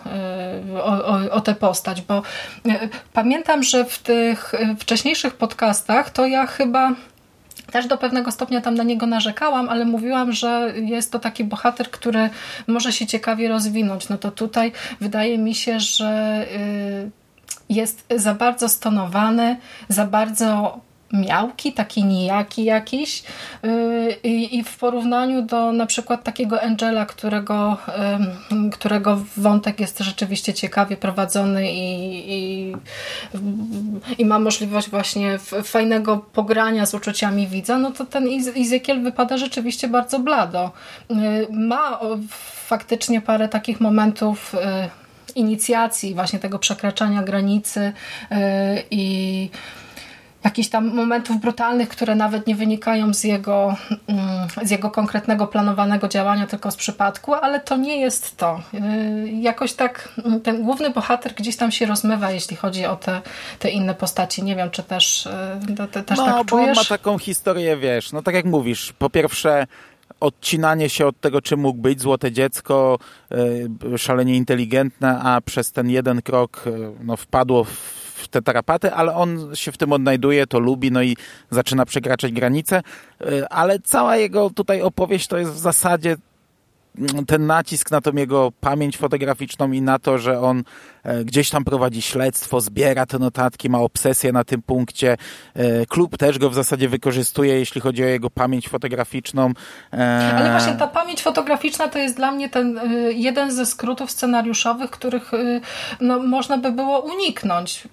o, 0.83 1.05
o, 1.05 1.31
o 1.31 1.41
tę 1.41 1.55
postać, 1.55 1.96
bo 2.01 2.21
pamiętam, 3.13 3.63
że 3.63 3.85
w 3.85 3.99
tych 3.99 4.53
wcześniejszych 4.79 5.35
podcastach 5.35 6.09
to 6.09 6.25
ja 6.25 6.47
chyba 6.47 6.91
też 7.71 7.87
do 7.87 7.97
pewnego 7.97 8.31
stopnia 8.31 8.61
tam 8.61 8.75
na 8.75 8.83
niego 8.83 9.05
narzekałam, 9.05 9.69
ale 9.69 9.85
mówiłam, 9.85 10.31
że 10.31 10.73
jest 10.75 11.11
to 11.11 11.19
taki 11.19 11.43
bohater, 11.43 11.91
który 11.91 12.29
może 12.67 12.91
się 12.91 13.07
ciekawie 13.07 13.49
rozwinąć. 13.49 14.09
No 14.09 14.17
to 14.17 14.31
tutaj 14.31 14.71
wydaje 15.01 15.37
mi 15.37 15.55
się, 15.55 15.79
że 15.79 16.45
y, 16.51 17.11
jest 17.69 18.05
za 18.15 18.33
bardzo 18.33 18.69
stonowany, 18.69 19.57
za 19.89 20.05
bardzo 20.05 20.79
miałki, 21.13 21.73
taki 21.73 22.03
nijaki 22.03 22.63
jakiś 22.63 23.23
yy, 23.63 24.11
i 24.31 24.63
w 24.63 24.77
porównaniu 24.77 25.41
do 25.41 25.71
na 25.71 25.85
przykład 25.85 26.23
takiego 26.23 26.61
Angela, 26.61 27.05
którego, 27.05 27.77
którego 28.71 29.21
wątek 29.37 29.79
jest 29.79 29.99
rzeczywiście 29.99 30.53
ciekawie 30.53 30.97
prowadzony 30.97 31.71
i, 31.71 32.33
i, 32.33 32.75
i 34.17 34.25
ma 34.25 34.39
możliwość 34.39 34.89
właśnie 34.89 35.37
fajnego 35.63 36.17
pogrania 36.17 36.85
z 36.85 36.93
uczuciami 36.93 37.47
widza, 37.47 37.77
no 37.77 37.91
to 37.91 38.05
ten 38.05 38.27
Ezekiel 38.57 39.03
wypada 39.03 39.37
rzeczywiście 39.37 39.87
bardzo 39.87 40.19
blado. 40.19 40.71
Yy, 41.09 41.17
ma 41.51 41.99
faktycznie 42.67 43.21
parę 43.21 43.49
takich 43.49 43.81
momentów 43.81 44.55
inicjacji, 45.35 46.15
właśnie 46.15 46.39
tego 46.39 46.59
przekraczania 46.59 47.23
granicy 47.23 47.93
i 48.91 49.49
jakichś 50.43 50.69
tam 50.69 50.95
momentów 50.95 51.41
brutalnych, 51.41 51.89
które 51.89 52.15
nawet 52.15 52.47
nie 52.47 52.55
wynikają 52.55 53.13
z 53.13 53.23
jego, 53.23 53.75
mm, 54.07 54.47
z 54.63 54.71
jego 54.71 54.91
konkretnego 54.91 55.47
planowanego 55.47 56.07
działania, 56.07 56.47
tylko 56.47 56.71
z 56.71 56.75
przypadku, 56.75 57.33
ale 57.33 57.59
to 57.59 57.77
nie 57.77 57.99
jest 57.99 58.37
to. 58.37 58.61
Y, 58.73 59.29
jakoś 59.29 59.73
tak 59.73 60.09
mm, 60.25 60.41
ten 60.41 60.63
główny 60.63 60.89
bohater 60.89 61.33
gdzieś 61.33 61.57
tam 61.57 61.71
się 61.71 61.85
rozmywa, 61.85 62.31
jeśli 62.31 62.55
chodzi 62.55 62.85
o 62.85 62.95
te, 62.95 63.21
te 63.59 63.69
inne 63.69 63.95
postaci. 63.95 64.43
Nie 64.43 64.55
wiem, 64.55 64.69
czy 64.69 64.83
też, 64.83 65.25
y, 65.25 65.87
te, 65.91 66.03
też 66.03 66.17
no, 66.17 66.25
tak 66.25 66.45
czujesz? 66.45 66.67
No, 66.67 66.73
bo 66.73 66.79
on 66.79 66.85
ma 66.89 66.97
taką 66.97 67.17
historię, 67.17 67.77
wiesz, 67.77 68.11
no 68.11 68.21
tak 68.21 68.35
jak 68.35 68.45
mówisz, 68.45 68.93
po 68.99 69.09
pierwsze 69.09 69.67
odcinanie 70.19 70.89
się 70.89 71.07
od 71.07 71.19
tego, 71.21 71.41
czym 71.41 71.59
mógł 71.59 71.81
być, 71.81 72.01
złote 72.01 72.31
dziecko, 72.31 72.99
y, 73.93 73.97
szalenie 73.97 74.35
inteligentne, 74.35 75.19
a 75.19 75.41
przez 75.41 75.71
ten 75.71 75.89
jeden 75.89 76.21
krok 76.21 76.65
no, 77.03 77.17
wpadło 77.17 77.63
w 77.63 77.96
w 78.17 78.27
te 78.27 78.41
tarapaty, 78.41 78.93
ale 78.93 79.15
on 79.15 79.55
się 79.55 79.71
w 79.71 79.77
tym 79.77 79.93
odnajduje, 79.93 80.47
to 80.47 80.59
lubi, 80.59 80.91
no 80.91 81.01
i 81.01 81.17
zaczyna 81.49 81.85
przekraczać 81.85 82.31
granice, 82.31 82.81
y, 83.21 83.47
ale 83.47 83.79
cała 83.79 84.17
jego 84.17 84.49
tutaj 84.49 84.81
opowieść 84.81 85.27
to 85.27 85.37
jest 85.37 85.51
w 85.51 85.57
zasadzie 85.57 86.15
ten 87.27 87.45
nacisk 87.45 87.91
na 87.91 88.01
tą 88.01 88.11
jego 88.11 88.51
pamięć 88.61 88.97
fotograficzną 88.97 89.71
i 89.71 89.81
na 89.81 89.99
to, 89.99 90.17
że 90.17 90.41
on 90.41 90.59
e, 90.59 90.63
gdzieś 91.25 91.49
tam 91.49 91.63
prowadzi 91.63 92.01
śledztwo, 92.01 92.61
zbiera 92.61 93.05
te 93.05 93.19
notatki, 93.19 93.69
ma 93.69 93.79
obsesję 93.79 94.31
na 94.31 94.43
tym 94.43 94.61
punkcie. 94.61 95.17
E, 95.53 95.85
klub 95.85 96.17
też 96.17 96.39
go 96.39 96.49
w 96.49 96.53
zasadzie 96.53 96.89
wykorzystuje, 96.89 97.59
jeśli 97.59 97.81
chodzi 97.81 98.03
o 98.03 98.07
jego 98.07 98.29
pamięć 98.29 98.69
fotograficzną. 98.69 99.51
E, 99.93 99.97
Ale 100.37 100.51
właśnie 100.51 100.73
ta 100.73 100.87
pamięć 100.87 101.21
fotograficzna 101.21 101.87
to 101.87 101.99
jest 101.99 102.15
dla 102.15 102.31
mnie 102.31 102.49
ten 102.49 102.79
jeden 103.09 103.51
ze 103.51 103.65
skrótów 103.65 104.11
scenariuszowych, 104.11 104.91
których 104.91 105.31
no, 106.01 106.19
można 106.19 106.57
by 106.57 106.71
było 106.71 106.99
uniknąć, 106.99 107.83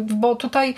bo 0.00 0.36
tutaj 0.36 0.74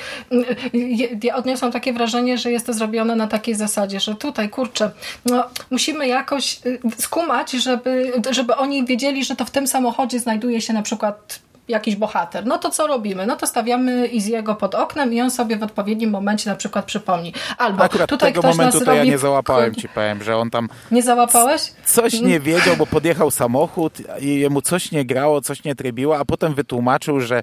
ja 1.22 1.37
odniosłam 1.37 1.72
takie 1.72 1.93
wrażenie, 1.93 2.39
że 2.39 2.53
jest 2.53 2.66
to 2.66 2.72
zrobione 2.72 3.16
na 3.16 3.26
takiej 3.26 3.55
zasadzie, 3.55 4.01
że 4.01 4.14
tutaj, 4.14 4.49
kurczę, 4.51 4.91
no, 5.26 5.45
musimy 5.70 6.09
jakoś 6.09 6.61
skumać, 6.99 7.51
że 7.51 7.72
żeby, 7.72 8.12
żeby 8.30 8.57
oni 8.57 8.85
wiedzieli, 8.85 9.24
że 9.24 9.37
to 9.37 9.45
w 9.45 9.51
tym 9.51 9.66
samochodzie 9.66 10.20
znajduje 10.20 10.61
się 10.61 10.72
na 10.72 10.83
przykład 10.83 11.39
jakiś 11.68 11.96
bohater. 11.96 12.46
No 12.46 12.58
to 12.58 12.70
co 12.70 12.86
robimy? 12.86 13.26
No 13.26 13.36
to 13.36 13.46
stawiamy 13.46 14.06
Iziego 14.06 14.54
pod 14.54 14.74
oknem 14.74 15.12
i 15.12 15.20
on 15.20 15.30
sobie 15.30 15.56
w 15.56 15.62
odpowiednim 15.62 16.10
momencie 16.10 16.50
na 16.50 16.56
przykład 16.56 16.84
przypomni. 16.84 17.32
Albo 17.58 17.84
Akurat 17.84 18.08
tutaj 18.10 18.32
tego 18.32 18.48
momentu 18.48 18.78
to 18.78 18.84
robi... 18.84 18.98
ja 18.98 19.04
nie 19.04 19.18
załapałem, 19.18 19.74
ci 19.74 19.88
powiem, 19.88 20.22
że 20.22 20.36
on 20.36 20.50
tam... 20.50 20.68
Nie 20.90 21.02
załapałeś? 21.02 21.72
Coś 21.84 22.20
nie 22.20 22.40
wiedział, 22.40 22.76
bo 22.76 22.86
podjechał 22.86 23.30
samochód 23.30 23.92
i 24.20 24.40
jemu 24.40 24.62
coś 24.62 24.92
nie 24.92 25.04
grało, 25.04 25.40
coś 25.40 25.64
nie 25.64 25.74
trybiło, 25.74 26.18
a 26.18 26.24
potem 26.24 26.54
wytłumaczył, 26.54 27.20
że 27.20 27.42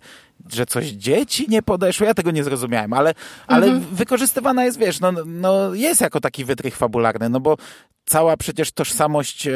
że 0.53 0.65
coś 0.65 0.85
dzieci 0.85 1.45
nie 1.49 1.61
podeszło, 1.61 2.07
ja 2.07 2.13
tego 2.13 2.31
nie 2.31 2.43
zrozumiałem, 2.43 2.93
ale, 2.93 3.13
ale 3.47 3.67
mhm. 3.67 3.95
wykorzystywana 3.95 4.65
jest, 4.65 4.79
wiesz, 4.79 4.99
no, 4.99 5.11
no 5.25 5.73
jest 5.73 6.01
jako 6.01 6.19
taki 6.19 6.45
wytrych 6.45 6.77
fabularny, 6.77 7.29
no 7.29 7.39
bo 7.39 7.57
cała 8.09 8.37
przecież 8.37 8.71
tożsamość 8.71 9.47
e, 9.47 9.53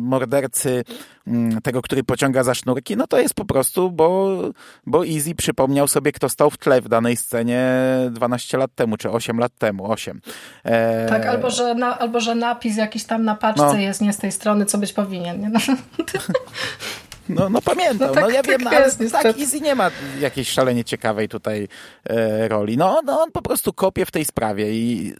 mordercy, 0.00 0.84
mm, 1.26 1.60
tego, 1.60 1.82
który 1.82 2.04
pociąga 2.04 2.42
za 2.42 2.54
sznurki, 2.54 2.96
no 2.96 3.06
to 3.06 3.18
jest 3.18 3.34
po 3.34 3.44
prostu, 3.44 3.90
bo, 3.90 4.38
bo 4.86 5.06
Easy 5.06 5.34
przypomniał 5.34 5.88
sobie, 5.88 6.12
kto 6.12 6.28
stał 6.28 6.50
w 6.50 6.58
tle 6.58 6.80
w 6.80 6.88
danej 6.88 7.16
scenie 7.16 7.70
12 8.10 8.58
lat 8.58 8.70
temu, 8.74 8.96
czy 8.96 9.10
8 9.10 9.38
lat 9.38 9.52
temu, 9.58 9.90
8. 9.90 10.20
E... 10.64 11.08
Tak, 11.08 11.26
albo 11.26 11.50
że, 11.50 11.74
na, 11.74 11.98
albo 11.98 12.20
że 12.20 12.34
napis 12.34 12.76
jakiś 12.76 13.04
tam 13.04 13.24
na 13.24 13.34
paczce 13.34 13.66
no. 13.66 13.78
jest 13.78 14.00
nie 14.00 14.12
z 14.12 14.18
tej 14.18 14.32
strony, 14.32 14.66
co 14.66 14.78
być 14.78 14.92
powinien. 14.92 15.40
Nie? 15.40 15.48
No. 15.48 15.60
No, 17.28 17.48
no 17.48 17.62
pamiętam, 17.62 18.08
no, 18.08 18.14
tak, 18.14 18.24
no 18.24 18.30
ja 18.30 18.42
tak 18.42 18.50
wiem, 18.50 18.60
no, 18.60 18.72
jest, 18.72 19.00
ale 19.14 19.32
tak, 19.32 19.38
Easy 19.38 19.60
nie 19.60 19.74
ma 19.74 19.90
jakiejś 20.20 20.48
szalenie 20.48 20.84
ciekawej 20.84 21.28
tutaj 21.28 21.68
e, 22.04 22.48
roli. 22.48 22.76
No, 22.76 23.00
no 23.04 23.20
on 23.20 23.32
po 23.32 23.42
prostu 23.42 23.72
kopie 23.72 24.06
w 24.06 24.10
tej 24.10 24.24
sprawie 24.24 24.72
i 24.72 25.14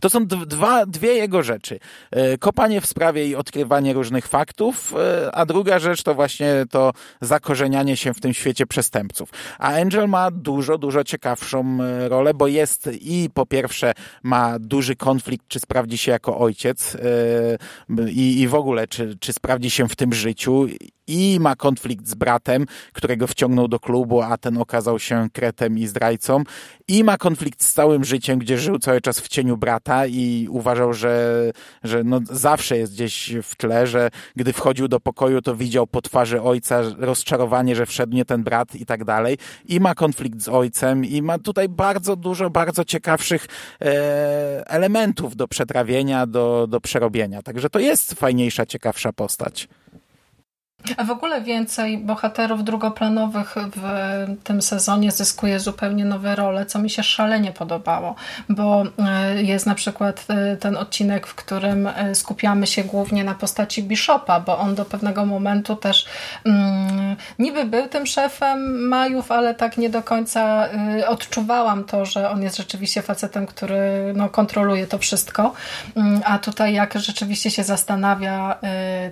to 0.00 0.10
są 0.10 0.26
dwa, 0.26 0.86
dwie 0.86 1.14
jego 1.14 1.42
rzeczy. 1.42 1.78
E, 2.10 2.38
kopanie 2.38 2.80
w 2.80 2.86
sprawie 2.86 3.28
i 3.28 3.36
odkrywanie 3.36 3.92
różnych 3.92 4.26
faktów, 4.26 4.94
e, 4.96 5.34
a 5.34 5.46
druga 5.46 5.78
rzecz 5.78 6.02
to 6.02 6.14
właśnie 6.14 6.64
to 6.70 6.92
zakorzenianie 7.20 7.96
się 7.96 8.14
w 8.14 8.20
tym 8.20 8.34
świecie 8.34 8.66
przestępców. 8.66 9.30
A 9.58 9.72
Angel 9.72 10.08
ma 10.08 10.30
dużo, 10.30 10.78
dużo 10.78 11.04
ciekawszą 11.04 11.78
e, 11.82 12.08
rolę, 12.08 12.34
bo 12.34 12.46
jest 12.46 12.90
i 13.00 13.30
po 13.34 13.46
pierwsze 13.46 13.92
ma 14.22 14.58
duży 14.58 14.96
konflikt, 14.96 15.48
czy 15.48 15.60
sprawdzi 15.60 15.98
się 15.98 16.12
jako 16.12 16.38
ojciec 16.38 16.94
e, 16.94 18.08
i, 18.08 18.40
i 18.40 18.48
w 18.48 18.54
ogóle, 18.54 18.88
czy, 18.88 19.16
czy 19.20 19.32
sprawdzi 19.32 19.70
się 19.70 19.88
w 19.88 19.96
tym 19.96 20.12
życiu 20.12 20.66
i 21.06 21.38
ma 21.40 21.56
konflikt 21.56 22.08
z 22.08 22.14
bratem, 22.14 22.66
którego 22.92 23.26
wciągnął 23.26 23.68
do 23.68 23.80
klubu, 23.80 24.22
a 24.22 24.38
ten 24.38 24.58
okazał 24.58 24.98
się 24.98 25.28
kretem 25.32 25.78
i 25.78 25.86
zdrajcą. 25.86 26.44
I 26.88 27.04
ma 27.04 27.16
konflikt 27.16 27.62
z 27.62 27.72
całym 27.72 28.04
życiem, 28.04 28.38
gdzie 28.38 28.58
żył 28.58 28.78
cały 28.78 29.00
czas 29.00 29.20
w 29.20 29.28
cieniu 29.28 29.56
brata 29.56 30.06
i 30.06 30.46
uważał, 30.50 30.92
że, 30.92 31.50
że 31.84 32.04
no 32.04 32.20
zawsze 32.30 32.78
jest 32.78 32.92
gdzieś 32.92 33.34
w 33.42 33.56
tle, 33.56 33.86
że 33.86 34.10
gdy 34.36 34.52
wchodził 34.52 34.88
do 34.88 35.00
pokoju, 35.00 35.42
to 35.42 35.56
widział 35.56 35.86
po 35.86 36.02
twarzy 36.02 36.42
ojca 36.42 36.82
rozczarowanie, 36.98 37.76
że 37.76 37.86
wszedł 37.86 38.14
nie 38.14 38.24
ten 38.24 38.44
brat 38.44 38.74
i 38.74 38.86
tak 38.86 39.04
dalej. 39.04 39.38
I 39.64 39.80
ma 39.80 39.94
konflikt 39.94 40.42
z 40.42 40.48
ojcem 40.48 41.04
i 41.04 41.22
ma 41.22 41.38
tutaj 41.38 41.68
bardzo 41.68 42.16
dużo, 42.16 42.50
bardzo 42.50 42.84
ciekawszych 42.84 43.46
e, 43.80 44.62
elementów 44.66 45.36
do 45.36 45.48
przetrawienia, 45.48 46.26
do, 46.26 46.66
do 46.66 46.80
przerobienia. 46.80 47.42
Także 47.42 47.70
to 47.70 47.78
jest 47.78 48.14
fajniejsza, 48.14 48.66
ciekawsza 48.66 49.12
postać. 49.12 49.68
A 50.96 51.04
w 51.04 51.10
ogóle 51.10 51.40
więcej 51.40 51.98
bohaterów 51.98 52.64
drugoplanowych 52.64 53.54
w 53.76 53.82
tym 54.44 54.62
sezonie 54.62 55.12
zyskuje 55.12 55.60
zupełnie 55.60 56.04
nowe 56.04 56.36
role, 56.36 56.66
co 56.66 56.78
mi 56.78 56.90
się 56.90 57.02
szalenie 57.02 57.52
podobało, 57.52 58.14
bo 58.48 58.84
e, 58.98 59.42
jest 59.42 59.66
na 59.66 59.74
przykład 59.74 60.24
e, 60.28 60.56
ten 60.56 60.76
odcinek, 60.76 61.26
w 61.26 61.34
którym 61.34 61.86
e, 61.86 62.14
skupiamy 62.14 62.66
się 62.66 62.84
głównie 62.84 63.24
na 63.24 63.34
postaci 63.34 63.82
Bishopa, 63.82 64.40
bo 64.40 64.58
on 64.58 64.74
do 64.74 64.84
pewnego 64.84 65.26
momentu 65.26 65.76
też 65.76 66.06
mm, 66.44 67.16
niby 67.38 67.64
był 67.64 67.88
tym 67.88 68.06
szefem 68.06 68.88
Majów, 68.88 69.32
ale 69.32 69.54
tak 69.54 69.78
nie 69.78 69.90
do 69.90 70.02
końca 70.02 70.68
odczuwałam 71.06 71.84
to, 71.84 72.06
że 72.06 72.30
on 72.30 72.42
jest 72.42 72.56
rzeczywiście 72.56 73.02
facetem, 73.02 73.46
który 73.46 74.12
no, 74.16 74.28
kontroluje 74.28 74.86
to 74.86 74.98
wszystko, 74.98 75.52
mm, 75.96 76.20
a 76.24 76.38
tutaj 76.38 76.74
jak 76.74 76.98
rzeczywiście 76.98 77.50
się 77.50 77.64
zastanawia, 77.64 78.58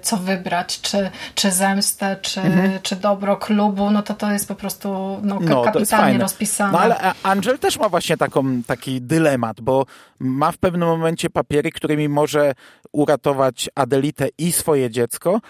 co 0.03 0.17
wybrać, 0.17 0.81
czy, 0.81 1.11
czy 1.35 1.51
zemstę, 1.61 2.17
czy, 2.23 2.41
mhm. 2.41 2.79
czy 2.83 2.97
dobro 2.97 3.37
klubu, 3.37 3.91
no 3.91 4.03
to 4.03 4.15
to 4.15 4.33
jest 4.33 4.49
po 4.49 4.55
prostu 4.55 4.89
no, 5.23 5.39
no 5.41 5.63
kapitalnie 5.63 6.19
rozpisane. 6.19 6.73
No 6.73 6.79
ale 6.79 7.15
Angel 7.23 7.59
też 7.59 7.79
ma 7.79 7.89
właśnie 7.89 8.17
taką, 8.17 8.63
taki 8.63 9.03
dylemat, 9.03 9.61
bo 9.61 9.87
ma 10.19 10.53
w 10.53 10.59
pewnym 10.59 10.89
momencie 10.89 11.31
papiery, 11.31 11.71
którymi 11.71 12.09
może 12.09 12.55
uratować 12.93 13.71
Adelitę 13.75 14.29
i 14.39 14.53
swoje 14.53 14.91
dziecko, 14.91 15.41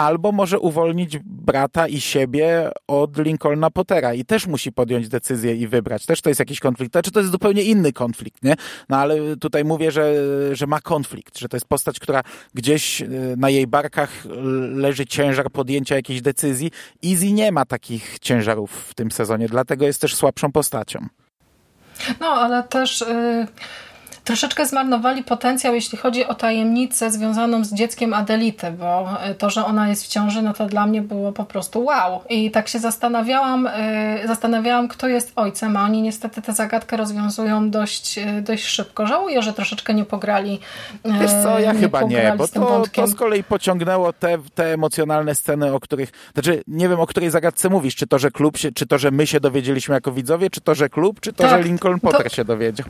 albo 0.00 0.32
może 0.32 0.58
uwolnić 0.58 1.18
brata 1.24 1.88
i 1.88 2.00
siebie 2.00 2.70
od 2.86 3.18
Lincolna 3.18 3.70
Pottera 3.70 4.14
i 4.14 4.24
też 4.24 4.46
musi 4.46 4.72
podjąć 4.72 5.08
decyzję 5.08 5.54
i 5.54 5.68
wybrać. 5.68 6.06
Też 6.06 6.20
to 6.20 6.30
jest 6.30 6.40
jakiś 6.40 6.60
konflikt. 6.60 6.92
Czy 6.92 6.96
znaczy, 6.96 7.10
to 7.10 7.20
jest 7.20 7.32
zupełnie 7.32 7.62
inny 7.62 7.92
konflikt, 7.92 8.44
nie? 8.44 8.54
No 8.88 8.96
ale 8.96 9.36
tutaj 9.36 9.64
mówię, 9.64 9.90
że, 9.90 10.14
że 10.52 10.66
ma 10.66 10.80
konflikt, 10.80 11.38
że 11.38 11.48
to 11.48 11.56
jest 11.56 11.66
postać, 11.66 12.00
która 12.00 12.22
gdzieś 12.54 13.02
e, 13.02 13.06
na 13.36 13.50
jej 13.50 13.66
barkach 13.66 14.10
leży 14.74 15.06
ciężar 15.06 15.50
podjęcia 15.50 15.94
jakiejś 15.94 16.22
decyzji. 16.22 16.70
Easy 17.06 17.32
nie 17.32 17.52
ma 17.52 17.64
takich 17.64 18.18
ciężarów 18.18 18.70
w 18.72 18.94
tym 18.94 19.10
sezonie, 19.10 19.48
dlatego 19.48 19.86
jest 19.86 20.00
też 20.00 20.14
słabszą 20.14 20.52
postacią. 20.52 21.06
No, 22.20 22.26
ale 22.26 22.62
też... 22.62 23.00
Yy 23.00 23.46
troszeczkę 24.28 24.66
zmarnowali 24.66 25.24
potencjał, 25.24 25.74
jeśli 25.74 25.98
chodzi 25.98 26.26
o 26.26 26.34
tajemnicę 26.34 27.10
związaną 27.10 27.64
z 27.64 27.74
dzieckiem 27.74 28.14
Adelity, 28.14 28.70
bo 28.70 29.08
e, 29.20 29.34
to, 29.34 29.50
że 29.50 29.64
ona 29.64 29.88
jest 29.88 30.04
w 30.04 30.08
ciąży, 30.08 30.42
no 30.42 30.52
to 30.52 30.66
dla 30.66 30.86
mnie 30.86 31.02
było 31.02 31.32
po 31.32 31.44
prostu 31.44 31.84
wow. 31.84 32.20
I 32.28 32.50
tak 32.50 32.68
się 32.68 32.78
zastanawiałam, 32.78 33.66
e, 33.66 34.26
zastanawiałam, 34.26 34.88
kto 34.88 35.08
jest 35.08 35.32
ojcem, 35.36 35.76
a 35.76 35.84
oni 35.84 36.02
niestety 36.02 36.42
tę 36.42 36.52
zagadkę 36.52 36.96
rozwiązują 36.96 37.70
dość, 37.70 38.18
e, 38.18 38.42
dość 38.42 38.64
szybko. 38.64 39.06
Żałuję, 39.06 39.42
że 39.42 39.52
troszeczkę 39.52 39.94
nie 39.94 40.04
pograli. 40.04 40.60
Wiesz 41.04 41.32
co, 41.42 41.58
ja 41.58 41.72
nie 41.72 41.80
chyba 41.80 42.02
nie, 42.02 42.34
bo 42.38 42.48
to, 42.48 42.82
to 42.92 43.06
z 43.06 43.14
kolei 43.14 43.44
pociągnęło 43.44 44.12
te, 44.12 44.38
te 44.54 44.74
emocjonalne 44.74 45.34
sceny, 45.34 45.74
o 45.74 45.80
których, 45.80 46.10
znaczy 46.34 46.62
nie 46.66 46.88
wiem, 46.88 47.00
o 47.00 47.06
której 47.06 47.30
zagadce 47.30 47.68
mówisz, 47.68 47.96
czy 47.96 48.06
to, 48.06 48.18
że 48.18 48.30
klub 48.30 48.56
się, 48.56 48.72
czy 48.72 48.86
to, 48.86 48.98
że 48.98 49.10
my 49.10 49.26
się 49.26 49.40
dowiedzieliśmy 49.40 49.94
jako 49.94 50.12
widzowie, 50.12 50.50
czy 50.50 50.60
to, 50.60 50.74
że 50.74 50.88
klub, 50.88 51.20
czy 51.20 51.32
to, 51.32 51.42
tak, 51.42 51.50
że 51.50 51.68
Lincoln 51.68 52.00
Potter 52.00 52.22
to... 52.22 52.28
się 52.28 52.44
dowiedział. 52.44 52.86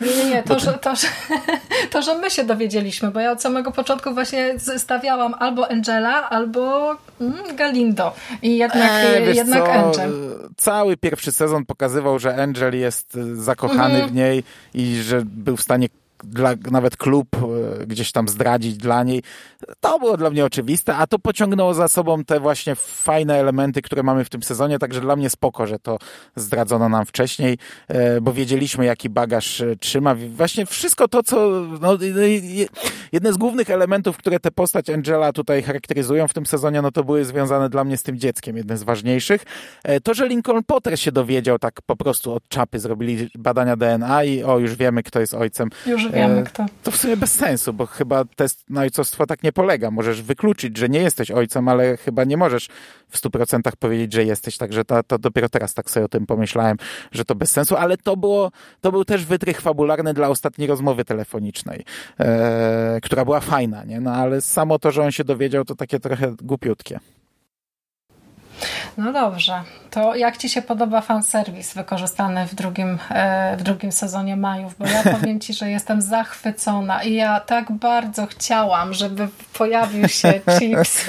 Nie, 0.00 0.16
nie, 0.16 0.30
nie, 0.30 0.42
to, 0.42 0.58
że, 0.66 0.75
to, 0.76 0.96
że, 0.96 1.06
to, 1.92 2.02
że 2.02 2.18
my 2.18 2.30
się 2.30 2.44
dowiedzieliśmy, 2.44 3.10
bo 3.10 3.20
ja 3.20 3.32
od 3.32 3.42
samego 3.42 3.72
początku 3.72 4.14
właśnie 4.14 4.54
stawiałam 4.76 5.34
albo 5.38 5.70
Angela, 5.70 6.30
albo 6.30 6.90
mm, 7.20 7.56
Galindo. 7.56 8.14
I 8.42 8.56
jednak, 8.56 8.90
e, 8.92 9.34
jednak 9.34 9.64
co? 9.64 9.72
Angel. 9.72 10.12
Cały 10.56 10.96
pierwszy 10.96 11.32
sezon 11.32 11.64
pokazywał, 11.64 12.18
że 12.18 12.42
Angel 12.42 12.78
jest 12.78 13.18
zakochany 13.34 13.94
mhm. 13.94 14.08
w 14.10 14.14
niej 14.14 14.44
i 14.74 14.96
że 14.96 15.22
był 15.24 15.56
w 15.56 15.62
stanie 15.62 15.88
dla, 16.24 16.54
nawet 16.70 16.96
klub 16.96 17.28
gdzieś 17.86 18.12
tam 18.12 18.28
zdradzić 18.28 18.76
dla 18.76 19.02
niej. 19.02 19.22
To 19.80 19.98
było 19.98 20.16
dla 20.16 20.30
mnie 20.30 20.44
oczywiste, 20.44 20.96
a 20.96 21.06
to 21.06 21.18
pociągnęło 21.18 21.74
za 21.74 21.88
sobą 21.88 22.24
te 22.24 22.40
właśnie 22.40 22.74
fajne 22.74 23.34
elementy, 23.34 23.82
które 23.82 24.02
mamy 24.02 24.24
w 24.24 24.28
tym 24.28 24.42
sezonie, 24.42 24.78
także 24.78 25.00
dla 25.00 25.16
mnie 25.16 25.30
spoko, 25.30 25.66
że 25.66 25.78
to 25.78 25.98
zdradzono 26.36 26.88
nam 26.88 27.06
wcześniej, 27.06 27.58
e, 27.88 28.20
bo 28.20 28.32
wiedzieliśmy, 28.32 28.84
jaki 28.84 29.10
bagaż 29.10 29.60
e, 29.60 29.76
trzyma. 29.76 30.14
Właśnie 30.14 30.66
wszystko 30.66 31.08
to, 31.08 31.22
co... 31.22 31.50
No, 31.80 31.98
jedne 33.12 33.32
z 33.32 33.36
głównych 33.36 33.70
elementów, 33.70 34.16
które 34.16 34.40
tę 34.40 34.50
postać 34.50 34.90
Angela 34.90 35.32
tutaj 35.32 35.62
charakteryzują 35.62 36.28
w 36.28 36.34
tym 36.34 36.46
sezonie, 36.46 36.82
no 36.82 36.92
to 36.92 37.04
były 37.04 37.24
związane 37.24 37.68
dla 37.68 37.84
mnie 37.84 37.96
z 37.96 38.02
tym 38.02 38.18
dzieckiem, 38.18 38.56
jedne 38.56 38.76
z 38.76 38.82
ważniejszych. 38.82 39.44
To, 40.02 40.14
że 40.14 40.28
Lincoln 40.28 40.62
Potter 40.64 41.00
się 41.00 41.12
dowiedział 41.12 41.58
tak 41.58 41.82
po 41.86 41.96
prostu 41.96 42.34
od 42.34 42.48
czapy, 42.48 42.78
zrobili 42.78 43.30
badania 43.34 43.76
DNA 43.76 44.24
i 44.24 44.42
o, 44.42 44.58
już 44.58 44.76
wiemy, 44.76 45.02
kto 45.02 45.20
jest 45.20 45.34
ojcem. 45.34 45.70
Już 45.86 46.08
wiemy 46.08 46.44
kto. 46.44 46.66
To 46.82 46.90
w 46.90 46.96
sumie 46.96 47.16
bez 47.16 47.32
sensu, 47.32 47.65
bo 47.72 47.86
chyba 47.86 48.24
test 48.24 48.70
na 48.70 48.80
ojcostwo 48.80 49.26
tak 49.26 49.42
nie 49.42 49.52
polega. 49.52 49.90
Możesz 49.90 50.22
wykluczyć, 50.22 50.76
że 50.76 50.88
nie 50.88 51.00
jesteś 51.00 51.30
ojcem, 51.30 51.68
ale 51.68 51.96
chyba 51.96 52.24
nie 52.24 52.36
możesz 52.36 52.68
w 53.08 53.18
stu 53.18 53.30
procentach 53.30 53.76
powiedzieć, 53.76 54.12
że 54.12 54.24
jesteś. 54.24 54.56
Także 54.56 54.84
to, 54.84 55.02
to 55.02 55.18
dopiero 55.18 55.48
teraz 55.48 55.74
tak 55.74 55.90
sobie 55.90 56.06
o 56.06 56.08
tym 56.08 56.26
pomyślałem, 56.26 56.76
że 57.12 57.24
to 57.24 57.34
bez 57.34 57.50
sensu, 57.50 57.76
ale 57.76 57.96
to 57.96 58.16
było, 58.16 58.50
to 58.80 58.92
był 58.92 59.04
też 59.04 59.24
wytrych 59.24 59.60
fabularny 59.60 60.14
dla 60.14 60.28
ostatniej 60.28 60.68
rozmowy 60.68 61.04
telefonicznej, 61.04 61.84
e, 62.20 62.98
która 63.02 63.24
była 63.24 63.40
fajna, 63.40 63.84
nie? 63.84 64.00
No 64.00 64.12
ale 64.12 64.40
samo 64.40 64.78
to, 64.78 64.90
że 64.90 65.02
on 65.02 65.10
się 65.10 65.24
dowiedział, 65.24 65.64
to 65.64 65.74
takie 65.74 66.00
trochę 66.00 66.34
głupiutkie. 66.42 67.00
No 68.98 69.12
dobrze. 69.12 69.62
To 69.90 70.14
jak 70.14 70.36
Ci 70.36 70.48
się 70.48 70.62
podoba 70.62 71.00
fanserwis 71.00 71.74
wykorzystany 71.74 72.46
w 72.46 72.54
drugim, 72.54 72.98
e, 73.10 73.56
w 73.56 73.62
drugim 73.62 73.92
sezonie 73.92 74.36
Majów? 74.36 74.74
Bo 74.78 74.86
ja 74.86 75.02
powiem 75.18 75.40
Ci, 75.40 75.54
że 75.54 75.70
jestem 75.70 76.02
zachwycona 76.02 77.02
i 77.02 77.14
ja 77.14 77.40
tak 77.40 77.72
bardzo 77.72 78.26
chciałam, 78.26 78.94
żeby 78.94 79.28
pojawił 79.58 80.08
się 80.08 80.32
Chips. 80.58 81.06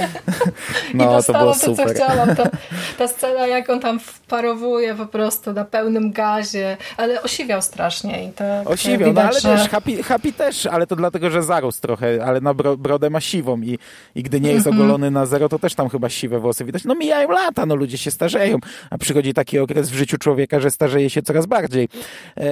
No, 0.94 1.04
I 1.04 1.08
dostałam 1.08 1.60
to, 1.60 1.66
to, 1.66 1.76
co 1.76 1.86
chciałam. 1.86 2.36
Ta, 2.36 2.44
ta 2.98 3.08
scena, 3.08 3.48
jak 3.48 3.70
on 3.70 3.80
tam 3.80 4.00
wparowuje 4.00 4.96
po 4.96 5.06
prostu 5.06 5.54
na 5.54 5.66
pełnym 5.66 6.12
gazie, 6.12 6.78
ale 6.98 7.22
osiwiał 7.22 7.62
strasznie. 7.62 8.26
I 8.26 8.32
to, 8.32 8.44
osiwiał, 8.66 9.10
widać, 9.10 9.44
no 9.44 9.50
ale 9.50 9.58
że... 9.58 9.64
też 9.64 9.72
Happy, 9.72 10.04
happy 10.04 10.34
też, 10.34 10.66
ale 10.66 10.88
to 10.88 10.96
dlatego, 10.96 11.30
że 11.30 11.44
zarósł 11.44 11.82
trochę, 11.82 12.26
ale 12.26 12.42
na 12.42 12.54
bro, 12.54 12.78
brodę 12.78 13.10
ma 13.10 13.22
siwą 13.22 13.62
i, 13.62 13.80
i 14.16 14.24
gdy 14.24 14.42
nie 14.42 14.52
jest 14.52 14.66
-hmm. 14.66 14.76
ogolony 14.76 15.12
na 15.12 15.26
zero, 15.26 15.50
to 15.50 15.60
też 15.60 15.76
tam 15.76 15.90
chyba 15.90 16.10
siwe 16.10 16.40
włosy 16.40 16.66
widać. 16.66 16.84
No 16.86 16.96
mijają 16.96 17.30
lata, 17.30 17.66
no 17.66 17.77
ludzie 17.78 17.98
się 17.98 18.12
starzeją, 18.12 18.58
a 18.90 18.98
przychodzi 18.98 19.34
taki 19.34 19.60
okres 19.60 19.90
w 19.90 19.94
życiu 19.96 20.18
człowieka, 20.18 20.60
że 20.60 20.72
starzeje 20.72 21.10
się 21.10 21.22
coraz 21.22 21.46
bardziej. 21.46 21.90
E, 22.38 22.50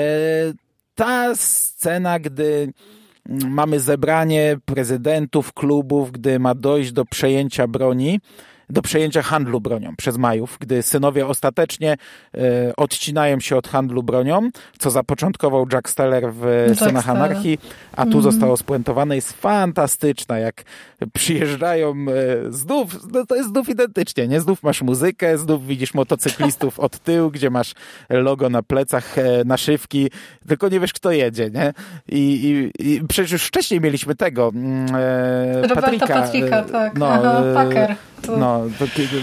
ta 0.96 1.36
scena, 1.36 2.20
gdy 2.20 2.74
mamy 3.30 3.80
zebranie 3.80 4.58
prezydentów 4.66 5.54
klubów, 5.54 6.12
gdy 6.12 6.40
ma 6.40 6.56
dojść 6.56 6.92
do 6.92 7.06
przejęcia 7.06 7.68
broni, 7.68 8.20
do 8.70 8.82
przejęcia 8.82 9.22
handlu 9.22 9.62
bronią 9.62 9.96
przez 9.96 10.18
Majów, 10.18 10.58
gdy 10.60 10.84
synowie 10.84 11.28
ostatecznie 11.28 11.98
e, 12.38 12.76
odcinają 12.78 13.40
się 13.40 13.56
od 13.56 13.68
handlu 13.68 14.04
bronią, 14.04 14.50
co 14.80 14.90
zapoczątkował 14.90 15.68
Jack 15.74 15.90
Steller 15.90 16.34
w 16.34 16.66
Jack 16.68 16.80
Synach 16.80 17.10
Anarchii, 17.10 17.60
a 17.92 18.04
tu 18.04 18.12
mm. 18.12 18.22
zostało 18.22 18.58
spuentowane, 18.58 19.16
jest 19.16 19.34
fantastyczna, 19.34 20.40
jak 20.40 20.64
przyjeżdżają 21.14 21.92
e, 21.92 22.52
znów, 22.52 22.98
no 23.12 23.26
to 23.26 23.36
jest 23.36 23.50
znów 23.50 23.70
identycznie, 23.70 24.28
nie? 24.28 24.42
Znów 24.42 24.64
masz 24.64 24.82
muzykę, 24.82 25.38
znów 25.38 25.68
widzisz 25.68 25.94
motocyklistów 25.94 26.80
od 26.86 27.00
tyłu, 27.00 27.32
gdzie 27.32 27.50
masz 27.50 27.74
logo 28.10 28.50
na 28.50 28.64
plecach, 28.64 29.18
e, 29.18 29.44
naszywki, 29.46 30.10
tylko 30.48 30.70
nie 30.70 30.80
wiesz, 30.80 30.94
kto 30.94 31.12
jedzie, 31.12 31.50
nie? 31.50 31.74
I, 32.10 32.72
i, 32.80 32.92
i 32.92 33.02
przecież 33.08 33.32
już 33.32 33.44
wcześniej 33.44 33.82
mieliśmy 33.82 34.16
tego, 34.16 34.52
mm, 34.56 34.96
e, 34.96 35.76
Patryka. 35.76 36.08
Patryka, 36.08 36.64
tak. 36.64 36.98
No, 36.98 37.08
Aha, 37.08 37.44
Packer. 37.54 37.96
No, 38.28 38.62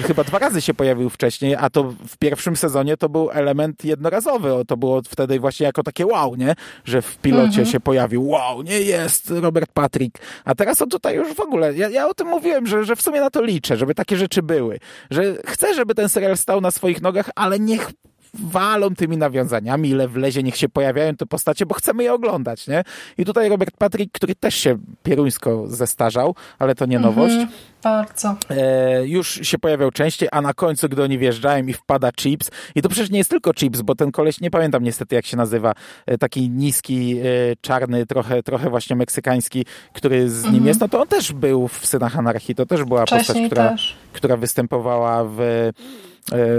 chyba 0.07 0.25
dwa 0.25 0.39
razy 0.39 0.61
się 0.61 0.75
pojawił 0.75 1.11
wcześniej, 1.11 1.55
a 1.55 1.71
to 1.71 1.95
w 2.09 2.17
pierwszym 2.17 2.57
sezonie 2.57 2.97
to 2.97 3.09
był 3.09 3.31
element 3.31 3.85
jednorazowy. 3.85 4.51
To 4.69 4.77
było 4.77 5.03
wtedy 5.03 5.41
właśnie 5.41 5.67
jako 5.67 5.83
takie 5.83 6.07
wow, 6.07 6.37
nie? 6.37 6.55
Że 6.85 7.03
w 7.03 7.19
pilocie 7.19 7.47
mhm. 7.47 7.67
się 7.67 7.81
pojawił 7.81 8.29
wow, 8.29 8.63
nie 8.63 8.81
jest 8.81 9.31
Robert 9.31 9.73
Patrick. 9.73 10.19
A 10.45 10.55
teraz 10.55 10.83
on 10.83 10.89
tutaj 10.89 11.17
już 11.17 11.35
w 11.35 11.41
ogóle, 11.41 11.75
ja, 11.75 11.89
ja 11.89 12.09
o 12.09 12.15
tym 12.15 12.29
mówiłem, 12.29 12.67
że, 12.67 12.85
że 12.85 12.97
w 12.97 13.03
sumie 13.03 13.21
na 13.21 13.31
to 13.31 13.43
liczę, 13.43 13.77
żeby 13.77 13.95
takie 13.95 14.17
rzeczy 14.17 14.43
były. 14.43 14.79
Że 15.11 15.23
chcę, 15.47 15.75
żeby 15.75 15.95
ten 15.95 16.09
serial 16.09 16.37
stał 16.37 16.61
na 16.61 16.71
swoich 16.71 17.03
nogach, 17.03 17.31
ale 17.35 17.61
niech 17.61 17.91
walą 18.35 18.95
tymi 18.95 19.17
nawiązaniami, 19.17 19.89
ile 19.89 20.09
wlezie, 20.09 20.43
niech 20.43 20.57
się 20.57 20.69
pojawiają 20.69 21.17
te 21.17 21.27
postacie, 21.27 21.67
bo 21.67 21.75
chcemy 21.75 22.03
je 22.03 22.13
oglądać, 22.13 22.67
nie? 22.67 22.85
I 23.19 23.25
tutaj 23.25 23.49
Robert 23.49 23.77
Patrick, 23.77 24.13
który 24.13 24.35
też 24.35 24.55
się 24.55 24.79
pieruńsko 25.03 25.65
zestarzał, 25.69 26.35
ale 26.59 26.75
to 26.75 26.87
nie 26.87 26.97
mhm, 26.97 27.15
nowość. 27.15 27.35
-hmm, 27.35 27.47
bardzo. 27.83 28.37
E, 28.51 29.07
już 29.07 29.41
się 29.43 29.59
pojawiał 29.59 29.91
częściej, 29.91 30.29
a 30.33 30.41
na 30.41 30.55
końcu, 30.55 30.89
gdy 30.89 31.03
oni 31.03 31.19
wjeżdżają 31.19 31.67
i 31.67 31.73
wpada 31.73 32.11
Chips, 32.21 32.51
i 32.75 32.83
to 32.83 32.89
przecież 32.89 33.11
nie 33.11 33.19
jest 33.19 33.31
tylko 33.31 33.55
Chips, 33.55 33.83
bo 33.83 33.95
ten 33.95 34.13
koleś, 34.13 34.41
nie 34.41 34.51
pamiętam 34.51 34.83
niestety 34.85 35.15
jak 35.15 35.27
się 35.27 35.37
nazywa, 35.37 35.73
e, 36.07 36.19
taki 36.19 36.51
niski, 36.51 37.19
e, 37.19 37.23
czarny, 37.61 38.07
trochę, 38.07 38.43
trochę 38.43 38.71
właśnie 38.71 38.97
meksykański, 38.97 39.65
który 39.93 40.31
z 40.31 40.45
nim 40.45 40.51
mm 40.51 40.63
-hmm. 40.63 40.67
jest, 40.67 40.81
no 40.81 40.89
to 40.89 41.01
on 41.01 41.09
też 41.09 41.33
był 41.33 41.69
w 41.69 41.87
Synach 41.87 42.19
Anarchii, 42.19 42.55
to 42.55 42.67
też 42.67 42.85
była 42.85 43.07
Wcześniej 43.07 43.27
postać, 43.27 43.47
która, 43.47 43.77
która 44.13 44.37
występowała 44.37 45.25
w, 45.25 45.41
e, 45.41 45.73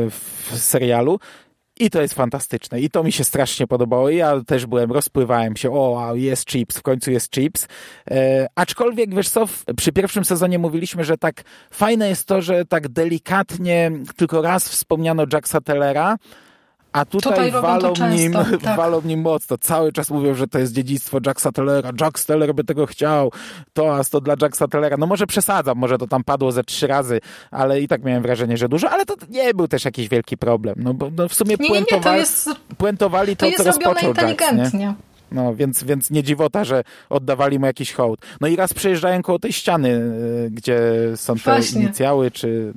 w 0.10 0.58
serialu. 0.58 1.20
I 1.80 1.90
to 1.90 2.02
jest 2.02 2.14
fantastyczne. 2.14 2.82
I 2.82 2.90
to 2.90 3.04
mi 3.04 3.12
się 3.12 3.24
strasznie 3.24 3.68
podobało. 3.68 4.10
Ja 4.10 4.42
też 4.48 4.66
byłem, 4.66 4.92
rozpływałem 4.92 5.56
się. 5.56 5.72
O, 5.72 6.12
jest 6.16 6.50
chips, 6.50 6.78
w 6.78 6.82
końcu 6.82 7.12
jest 7.12 7.32
chips. 7.36 7.68
E, 8.12 8.48
aczkolwiek, 8.56 9.16
wiesz 9.16 9.30
co, 9.30 9.46
przy 9.78 9.92
pierwszym 9.92 10.26
sezonie 10.26 10.60
mówiliśmy, 10.60 11.04
że 11.04 11.18
tak 11.18 11.44
fajne 11.72 12.10
jest 12.10 12.28
to, 12.28 12.42
że 12.42 12.66
tak 12.66 12.90
delikatnie 12.90 13.92
tylko 14.16 14.42
raz 14.42 14.70
wspomniano 14.70 15.26
Jacksa 15.34 15.62
Tellera, 15.62 16.18
a 16.94 17.06
tutaj, 17.06 17.34
tutaj 17.34 17.52
walą, 17.52 17.94
nim, 18.12 18.34
tak. 18.64 18.78
walą 18.78 19.02
nim 19.02 19.22
mocno. 19.22 19.58
Cały 19.58 19.92
czas 19.92 20.10
mówią, 20.10 20.34
że 20.34 20.48
to 20.48 20.60
jest 20.60 20.74
dziedzictwo 20.74 21.20
Jacksa 21.26 21.52
Tellera. 21.52 21.92
Jack 22.02 22.20
Teller 22.20 22.56
by 22.56 22.64
tego 22.64 22.86
chciał. 22.86 23.32
To, 23.74 23.96
a 23.96 24.04
to 24.04 24.22
dla 24.22 24.36
Jacksa 24.42 24.68
Tellera. 24.68 24.98
No 24.98 25.08
może 25.08 25.28
przesadzam, 25.28 25.78
może 25.78 25.98
to 25.98 26.08
tam 26.08 26.24
padło 26.24 26.52
ze 26.52 26.64
trzy 26.64 26.88
razy, 26.88 27.20
ale 27.52 27.82
i 27.82 27.88
tak 27.88 28.04
miałem 28.04 28.24
wrażenie, 28.24 28.58
że 28.58 28.70
dużo, 28.70 28.90
ale 28.90 29.06
to 29.06 29.16
nie 29.30 29.54
był 29.54 29.68
też 29.68 29.86
jakiś 29.86 30.10
wielki 30.10 30.38
problem. 30.38 30.76
No 30.78 30.94
bo 30.94 31.10
no 31.18 31.30
w 31.30 31.34
sumie 31.34 31.56
nie, 31.60 31.68
puentowali, 31.68 32.02
nie, 32.02 32.04
to, 32.04 32.16
jest, 32.16 32.50
puentowali 32.78 33.38
to, 33.38 33.52
to 33.52 33.58
co 33.58 33.64
rozpoczął 33.64 34.14
Jack, 34.14 34.74
nie? 34.74 34.94
No, 35.32 35.56
więc, 35.56 35.84
więc 35.84 36.12
nie 36.12 36.24
dziwota, 36.24 36.64
że 36.64 36.84
oddawali 37.10 37.60
mu 37.60 37.66
jakiś 37.66 37.94
hołd. 37.94 38.20
No 38.42 38.48
i 38.48 38.56
raz 38.56 38.74
przejeżdżają 38.74 39.22
koło 39.22 39.40
tej 39.40 39.54
ściany, 39.54 39.90
y, 39.90 40.50
gdzie 40.52 40.82
są 41.16 41.36
te 41.36 41.42
Właśnie. 41.42 41.82
inicjały, 41.82 42.32
czy 42.32 42.74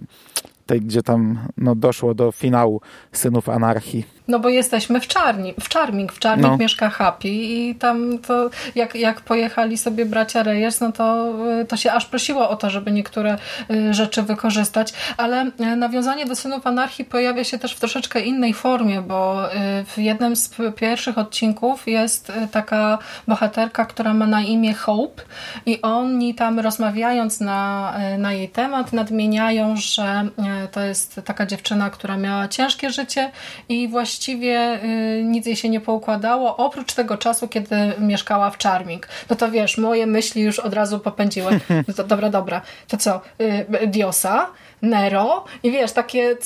tej, 0.66 0.80
gdzie 0.80 1.02
tam 1.02 1.38
no, 1.56 1.74
doszło 1.74 2.14
do 2.14 2.32
finału 2.32 2.80
Synów 3.12 3.48
Anarchii. 3.48 4.15
No 4.28 4.38
bo 4.38 4.48
jesteśmy 4.48 5.00
w 5.00 5.06
Czarni, 5.06 5.54
w 5.60 5.68
Charming, 5.74 6.12
w 6.12 6.20
Charming 6.20 6.48
no. 6.48 6.56
mieszka 6.56 6.90
Happy 6.90 7.28
i 7.28 7.74
tam 7.74 8.18
to 8.18 8.50
jak, 8.74 8.94
jak 8.94 9.20
pojechali 9.20 9.78
sobie 9.78 10.06
bracia 10.06 10.42
Reyes, 10.42 10.80
no 10.80 10.92
to, 10.92 11.34
to 11.68 11.76
się 11.76 11.92
aż 11.92 12.06
prosiło 12.06 12.48
o 12.48 12.56
to, 12.56 12.70
żeby 12.70 12.92
niektóre 12.92 13.38
y, 13.70 13.94
rzeczy 13.94 14.22
wykorzystać, 14.22 14.92
ale 15.16 15.50
y, 15.60 15.76
nawiązanie 15.76 16.26
do 16.26 16.36
Synów 16.36 16.66
Anarchii 16.66 17.04
pojawia 17.04 17.44
się 17.44 17.58
też 17.58 17.74
w 17.74 17.80
troszeczkę 17.80 18.20
innej 18.20 18.54
formie, 18.54 19.02
bo 19.02 19.54
y, 19.54 19.58
w 19.84 19.98
jednym 19.98 20.36
z 20.36 20.50
pierwszych 20.76 21.18
odcinków 21.18 21.86
jest 21.86 22.32
taka 22.52 22.98
bohaterka, 23.28 23.84
która 23.84 24.14
ma 24.14 24.26
na 24.26 24.40
imię 24.40 24.74
Hope 24.74 25.22
i 25.66 25.82
oni 25.82 26.34
tam 26.34 26.60
rozmawiając 26.60 27.40
na, 27.40 27.94
na 28.18 28.32
jej 28.32 28.48
temat 28.48 28.92
nadmieniają, 28.92 29.76
że 29.76 30.28
to 30.72 30.80
jest 30.80 31.20
taka 31.24 31.46
dziewczyna, 31.46 31.90
która 31.90 32.16
miała 32.16 32.48
ciężkie 32.48 32.90
życie 32.90 33.30
i 33.68 33.88
właśnie 33.88 34.15
właściwie 34.16 34.84
y, 34.84 35.22
nic 35.24 35.46
jej 35.46 35.56
się 35.56 35.68
nie 35.68 35.80
poukładało, 35.80 36.56
oprócz 36.56 36.92
tego 36.92 37.16
czasu, 37.16 37.48
kiedy 37.48 37.76
mieszkała 37.98 38.50
w 38.50 38.58
Charming. 38.58 39.08
No 39.30 39.36
to 39.36 39.50
wiesz, 39.50 39.78
moje 39.78 40.06
myśli 40.06 40.42
już 40.42 40.58
od 40.58 40.74
razu 40.74 40.98
popędziły. 40.98 41.60
No 41.88 41.94
to 41.96 42.04
dobra, 42.04 42.30
dobra. 42.30 42.60
To 42.88 42.96
co? 42.96 43.20
Y, 43.40 43.86
Diosa? 43.86 44.46
Nero 44.82 45.44
i 45.62 45.70
wiesz, 45.70 45.92
takie 45.92 46.36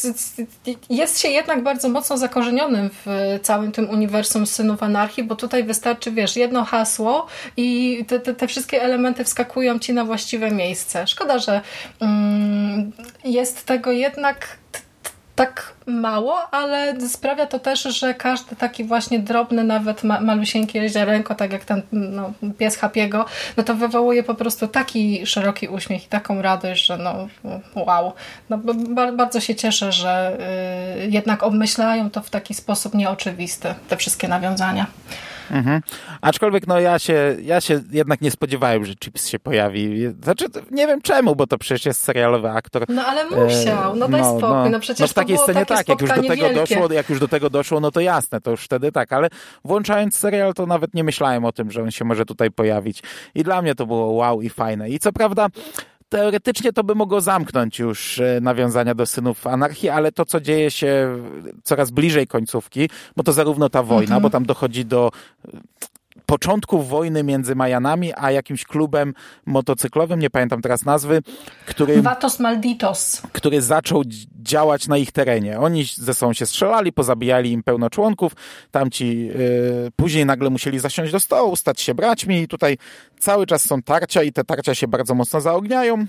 jest 0.90 1.20
się 1.20 1.28
jednak 1.28 1.62
bardzo 1.62 1.88
mocno 1.88 2.16
zakorzenionym 2.16 2.90
w 2.92 3.38
całym 3.42 3.72
tym 3.72 3.90
uniwersum 3.90 4.46
Synów 4.46 4.82
Anarchii, 4.82 5.24
bo 5.24 5.36
tutaj 5.36 5.64
wystarczy, 5.64 6.12
wiesz, 6.12 6.36
jedno 6.36 6.64
hasło 6.64 7.26
i 7.56 8.04
te, 8.08 8.20
te, 8.20 8.34
te 8.34 8.46
wszystkie 8.46 8.82
elementy 8.82 9.24
wskakują 9.24 9.78
ci 9.78 9.92
na 9.92 10.04
właściwe 10.04 10.50
miejsce. 10.50 11.06
Szkoda, 11.06 11.38
że 11.38 11.60
mm, 12.00 12.92
jest 13.24 13.66
tego 13.66 13.92
jednak 13.92 14.58
tak 15.34 15.72
mało, 15.86 16.40
ale 16.50 17.00
sprawia 17.08 17.46
to 17.46 17.58
też, 17.58 17.82
że 17.82 18.14
każdy 18.14 18.56
taki 18.56 18.84
właśnie 18.84 19.18
drobny, 19.18 19.64
nawet 19.64 20.04
ma 20.04 20.20
malusieńki 20.20 20.78
jeziarenko, 20.78 21.34
tak 21.34 21.52
jak 21.52 21.64
ten 21.64 21.82
no, 21.92 22.32
pies 22.58 22.76
Hapiego, 22.76 23.24
no 23.56 23.62
to 23.62 23.74
wywołuje 23.74 24.22
po 24.22 24.34
prostu 24.34 24.68
taki 24.68 25.26
szeroki 25.26 25.68
uśmiech 25.68 26.04
i 26.04 26.08
taką 26.08 26.42
radość, 26.42 26.86
że 26.86 26.98
no 26.98 27.28
wow. 27.74 28.12
No, 28.50 28.58
bardzo 29.12 29.40
się 29.40 29.54
cieszę, 29.54 29.92
że 29.92 30.38
y, 31.04 31.10
jednak 31.10 31.42
obmyślają 31.42 32.10
to 32.10 32.22
w 32.22 32.30
taki 32.30 32.54
sposób 32.54 32.94
nieoczywisty, 32.94 33.74
te 33.88 33.96
wszystkie 33.96 34.28
nawiązania. 34.28 34.86
Mhm. 35.50 35.80
Aczkolwiek 36.20 36.66
no 36.66 36.80
ja 36.80 36.98
się, 36.98 37.36
ja 37.42 37.60
się 37.60 37.80
jednak 37.90 38.20
nie 38.20 38.30
spodziewałem, 38.30 38.84
że 38.84 38.94
Chips 39.04 39.28
się 39.28 39.38
pojawi. 39.38 40.08
Znaczy 40.22 40.46
nie 40.70 40.86
wiem 40.86 41.00
czemu, 41.00 41.36
bo 41.36 41.46
to 41.46 41.58
przecież 41.58 41.86
jest 41.86 42.02
serialowy 42.02 42.50
aktor. 42.50 42.84
No 42.88 43.06
ale 43.06 43.24
musiał, 43.30 43.96
no 43.96 44.08
daj 44.08 44.20
no, 44.20 44.38
spokój, 44.38 44.48
no, 44.48 44.68
no 44.70 44.80
przecież 44.80 45.00
no 45.00 45.08
w 45.08 45.14
takiej 45.14 45.36
to 45.36 45.42
scenie 45.42 45.66
tak, 45.66 45.88
jak 45.88 46.00
już 46.00 46.10
do 46.10 46.22
tego 46.22 46.32
wielkie. 46.32 46.54
doszło, 46.54 46.92
jak 46.92 47.10
już 47.10 47.20
do 47.20 47.28
tego 47.28 47.50
doszło, 47.50 47.80
no 47.80 47.90
to 47.90 48.00
jasne, 48.00 48.40
to 48.40 48.50
już 48.50 48.64
wtedy 48.64 48.92
tak, 48.92 49.12
ale 49.12 49.28
włączając 49.64 50.16
serial 50.16 50.54
to 50.54 50.66
nawet 50.66 50.94
nie 50.94 51.04
myślałem 51.04 51.44
o 51.44 51.52
tym, 51.52 51.70
że 51.70 51.82
on 51.82 51.90
się 51.90 52.04
może 52.04 52.24
tutaj 52.24 52.50
pojawić. 52.50 53.02
I 53.34 53.42
dla 53.42 53.62
mnie 53.62 53.74
to 53.74 53.86
było 53.86 54.12
wow 54.12 54.42
i 54.42 54.50
fajne. 54.50 54.90
I 54.90 54.98
co 54.98 55.12
prawda 55.12 55.46
teoretycznie 56.10 56.72
to 56.72 56.84
by 56.84 56.94
mogło 56.94 57.20
zamknąć 57.20 57.78
już 57.78 58.20
e, 58.20 58.38
nawiązania 58.42 58.94
do 58.94 59.06
synów 59.06 59.46
anarchii, 59.46 59.88
ale 59.88 60.12
to, 60.12 60.24
co 60.24 60.40
dzieje 60.40 60.70
się 60.70 61.18
coraz 61.62 61.90
bliżej 61.90 62.26
końcówki, 62.26 62.90
bo 63.16 63.22
to 63.22 63.32
zarówno 63.32 63.68
ta 63.68 63.82
wojna, 63.82 64.02
mhm. 64.16 64.22
bo 64.22 64.30
tam 64.30 64.44
dochodzi 64.44 64.84
do 64.84 65.10
początków 66.30 66.88
wojny 66.88 67.22
między 67.22 67.54
Majanami 67.54 68.12
a 68.16 68.30
jakimś 68.30 68.64
klubem 68.64 69.14
motocyklowym, 69.46 70.20
nie 70.20 70.30
pamiętam 70.30 70.62
teraz 70.62 70.84
nazwy, 70.84 71.22
który... 71.66 72.02
Vatos 72.02 72.40
Malditos. 72.40 73.22
Który 73.32 73.62
zaczął 73.62 74.02
działać 74.42 74.88
na 74.88 74.96
ich 74.98 75.12
terenie. 75.12 75.60
Oni 75.60 75.84
ze 75.84 76.14
sobą 76.14 76.32
się 76.32 76.46
strzelali, 76.46 76.92
pozabijali 76.92 77.52
im 77.52 77.62
pełno 77.62 77.90
członków, 77.90 78.32
tamci 78.70 79.26
yy, 79.26 79.34
później 79.96 80.26
nagle 80.26 80.50
musieli 80.50 80.78
zasiąść 80.78 81.12
do 81.12 81.20
stołu, 81.20 81.56
stać 81.56 81.80
się 81.80 81.94
braćmi 81.94 82.40
i 82.40 82.48
tutaj 82.48 82.78
cały 83.18 83.46
czas 83.46 83.64
są 83.64 83.82
tarcia 83.82 84.22
i 84.22 84.32
te 84.32 84.44
tarcia 84.44 84.74
się 84.74 84.88
bardzo 84.88 85.14
mocno 85.14 85.40
zaogniają. 85.40 86.06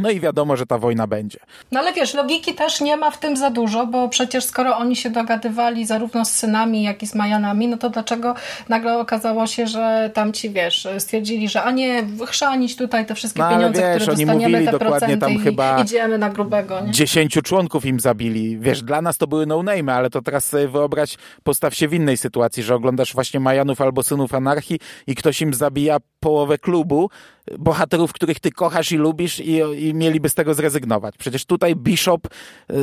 No 0.00 0.10
i 0.10 0.20
wiadomo, 0.20 0.56
że 0.56 0.66
ta 0.66 0.78
wojna 0.78 1.06
będzie. 1.06 1.38
No 1.72 1.80
ale 1.80 1.92
wiesz, 1.92 2.14
logiki 2.14 2.54
też 2.54 2.80
nie 2.80 2.96
ma 2.96 3.10
w 3.10 3.18
tym 3.18 3.36
za 3.36 3.50
dużo, 3.50 3.86
bo 3.86 4.08
przecież 4.08 4.44
skoro 4.44 4.76
oni 4.76 4.96
się 4.96 5.10
dogadywali 5.10 5.86
zarówno 5.86 6.24
z 6.24 6.30
synami, 6.30 6.82
jak 6.82 7.02
i 7.02 7.06
z 7.06 7.14
Majanami, 7.14 7.68
no 7.68 7.76
to 7.76 7.90
dlaczego 7.90 8.34
nagle 8.68 8.98
okazało 8.98 9.46
się, 9.46 9.66
że 9.66 10.10
tam 10.14 10.32
ci, 10.32 10.50
wiesz, 10.50 10.88
stwierdzili, 10.98 11.48
że 11.48 11.62
a 11.62 11.70
nie, 11.70 12.04
chrzanić 12.26 12.76
tutaj 12.76 13.06
te 13.06 13.14
wszystkie 13.14 13.42
no, 13.42 13.50
pieniądze, 13.50 13.82
wiesz, 13.82 14.02
które 14.02 14.16
dostaniemy, 14.16 14.64
te 14.64 14.78
procenty 14.78 15.18
tam 15.18 15.38
chyba 15.38 15.82
idziemy 15.82 16.18
na 16.18 16.30
grubego. 16.30 16.80
Nie? 16.80 16.92
Dziesięciu 16.92 17.42
członków 17.42 17.84
im 17.84 18.00
zabili. 18.00 18.58
Wiesz, 18.58 18.82
dla 18.82 19.02
nas 19.02 19.18
to 19.18 19.26
były 19.26 19.46
no-name, 19.46 19.94
ale 19.94 20.10
to 20.10 20.22
teraz 20.22 20.44
sobie 20.46 20.68
wyobraź, 20.68 21.16
postaw 21.42 21.74
się 21.74 21.88
w 21.88 21.94
innej 21.94 22.16
sytuacji, 22.16 22.62
że 22.62 22.74
oglądasz 22.74 23.14
właśnie 23.14 23.40
Majanów 23.40 23.80
albo 23.80 24.02
Synów 24.02 24.34
Anarchii 24.34 24.78
i 25.06 25.14
ktoś 25.14 25.42
im 25.42 25.54
zabija 25.54 25.96
połowę 26.20 26.58
klubu, 26.58 27.10
bohaterów, 27.58 28.12
których 28.12 28.40
ty 28.40 28.50
kochasz 28.50 28.92
i 28.92 28.96
lubisz 28.96 29.40
i, 29.40 29.60
i 29.78 29.94
mieliby 29.94 30.28
z 30.28 30.34
tego 30.34 30.54
zrezygnować. 30.54 31.14
Przecież 31.18 31.44
tutaj 31.44 31.76
Bishop 31.76 32.26
y, 32.26 32.74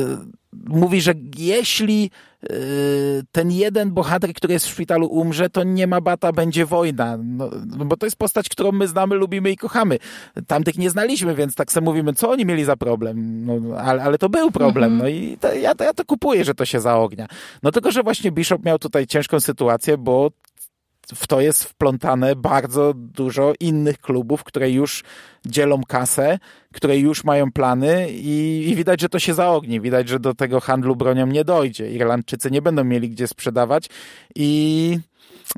mówi, 0.52 1.00
że 1.00 1.14
jeśli 1.36 2.10
y, 2.44 3.22
ten 3.32 3.50
jeden 3.50 3.90
bohater, 3.90 4.34
który 4.34 4.52
jest 4.52 4.66
w 4.66 4.70
szpitalu 4.70 5.06
umrze, 5.06 5.50
to 5.50 5.62
nie 5.62 5.86
ma 5.86 6.00
bata, 6.00 6.32
będzie 6.32 6.66
wojna. 6.66 7.18
No, 7.24 7.50
no, 7.76 7.84
bo 7.84 7.96
to 7.96 8.06
jest 8.06 8.16
postać, 8.16 8.48
którą 8.48 8.72
my 8.72 8.88
znamy, 8.88 9.14
lubimy 9.14 9.50
i 9.50 9.56
kochamy. 9.56 9.98
Tamtych 10.46 10.78
nie 10.78 10.90
znaliśmy, 10.90 11.34
więc 11.34 11.54
tak 11.54 11.72
sobie 11.72 11.84
mówimy, 11.84 12.12
co 12.12 12.30
oni 12.30 12.46
mieli 12.46 12.64
za 12.64 12.76
problem. 12.76 13.44
No, 13.46 13.76
ale, 13.76 14.02
ale 14.02 14.18
to 14.18 14.28
był 14.28 14.50
problem. 14.50 14.92
Mhm. 14.92 14.98
No 15.02 15.08
i 15.08 15.36
to, 15.40 15.54
ja, 15.54 15.74
to, 15.74 15.84
ja 15.84 15.94
to 15.94 16.04
kupuję, 16.04 16.44
że 16.44 16.54
to 16.54 16.64
się 16.64 16.80
zaognia. 16.80 17.26
No 17.62 17.72
tylko, 17.72 17.92
że 17.92 18.02
właśnie 18.02 18.32
Bishop 18.32 18.64
miał 18.64 18.78
tutaj 18.78 19.06
ciężką 19.06 19.40
sytuację, 19.40 19.98
bo 19.98 20.30
w 21.14 21.26
to 21.26 21.40
jest 21.40 21.64
wplątane 21.64 22.36
bardzo 22.36 22.92
dużo 22.94 23.52
innych 23.60 23.98
klubów, 23.98 24.44
które 24.44 24.70
już 24.70 25.04
dzielą 25.46 25.82
kasę, 25.88 26.38
które 26.72 26.98
już 26.98 27.24
mają 27.24 27.52
plany 27.52 28.06
i, 28.10 28.64
i, 28.68 28.74
widać, 28.76 29.00
że 29.00 29.08
to 29.08 29.18
się 29.18 29.34
zaogni. 29.34 29.80
Widać, 29.80 30.08
że 30.08 30.20
do 30.20 30.34
tego 30.34 30.60
handlu 30.60 30.96
bronią 30.96 31.26
nie 31.26 31.44
dojdzie. 31.44 31.90
Irlandczycy 31.90 32.50
nie 32.50 32.62
będą 32.62 32.84
mieli 32.84 33.10
gdzie 33.10 33.28
sprzedawać 33.28 33.88
i 34.34 34.98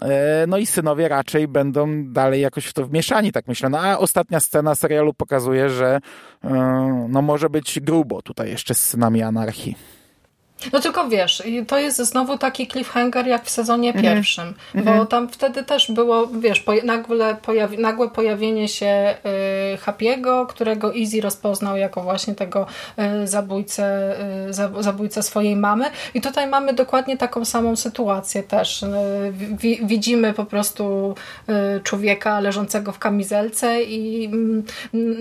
e, 0.03 0.45
no 0.49 0.59
i 0.59 0.67
synowie 0.67 1.09
raczej 1.09 1.49
będą 1.49 2.05
dalej 2.13 2.41
jakoś 2.41 2.67
w 2.67 2.73
to 2.73 2.87
wmieszani, 2.87 3.33
tak 3.33 3.49
myślę. 3.49 3.69
No 3.69 3.79
a 3.81 3.99
ostatnia 3.99 4.41
scena 4.41 4.75
serialu 4.75 5.15
pokazuje, 5.15 5.71
że 5.71 6.01
e, 6.45 7.07
no 7.09 7.23
może 7.23 7.51
być 7.51 7.81
grubo 7.81 8.23
tutaj 8.23 8.51
jeszcze 8.51 8.75
z 8.75 8.87
synami 8.87 9.23
anarchii. 9.23 10.00
No 10.73 10.81
tylko 10.81 11.09
wiesz, 11.09 11.43
to 11.67 11.79
jest 11.79 11.99
znowu 11.99 12.39
taki 12.39 12.69
cliffhanger 12.69 13.27
jak 13.27 13.45
w 13.45 13.51
sezonie 13.51 13.89
mhm. 13.89 14.05
pierwszym, 14.05 14.55
bo 14.75 14.81
mhm. 14.81 15.07
tam 15.07 15.29
wtedy 15.29 15.65
też 15.65 15.93
było, 15.93 16.27
wiesz, 16.27 16.65
nagle, 16.85 17.37
pojawi, 17.43 17.79
nagłe 17.79 18.09
pojawienie 18.09 18.69
się 18.69 19.15
y, 19.75 19.79
Happy'ego, 19.79 20.47
którego 20.47 20.95
Easy 20.95 21.21
rozpoznał 21.21 21.77
jako 21.77 22.03
właśnie 22.03 22.35
tego 22.35 22.67
y, 23.23 23.27
zabójcę, 23.27 24.17
y, 24.49 24.83
zabójcę 24.83 25.23
swojej 25.23 25.57
mamy 25.57 25.91
i 26.15 26.21
tutaj 26.21 26.47
mamy 26.47 26.73
dokładnie 26.73 27.17
taką 27.17 27.45
samą 27.45 27.77
sytuację 27.77 28.43
też. 28.43 28.83
Y, 28.83 28.87
widzimy 29.83 30.33
po 30.33 30.45
prostu 30.45 31.15
y, 31.49 31.81
człowieka 31.81 32.41
leżącego 32.41 32.93
w 32.93 32.99
kamizelce 32.99 33.83
i 33.83 34.25
mm, 34.25 34.65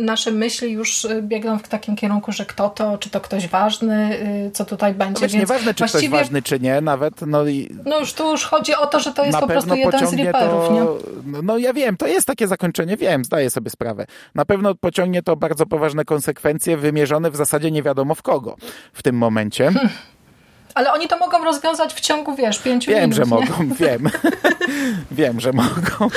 nasze 0.06 0.32
myśli 0.32 0.72
już 0.72 1.08
biegną 1.22 1.60
w 1.60 1.68
takim 1.68 1.96
kierunku, 1.96 2.32
że 2.32 2.46
kto 2.46 2.70
to, 2.70 2.98
czy 2.98 3.10
to 3.10 3.22
ktoś 3.22 3.48
ważny, 3.48 4.20
y, 4.48 4.52
co 4.52 4.66
tutaj 4.66 4.94
będzie 4.94 5.29
być 5.32 5.40
nieważne, 5.40 5.74
czy 5.74 5.82
właściwie... 5.82 6.08
ktoś 6.08 6.20
ważny, 6.20 6.42
czy 6.42 6.60
nie, 6.60 6.82
nawet. 6.82 7.22
No, 7.22 7.48
i 7.48 7.76
no 7.86 8.00
już 8.00 8.14
tu 8.14 8.32
już 8.32 8.46
chodzi 8.46 8.76
o 8.76 8.88
to, 8.88 9.00
że 9.00 9.14
to 9.14 9.26
jest 9.26 9.40
po 9.40 9.48
prostu 9.48 9.76
jeden 9.76 10.08
z 10.08 10.14
reaperów, 10.14 10.68
to... 10.68 10.74
nie? 10.74 10.82
No 11.44 11.58
ja 11.58 11.74
wiem, 11.74 11.98
to 11.98 12.08
jest 12.08 12.28
takie 12.28 12.48
zakończenie, 12.48 12.98
wiem, 12.98 13.26
zdaję 13.26 13.50
sobie 13.50 13.70
sprawę. 13.70 14.06
Na 14.36 14.46
pewno 14.46 14.76
pociągnie 14.76 15.24
to 15.24 15.36
bardzo 15.36 15.66
poważne 15.66 16.06
konsekwencje 16.06 16.78
wymierzone 16.78 17.32
w 17.32 17.36
zasadzie 17.36 17.72
nie 17.72 17.84
wiadomo 17.84 18.16
w 18.16 18.22
kogo 18.22 18.56
w 18.94 19.04
tym 19.04 19.16
momencie. 19.16 19.64
Hmm. 19.64 19.90
Ale 20.76 20.94
oni 20.94 21.08
to 21.08 21.18
mogą 21.18 21.44
rozwiązać 21.44 21.94
w 21.94 22.00
ciągu, 22.00 22.36
wiesz, 22.36 22.60
pięciu 22.60 22.92
wiem, 22.92 23.10
minut. 23.10 23.18
Wiem, 23.18 23.26
że 23.26 23.36
nie? 23.36 23.42
mogą, 23.42 23.76
wiem. 23.86 24.10
wiem, 25.12 25.40
że 25.40 25.54
mogą. 25.54 26.10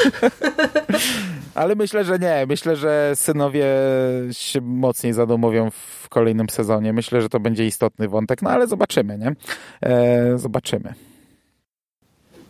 Ale 1.54 1.74
myślę, 1.74 2.04
że 2.04 2.18
nie. 2.18 2.46
Myślę, 2.48 2.76
że 2.76 3.12
synowie 3.14 3.64
się 4.32 4.60
mocniej 4.60 5.12
zadomowią 5.12 5.70
w 5.70 6.08
kolejnym 6.08 6.50
sezonie. 6.50 6.92
Myślę, 6.92 7.22
że 7.22 7.28
to 7.28 7.40
będzie 7.40 7.66
istotny 7.66 8.08
wątek, 8.08 8.42
no 8.42 8.50
ale 8.50 8.66
zobaczymy, 8.66 9.18
nie? 9.18 9.32
E, 9.82 10.38
zobaczymy. 10.38 10.94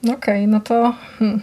Okej, 0.03 0.15
okay, 0.15 0.47
no 0.47 0.61
to... 0.61 0.95
Hmm. 1.19 1.41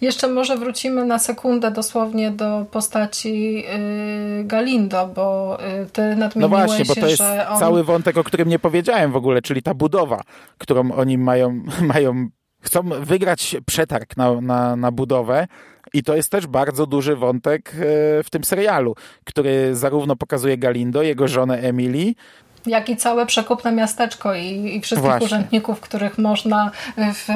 Jeszcze 0.00 0.28
może 0.28 0.56
wrócimy 0.56 1.04
na 1.04 1.18
sekundę 1.18 1.70
dosłownie 1.70 2.30
do 2.30 2.66
postaci 2.70 3.54
yy, 3.54 4.44
Galindo, 4.44 5.06
bo 5.06 5.58
yy, 5.78 5.86
ty 5.86 6.16
nadmieniłeś, 6.16 6.60
No 6.60 6.66
właśnie, 6.66 6.84
bo 6.84 6.94
to 6.94 7.06
jest 7.06 7.22
on... 7.50 7.58
cały 7.58 7.84
wątek, 7.84 8.16
o 8.16 8.24
którym 8.24 8.48
nie 8.48 8.58
powiedziałem 8.58 9.12
w 9.12 9.16
ogóle, 9.16 9.42
czyli 9.42 9.62
ta 9.62 9.74
budowa, 9.74 10.20
którą 10.58 10.92
oni 10.92 11.18
mają, 11.18 11.62
mają 11.94 12.28
chcą 12.60 12.82
wygrać 12.82 13.56
przetarg 13.66 14.16
na, 14.16 14.40
na, 14.40 14.76
na 14.76 14.90
budowę 14.92 15.46
i 15.94 16.02
to 16.02 16.16
jest 16.16 16.30
też 16.30 16.46
bardzo 16.46 16.86
duży 16.86 17.16
wątek 17.16 17.72
e, 17.74 17.78
w 18.22 18.30
tym 18.30 18.44
serialu, 18.44 18.94
który 19.24 19.76
zarówno 19.76 20.16
pokazuje 20.16 20.58
Galindo, 20.58 21.02
jego 21.02 21.28
żonę 21.28 21.58
Emily, 21.58 22.14
jak 22.66 22.88
i 22.88 22.96
całe 22.96 23.26
przekupne 23.26 23.72
miasteczko 23.72 24.34
i, 24.34 24.76
i 24.76 24.80
wszystkich 24.80 25.10
Właśnie. 25.10 25.26
urzędników, 25.26 25.80
których 25.80 26.18
można 26.18 26.70
w 26.96 27.28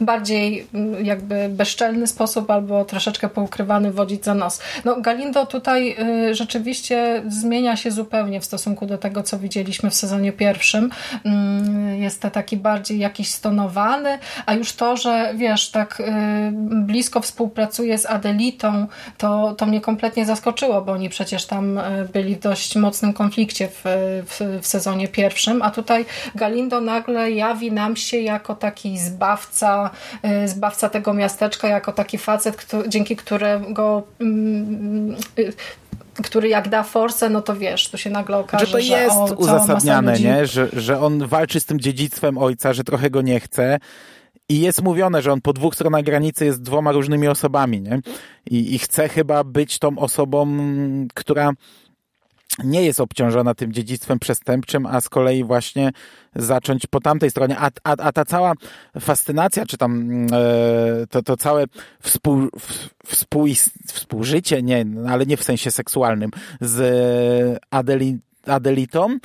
bardziej 0.00 0.66
jakby 1.02 1.48
bezczelny 1.48 2.06
sposób 2.06 2.50
albo 2.50 2.84
troszeczkę 2.84 3.28
poukrywany 3.28 3.92
wodzić 3.92 4.24
za 4.24 4.34
nos. 4.34 4.60
No, 4.84 5.00
Galindo 5.00 5.46
tutaj 5.46 5.96
y, 6.30 6.34
rzeczywiście 6.34 7.22
zmienia 7.28 7.76
się 7.76 7.90
zupełnie 7.90 8.40
w 8.40 8.44
stosunku 8.44 8.86
do 8.86 8.98
tego, 8.98 9.22
co 9.22 9.38
widzieliśmy 9.38 9.90
w 9.90 9.94
sezonie 9.94 10.32
pierwszym. 10.32 10.90
Mm, 11.24 12.02
jest 12.02 12.22
to 12.22 12.30
taki 12.30 12.56
bardziej 12.56 12.98
jakiś 12.98 13.28
stonowany, 13.28 14.18
a 14.46 14.54
już 14.54 14.72
to, 14.72 14.96
że 14.96 15.32
wiesz, 15.36 15.70
tak 15.70 16.00
y, 16.00 16.04
blisko 16.86 17.20
współpracuje 17.20 17.98
z 17.98 18.06
Adelitą, 18.06 18.86
to, 19.18 19.54
to 19.54 19.66
mnie 19.66 19.80
kompletnie 19.80 20.26
zaskoczyło, 20.26 20.82
bo 20.82 20.92
oni 20.92 21.08
przecież 21.08 21.46
tam 21.46 21.78
y, 21.78 22.08
byli 22.12 22.36
w 22.36 22.40
dość 22.40 22.76
mocnym 22.76 23.12
konflikcie 23.12 23.68
w 23.68 23.81
w, 23.84 24.60
w, 24.62 24.66
sezonie 24.66 25.08
pierwszym, 25.08 25.62
a 25.62 25.70
tutaj 25.70 26.04
Galindo 26.34 26.80
nagle 26.80 27.30
jawi 27.30 27.72
nam 27.72 27.96
się 27.96 28.16
jako 28.16 28.54
taki 28.54 28.98
zbawca, 28.98 29.90
y, 30.44 30.48
zbawca 30.48 30.88
tego 30.88 31.14
miasteczka, 31.14 31.68
jako 31.68 31.92
taki 31.92 32.18
facet, 32.18 32.56
kto, 32.56 32.88
dzięki 32.88 33.16
którego 33.16 34.02
mm, 34.20 35.16
który 36.22 36.48
jak 36.48 36.68
da 36.68 36.82
forsę, 36.82 37.30
no 37.30 37.42
to 37.42 37.56
wiesz, 37.56 37.90
tu 37.90 37.98
się 37.98 38.10
nagle 38.10 38.38
okaże, 38.38 38.66
że 38.66 38.72
to 38.72 38.78
jest 38.78 39.14
że, 39.14 39.20
o, 39.20 39.34
uzasadniane, 39.34 40.18
nie? 40.18 40.46
Że, 40.46 40.68
że 40.72 41.00
on 41.00 41.26
walczy 41.26 41.60
z 41.60 41.64
tym 41.64 41.80
dziedzictwem 41.80 42.38
ojca, 42.38 42.72
że 42.72 42.84
trochę 42.84 43.10
go 43.10 43.22
nie 43.22 43.40
chce 43.40 43.78
i 44.48 44.60
jest 44.60 44.82
mówione, 44.82 45.22
że 45.22 45.32
on 45.32 45.40
po 45.40 45.52
dwóch 45.52 45.74
stronach 45.74 46.02
granicy 46.02 46.44
jest 46.44 46.62
dwoma 46.62 46.92
różnymi 46.92 47.28
osobami, 47.28 47.80
nie? 47.80 48.00
I, 48.50 48.74
i 48.74 48.78
chce 48.78 49.08
chyba 49.08 49.44
być 49.44 49.78
tą 49.78 49.98
osobą, 49.98 50.46
która 51.14 51.52
nie 52.64 52.82
jest 52.82 53.00
obciążona 53.00 53.54
tym 53.54 53.72
dziedzictwem 53.72 54.18
przestępczym, 54.18 54.86
a 54.86 55.00
z 55.00 55.08
kolei 55.08 55.44
właśnie 55.44 55.92
zacząć 56.36 56.86
po 56.86 57.00
tamtej 57.00 57.30
stronie. 57.30 57.58
A, 57.58 57.70
a, 57.84 57.90
a 57.90 58.12
ta 58.12 58.24
cała 58.24 58.52
fascynacja, 59.00 59.66
czy 59.66 59.76
tam 59.76 60.26
e, 60.32 61.06
to, 61.10 61.22
to 61.22 61.36
całe 61.36 61.64
współ, 62.00 62.48
współ, 63.06 63.46
współżycie, 63.86 64.62
nie, 64.62 64.86
ale 65.08 65.26
nie 65.26 65.36
w 65.36 65.44
sensie 65.44 65.70
seksualnym, 65.70 66.30
z 66.60 67.60
Adeli, 67.70 68.18
Adelitą, 68.46 69.18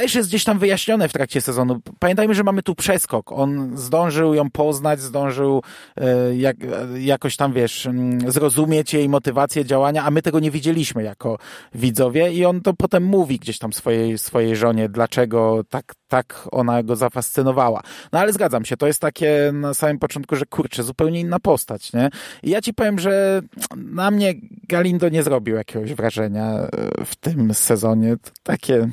też 0.00 0.14
jest 0.14 0.28
gdzieś 0.28 0.44
tam 0.44 0.58
wyjaśnione 0.58 1.08
w 1.08 1.12
trakcie 1.12 1.40
sezonu. 1.40 1.80
Pamiętajmy, 1.98 2.34
że 2.34 2.44
mamy 2.44 2.62
tu 2.62 2.74
przeskok. 2.74 3.32
On 3.32 3.76
zdążył 3.76 4.34
ją 4.34 4.50
poznać, 4.50 5.00
zdążył 5.00 5.62
e, 5.96 6.36
jak, 6.36 6.56
jakoś 6.98 7.36
tam, 7.36 7.52
wiesz, 7.52 7.86
mm, 7.86 8.30
zrozumieć 8.30 8.94
jej 8.94 9.08
motywację 9.08 9.64
działania, 9.64 10.04
a 10.04 10.10
my 10.10 10.22
tego 10.22 10.40
nie 10.40 10.50
widzieliśmy 10.50 11.02
jako 11.02 11.38
widzowie 11.74 12.32
i 12.32 12.44
on 12.44 12.60
to 12.60 12.74
potem 12.74 13.04
mówi 13.04 13.38
gdzieś 13.38 13.58
tam 13.58 13.72
swojej, 13.72 14.18
swojej 14.18 14.56
żonie, 14.56 14.88
dlaczego 14.88 15.64
tak, 15.68 15.94
tak 16.08 16.48
ona 16.52 16.82
go 16.82 16.96
zafascynowała. 16.96 17.82
No 18.12 18.18
ale 18.18 18.32
zgadzam 18.32 18.64
się, 18.64 18.76
to 18.76 18.86
jest 18.86 19.00
takie 19.00 19.50
na 19.52 19.74
samym 19.74 19.98
początku, 19.98 20.36
że 20.36 20.46
kurczę, 20.46 20.82
zupełnie 20.82 21.20
inna 21.20 21.40
postać, 21.40 21.92
nie? 21.92 22.10
I 22.42 22.50
ja 22.50 22.60
ci 22.60 22.74
powiem, 22.74 22.98
że 22.98 23.42
na 23.76 24.10
mnie 24.10 24.34
Galindo 24.68 25.08
nie 25.08 25.22
zrobił 25.22 25.56
jakiegoś 25.56 25.94
wrażenia 25.94 26.44
e, 26.44 26.68
w 27.04 27.16
tym 27.16 27.54
sezonie. 27.54 28.16
Takie 28.42 28.88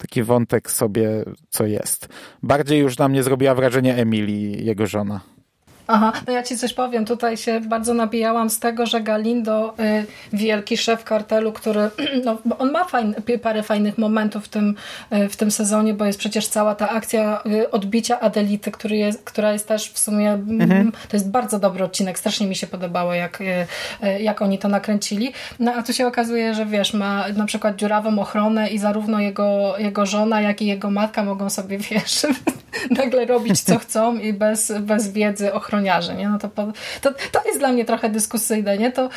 taki 0.00 0.22
wątek 0.22 0.70
sobie, 0.70 1.24
co 1.48 1.66
jest. 1.66 2.08
Bardziej 2.42 2.80
już 2.80 2.98
na 2.98 3.08
mnie 3.08 3.22
zrobiła 3.22 3.54
wrażenie 3.54 3.96
Emily, 3.96 4.62
jego 4.62 4.86
żona. 4.86 5.20
Aha, 5.92 6.12
no 6.26 6.32
ja 6.32 6.42
ci 6.42 6.58
coś 6.58 6.74
powiem. 6.74 7.04
Tutaj 7.04 7.36
się 7.36 7.60
bardzo 7.60 7.94
nabijałam 7.94 8.50
z 8.50 8.58
tego, 8.58 8.86
że 8.86 9.00
Galindo, 9.00 9.74
y, 9.80 10.06
wielki 10.32 10.76
szef 10.76 11.04
kartelu, 11.04 11.52
który, 11.52 11.90
no, 12.24 12.38
on 12.58 12.70
ma 12.70 12.84
fajn, 12.84 13.14
parę 13.42 13.62
fajnych 13.62 13.98
momentów 13.98 14.44
w 14.44 14.48
tym, 14.48 14.74
y, 15.12 15.28
w 15.28 15.36
tym 15.36 15.50
sezonie, 15.50 15.94
bo 15.94 16.04
jest 16.04 16.18
przecież 16.18 16.48
cała 16.48 16.74
ta 16.74 16.88
akcja 16.88 17.42
y, 17.46 17.70
odbicia 17.70 18.20
Adelity, 18.20 18.70
który 18.70 18.96
jest, 18.96 19.24
która 19.24 19.52
jest 19.52 19.68
też 19.68 19.90
w 19.90 19.98
sumie, 19.98 20.32
mhm. 20.32 20.92
to 21.08 21.16
jest 21.16 21.30
bardzo 21.30 21.58
dobry 21.58 21.84
odcinek, 21.84 22.18
strasznie 22.18 22.46
mi 22.46 22.56
się 22.56 22.66
podobało, 22.66 23.14
jak, 23.14 23.42
jak 24.20 24.42
oni 24.42 24.58
to 24.58 24.68
nakręcili. 24.68 25.32
No 25.58 25.72
a 25.72 25.82
tu 25.82 25.92
się 25.92 26.06
okazuje, 26.06 26.54
że 26.54 26.66
wiesz, 26.66 26.94
ma 26.94 27.24
na 27.36 27.46
przykład 27.46 27.76
dziurawą 27.76 28.18
ochronę 28.18 28.68
i 28.68 28.78
zarówno 28.78 29.20
jego, 29.20 29.78
jego 29.78 30.06
żona, 30.06 30.40
jak 30.40 30.62
i 30.62 30.66
jego 30.66 30.90
matka 30.90 31.24
mogą 31.24 31.50
sobie, 31.50 31.78
wiesz, 31.90 32.26
nagle 32.90 33.26
robić 33.26 33.60
co 33.60 33.78
chcą 33.78 34.18
i 34.18 34.32
bez, 34.32 34.72
bez 34.80 35.12
wiedzy 35.12 35.52
ochroniarzy. 35.80 36.14
Nie? 36.14 36.28
No 36.28 36.38
to, 36.38 36.48
to, 37.00 37.10
to 37.32 37.40
jest 37.46 37.58
dla 37.58 37.72
mnie 37.72 37.84
trochę 37.84 38.08
dyskusyjne. 38.08 38.78
Nie? 38.78 38.92
To 38.92 39.08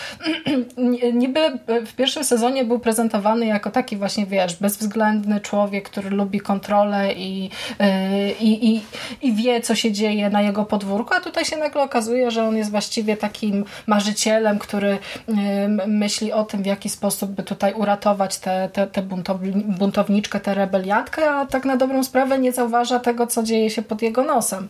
niby 1.14 1.39
w 1.86 1.93
pierwszym 1.95 2.24
sezonie 2.24 2.66
był 2.66 2.80
prezentowany 2.80 3.45
jako 3.45 3.72
taki 3.72 3.97
właśnie, 3.97 4.26
wiesz, 4.26 4.55
bezwzględny 4.55 5.39
człowiek, 5.39 5.89
który 5.89 6.09
lubi 6.09 6.39
kontrolę 6.39 7.14
i, 7.14 7.49
y, 7.82 8.32
i, 8.39 8.76
i, 8.76 8.82
i 9.22 9.34
wie, 9.34 9.61
co 9.61 9.76
się 9.76 9.91
dzieje 9.91 10.30
na 10.30 10.41
jego 10.41 10.66
podwórku, 10.66 11.14
a 11.14 11.20
tutaj 11.20 11.45
się 11.45 11.57
nagle 11.57 11.84
okazuje, 11.84 12.32
że 12.32 12.43
on 12.43 12.57
jest 12.57 12.72
właściwie 12.72 13.18
takim 13.18 13.66
marzycielem, 13.88 14.59
który 14.59 14.97
y, 15.30 15.88
myśli 15.88 16.32
o 16.32 16.43
tym, 16.43 16.64
w 16.64 16.66
jaki 16.66 16.89
sposób 16.89 17.32
by 17.32 17.43
tutaj 17.43 17.74
uratować 17.74 18.38
tę 18.38 18.53
te, 18.74 18.88
te, 18.88 18.88
te 18.88 19.01
buntowniczkę, 19.66 20.39
tę 20.39 20.53
rebeliantkę, 20.53 21.32
a 21.32 21.45
tak 21.45 21.66
na 21.66 21.78
dobrą 21.78 22.03
sprawę 22.03 22.39
nie 22.39 22.51
zauważa 22.51 22.99
tego, 22.99 23.28
co 23.28 23.43
dzieje 23.43 23.70
się 23.70 23.82
pod 23.82 24.01
jego 24.01 24.24
nosem. 24.24 24.68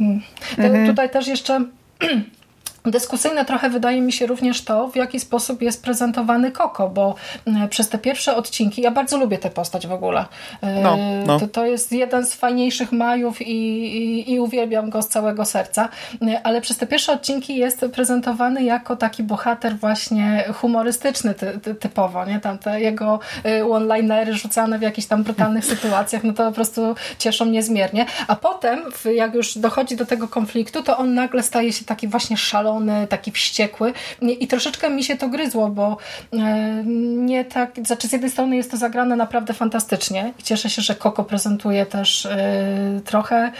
Mm. 0.00 0.20
Mhm. 0.58 0.86
Tutaj 0.86 1.10
też 1.10 1.26
jeszcze 1.30 1.64
Dyskusyjne 2.84 3.44
trochę 3.44 3.70
wydaje 3.70 4.00
mi 4.00 4.12
się 4.12 4.26
również 4.26 4.64
to, 4.64 4.88
w 4.88 4.96
jaki 4.96 5.20
sposób 5.20 5.62
jest 5.62 5.84
prezentowany 5.84 6.52
Koko, 6.52 6.88
bo 6.88 7.14
mm, 7.46 7.68
przez 7.68 7.88
te 7.88 7.98
pierwsze 7.98 8.36
odcinki, 8.36 8.82
ja 8.82 8.90
bardzo 8.90 9.18
lubię 9.18 9.38
tę 9.38 9.50
postać 9.50 9.86
w 9.86 9.92
ogóle. 9.92 10.24
E, 10.62 10.80
no, 10.80 10.96
no. 11.26 11.40
To, 11.40 11.48
to 11.48 11.66
jest 11.66 11.92
jeden 11.92 12.26
z 12.26 12.34
fajniejszych 12.34 12.92
majów 12.92 13.42
i, 13.42 13.52
i, 13.96 14.32
i, 14.32 14.40
uwielbiam 14.40 14.90
go 14.90 15.02
z 15.02 15.08
całego 15.08 15.44
serca, 15.44 15.88
e, 16.22 16.40
ale 16.46 16.60
przez 16.60 16.76
te 16.76 16.86
pierwsze 16.86 17.12
odcinki 17.12 17.56
jest 17.56 17.86
prezentowany 17.94 18.64
jako 18.64 18.96
taki 18.96 19.22
bohater 19.22 19.76
właśnie 19.76 20.44
humorystyczny 20.54 21.34
ty, 21.34 21.60
ty, 21.62 21.74
typowo, 21.74 22.24
nie? 22.24 22.40
Tam 22.40 22.58
te 22.58 22.80
jego 22.80 23.20
e, 23.44 23.66
one-linery 23.66 24.34
rzucane 24.34 24.78
w 24.78 24.82
jakichś 24.82 25.08
tam 25.08 25.22
brutalnych 25.22 25.64
sytuacjach, 25.74 26.24
no 26.24 26.32
to 26.32 26.48
po 26.48 26.52
prostu 26.52 26.94
cieszą 27.18 27.44
niezmiernie. 27.44 28.06
A 28.28 28.36
potem, 28.36 28.80
jak 29.14 29.34
już 29.34 29.58
dochodzi 29.58 29.96
do 29.96 30.06
tego 30.06 30.28
konfliktu, 30.28 30.82
to 30.82 30.98
on 30.98 31.14
nagle 31.14 31.42
staje 31.42 31.72
się 31.72 31.84
taki 31.84 32.08
właśnie 32.08 32.36
szalony 32.36 32.69
szalony, 32.70 33.06
taki 33.06 33.30
wściekły 33.32 33.92
i 34.22 34.46
troszeczkę 34.46 34.90
mi 34.90 35.04
się 35.04 35.16
to 35.16 35.28
gryzło, 35.28 35.68
bo 35.68 35.96
e, 36.32 36.82
nie 37.16 37.44
tak, 37.44 37.70
znaczy 37.86 38.08
z 38.08 38.12
jednej 38.12 38.30
strony 38.30 38.56
jest 38.56 38.70
to 38.70 38.76
zagrane 38.76 39.16
naprawdę 39.16 39.54
fantastycznie 39.54 40.32
i 40.38 40.42
cieszę 40.42 40.70
się, 40.70 40.82
że 40.82 40.94
Koko 40.94 41.24
prezentuje 41.24 41.86
też 41.86 42.26
e, 42.26 43.00
trochę 43.04 43.36
e, 43.36 43.52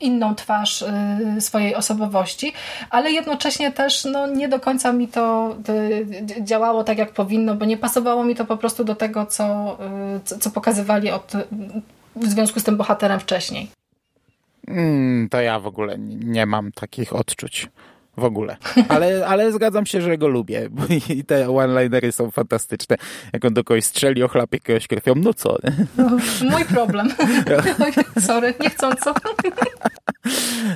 inną 0.00 0.34
twarz 0.34 0.84
swojej 1.40 1.74
osobowości, 1.74 2.52
ale 2.90 3.10
jednocześnie 3.10 3.72
też 3.72 4.04
no, 4.04 4.26
nie 4.26 4.48
do 4.48 4.60
końca 4.60 4.92
mi 4.92 5.08
to 5.08 5.56
działało 6.40 6.84
tak, 6.84 6.98
jak 6.98 7.12
powinno, 7.12 7.54
bo 7.54 7.64
nie 7.64 7.76
pasowało 7.76 8.24
mi 8.24 8.34
to 8.34 8.44
po 8.44 8.56
prostu 8.56 8.84
do 8.84 8.94
tego, 8.94 9.26
co, 9.26 9.78
co 10.40 10.50
pokazywali 10.50 11.10
od, 11.10 11.32
w 12.16 12.26
związku 12.26 12.60
z 12.60 12.64
tym 12.64 12.76
bohaterem 12.76 13.20
wcześniej. 13.20 13.70
Mm, 14.68 15.28
to 15.28 15.40
ja 15.40 15.60
w 15.60 15.66
ogóle 15.66 15.98
nie 15.98 16.46
mam 16.46 16.72
takich 16.72 17.12
odczuć 17.12 17.68
w 18.16 18.24
ogóle. 18.24 18.56
Ale, 18.88 19.26
ale 19.26 19.52
zgadzam 19.52 19.86
się, 19.86 20.00
że 20.00 20.18
go 20.18 20.28
lubię. 20.28 20.68
I 21.08 21.24
te 21.24 21.50
one-linery 21.50 22.12
są 22.12 22.30
fantastyczne. 22.30 22.96
Jak 23.32 23.44
on 23.44 23.54
do 23.54 23.64
kogoś 23.64 23.84
strzeli, 23.84 24.22
ochlapie 24.22 24.60
kogoś 24.60 24.86
krwią, 24.86 25.14
no 25.16 25.34
co? 25.34 25.58
No, 25.96 26.16
mój 26.50 26.64
problem. 26.64 27.08
Sorry, 28.26 28.54
niechcąco. 28.60 29.14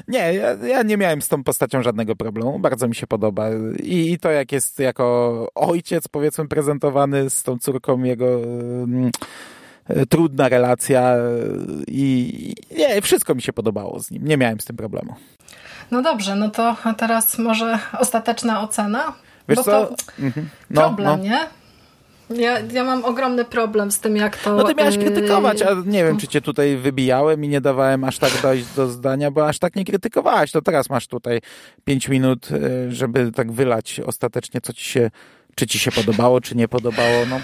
Nie, 0.09 0.35
ja, 0.35 0.53
ja, 0.53 0.83
nie 0.83 0.97
miałem 0.97 1.23
z 1.23 1.29
tą 1.29 1.45
postacią 1.45 1.83
żadnego 1.83 2.17
problemu. 2.17 2.59
Bardzo 2.59 2.89
mi 2.89 2.95
się 2.95 3.07
podoba. 3.07 3.49
I, 3.83 4.13
I, 4.13 4.19
to, 4.19 4.31
jak 4.31 4.53
jest 4.53 4.79
jako 4.79 5.49
ojciec, 5.55 6.09
powiedzmy, 6.09 6.49
prezentowany 6.49 7.31
z 7.31 7.43
tą 7.43 7.59
córką 7.59 8.03
jego... 8.03 8.43
Mm, 8.45 9.11
trudna 10.09 10.49
relacja 10.49 11.17
i 11.89 12.55
nie, 12.79 13.03
wszystko 13.03 13.35
mi 13.35 13.43
się 13.43 13.53
podobało 13.53 14.01
z 14.01 14.11
nim. 14.11 14.25
Nie 14.25 14.37
miałem 14.37 14.61
z 14.61 14.65
tym 14.65 14.77
problemu. 14.77 15.15
No 15.91 16.03
dobrze, 16.03 16.37
no 16.37 16.51
to 16.51 16.77
teraz 16.97 17.39
może 17.39 17.79
ostateczna 17.99 18.61
ocena. 18.61 19.13
Wiesz 19.49 19.57
Bo 19.57 19.65
co? 19.65 19.87
To 19.87 19.95
mhm. 20.19 20.49
no, 20.71 20.81
problem, 20.81 21.07
no. 21.07 21.17
nie? 21.17 21.47
Ja, 22.31 22.59
ja 22.73 22.85
mam 22.85 23.05
ogromny 23.05 23.45
problem 23.45 23.91
z 23.91 24.01
tym, 24.01 24.17
jak 24.17 24.37
to... 24.37 24.57
No 24.57 24.65
ty 24.65 24.75
miałeś 24.75 24.99
krytykować, 24.99 25.63
a 25.63 25.69
nie 25.87 26.05
wiem, 26.05 26.19
czy 26.19 26.29
cię 26.29 26.41
tutaj 26.41 26.77
wybijałem 26.77 27.45
i 27.45 27.49
nie 27.49 27.61
dawałem 27.61 28.05
aż 28.05 28.19
tak 28.19 28.33
dojść 28.43 28.67
do 28.77 28.89
zdania, 28.89 29.31
bo 29.31 29.49
aż 29.49 29.59
tak 29.59 29.77
nie 29.77 29.85
krytykowałaś. 29.85 30.53
To 30.53 30.63
teraz 30.63 30.91
masz 30.91 31.07
tutaj 31.07 31.41
pięć 31.85 32.09
minut, 32.09 32.49
e, 32.53 32.93
żeby 32.93 33.33
tak 33.33 33.53
wylać 33.53 34.01
ostatecznie, 34.07 34.61
co 34.61 34.73
ci 34.73 34.85
się, 34.85 35.11
czy 35.55 35.67
ci 35.67 35.79
się 35.79 35.93
podobało, 35.93 36.41
czy 36.41 36.57
nie 36.57 36.69
podobało. 36.69 37.27
No. 37.31 37.41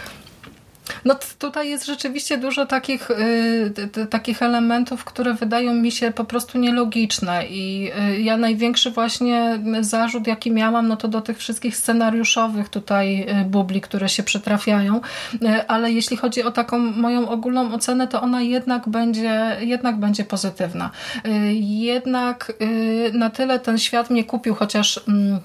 No 1.05 1.17
tutaj 1.39 1.69
jest 1.69 1.87
rzeczywiście 1.87 2.39
dużo 2.39 2.67
takich, 2.67 3.11
y, 3.11 4.07
takich 4.11 4.43
elementów, 4.43 5.05
które 5.05 5.35
wydają 5.35 5.75
mi 5.75 5.93
się 5.93 6.11
po 6.11 6.25
prostu 6.25 6.59
nielogiczne 6.59 7.47
i 7.47 7.91
y, 8.15 8.21
ja 8.21 8.37
największy 8.37 8.91
właśnie 8.91 9.59
zarzut, 9.81 10.27
jaki 10.27 10.51
miałam, 10.51 10.89
no 10.89 10.97
to 10.97 11.09
do 11.09 11.21
tych 11.21 11.39
wszystkich 11.39 11.77
scenariuszowych 11.77 12.69
tutaj 12.69 13.27
y, 13.41 13.45
bubli, 13.45 13.81
które 13.81 14.09
się 14.09 14.23
przytrafiają, 14.23 15.01
y, 15.35 15.67
ale 15.67 15.93
jeśli 15.93 16.17
chodzi 16.17 16.43
o 16.43 16.51
taką 16.51 16.79
moją 16.79 17.29
ogólną 17.29 17.75
ocenę, 17.75 18.09
to 18.09 18.23
ona 18.23 18.41
jednak 18.41 18.89
będzie, 18.89 19.57
jednak 19.61 19.97
będzie 19.97 20.25
pozytywna. 20.25 20.91
Y, 21.27 21.53
jednak 21.63 22.53
y, 22.63 23.11
na 23.15 23.31
tyle 23.31 23.59
ten 23.59 23.79
świat 23.79 24.11
mnie 24.11 24.25
kupił, 24.25 24.55
chociaż 24.55 25.01
mm, 25.09 25.41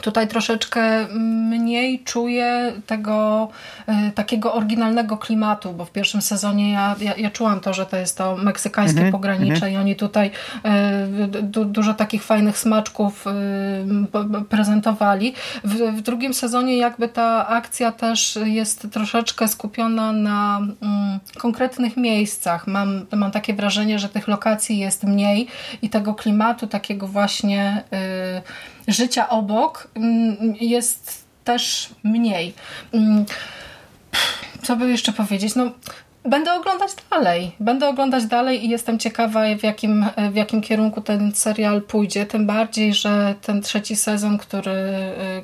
Tutaj 0.00 0.28
troszeczkę 0.28 1.06
mniej 1.48 2.00
czuję 2.04 2.72
tego 2.86 3.48
e, 3.86 4.10
takiego 4.10 4.54
oryginalnego 4.54 5.16
klimatu, 5.16 5.72
bo 5.72 5.84
w 5.84 5.90
pierwszym 5.90 6.22
sezonie 6.22 6.72
ja, 6.72 6.96
ja, 7.00 7.14
ja 7.16 7.30
czułam 7.30 7.60
to, 7.60 7.74
że 7.74 7.86
to 7.86 7.96
jest 7.96 8.18
to 8.18 8.36
meksykańskie 8.36 9.00
mm 9.00 9.10
-hmm, 9.10 9.12
pogranicze 9.12 9.66
mm 9.66 9.68
-hmm. 9.68 9.72
i 9.72 9.76
oni 9.76 9.96
tutaj 9.96 10.30
e, 10.64 11.06
du, 11.42 11.64
dużo 11.64 11.94
takich 11.94 12.22
fajnych 12.24 12.58
smaczków 12.58 13.26
e, 13.26 13.32
prezentowali. 14.48 15.34
W, 15.64 15.74
w, 15.74 16.00
drugim 16.00 16.34
sezonie 16.34 16.76
jakby 16.76 17.08
ta 17.08 17.48
akcja 17.48 17.92
też 17.92 18.38
jest 18.44 18.86
troszeczkę 18.92 19.48
skupiona 19.48 20.12
na 20.12 20.58
mm, 20.58 21.20
konkretnych 21.38 21.96
miejscach. 21.96 22.66
Mam, 22.66 23.06
mam 23.12 23.30
takie 23.30 23.54
wrażenie, 23.54 23.98
że 23.98 24.08
tych 24.08 24.28
lokacji 24.28 24.78
jest 24.78 25.04
mniej 25.04 25.46
i 25.82 25.90
tego 25.90 26.14
klimatu 26.14 26.66
takiego 26.66 27.08
właśnie 27.08 27.82
życia 28.88 29.28
obok 29.28 29.88
mm, 29.94 30.54
jest 30.60 31.24
też 31.44 31.88
mniej. 32.02 32.54
Mm, 32.92 33.24
co 34.62 34.76
by 34.76 34.90
jeszcze 34.90 35.12
powiedzieć? 35.12 35.54
No, 35.54 35.70
Będę 36.24 36.54
oglądać 36.54 36.90
dalej. 37.10 37.52
Będę 37.60 37.88
oglądać 37.88 38.26
dalej 38.26 38.64
i 38.64 38.68
jestem 38.68 38.98
ciekawa, 38.98 39.42
w 39.58 39.62
jakim, 39.62 40.06
w 40.30 40.34
jakim 40.34 40.60
kierunku 40.60 41.00
ten 41.00 41.32
serial 41.34 41.82
pójdzie. 41.82 42.26
Tym 42.26 42.46
bardziej, 42.46 42.94
że 42.94 43.34
ten 43.40 43.62
trzeci 43.62 43.96
sezon, 43.96 44.38
który, 44.38 44.74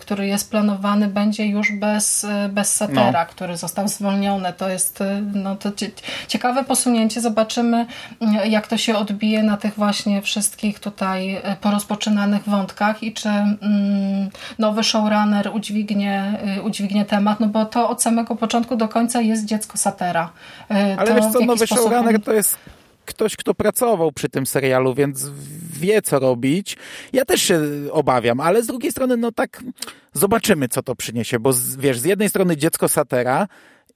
który 0.01 0.26
jest 0.26 0.51
planowany, 0.51 1.09
będzie 1.09 1.47
już 1.47 1.72
bez, 1.72 2.26
bez 2.49 2.76
Satera, 2.76 3.24
no. 3.24 3.31
który 3.31 3.57
został 3.57 3.89
zwolniony. 3.89 4.53
To 4.53 4.68
jest 4.68 5.03
no, 5.35 5.57
to 5.57 5.70
ciekawe 6.29 6.64
posunięcie. 6.64 7.20
Zobaczymy, 7.20 7.87
jak 8.45 8.66
to 8.66 8.76
się 8.76 8.97
odbije 8.97 9.43
na 9.43 9.57
tych 9.57 9.74
właśnie 9.74 10.22
wszystkich 10.22 10.79
tutaj 10.79 11.43
porozpoczynanych 11.61 12.49
wątkach 12.49 13.03
i 13.03 13.12
czy 13.12 13.29
mm, 13.29 13.59
nowy 14.59 14.85
showrunner 14.85 15.51
udźwignie, 15.55 16.39
udźwignie 16.64 17.05
temat, 17.05 17.41
no 17.41 17.47
bo 17.47 17.64
to 17.64 17.89
od 17.89 18.03
samego 18.03 18.37
początku 18.37 18.76
do 18.76 18.89
końca 18.89 19.20
jest 19.20 19.45
dziecko 19.45 19.79
Satera 19.79 20.31
Ale 20.69 21.14
wiesz 21.14 21.33
co, 21.33 21.41
nowy 21.41 21.66
showrunner 21.66 22.23
to 22.23 22.33
jest 22.33 22.59
ktoś, 23.05 23.37
kto 23.37 23.55
pracował 23.55 24.12
przy 24.12 24.29
tym 24.29 24.47
serialu, 24.47 24.95
więc 24.95 25.31
wie, 25.73 26.03
co 26.03 26.19
robić. 26.19 26.77
Ja 27.12 27.25
też 27.25 27.43
się 27.43 27.61
obawiam, 27.93 28.41
ale 28.41 28.62
z 28.62 28.66
drugiej 28.66 28.93
strony, 28.93 29.16
no 29.16 29.33
tak, 29.33 29.62
zobaczymy, 30.12 30.69
co 30.69 30.83
to 30.83 30.95
przyniesie, 30.95 31.39
bo 31.39 31.51
wiesz, 31.79 31.99
z 31.99 32.05
jednej 32.05 32.29
strony 32.29 32.57
dziecko 32.57 32.89
Satera, 32.89 33.49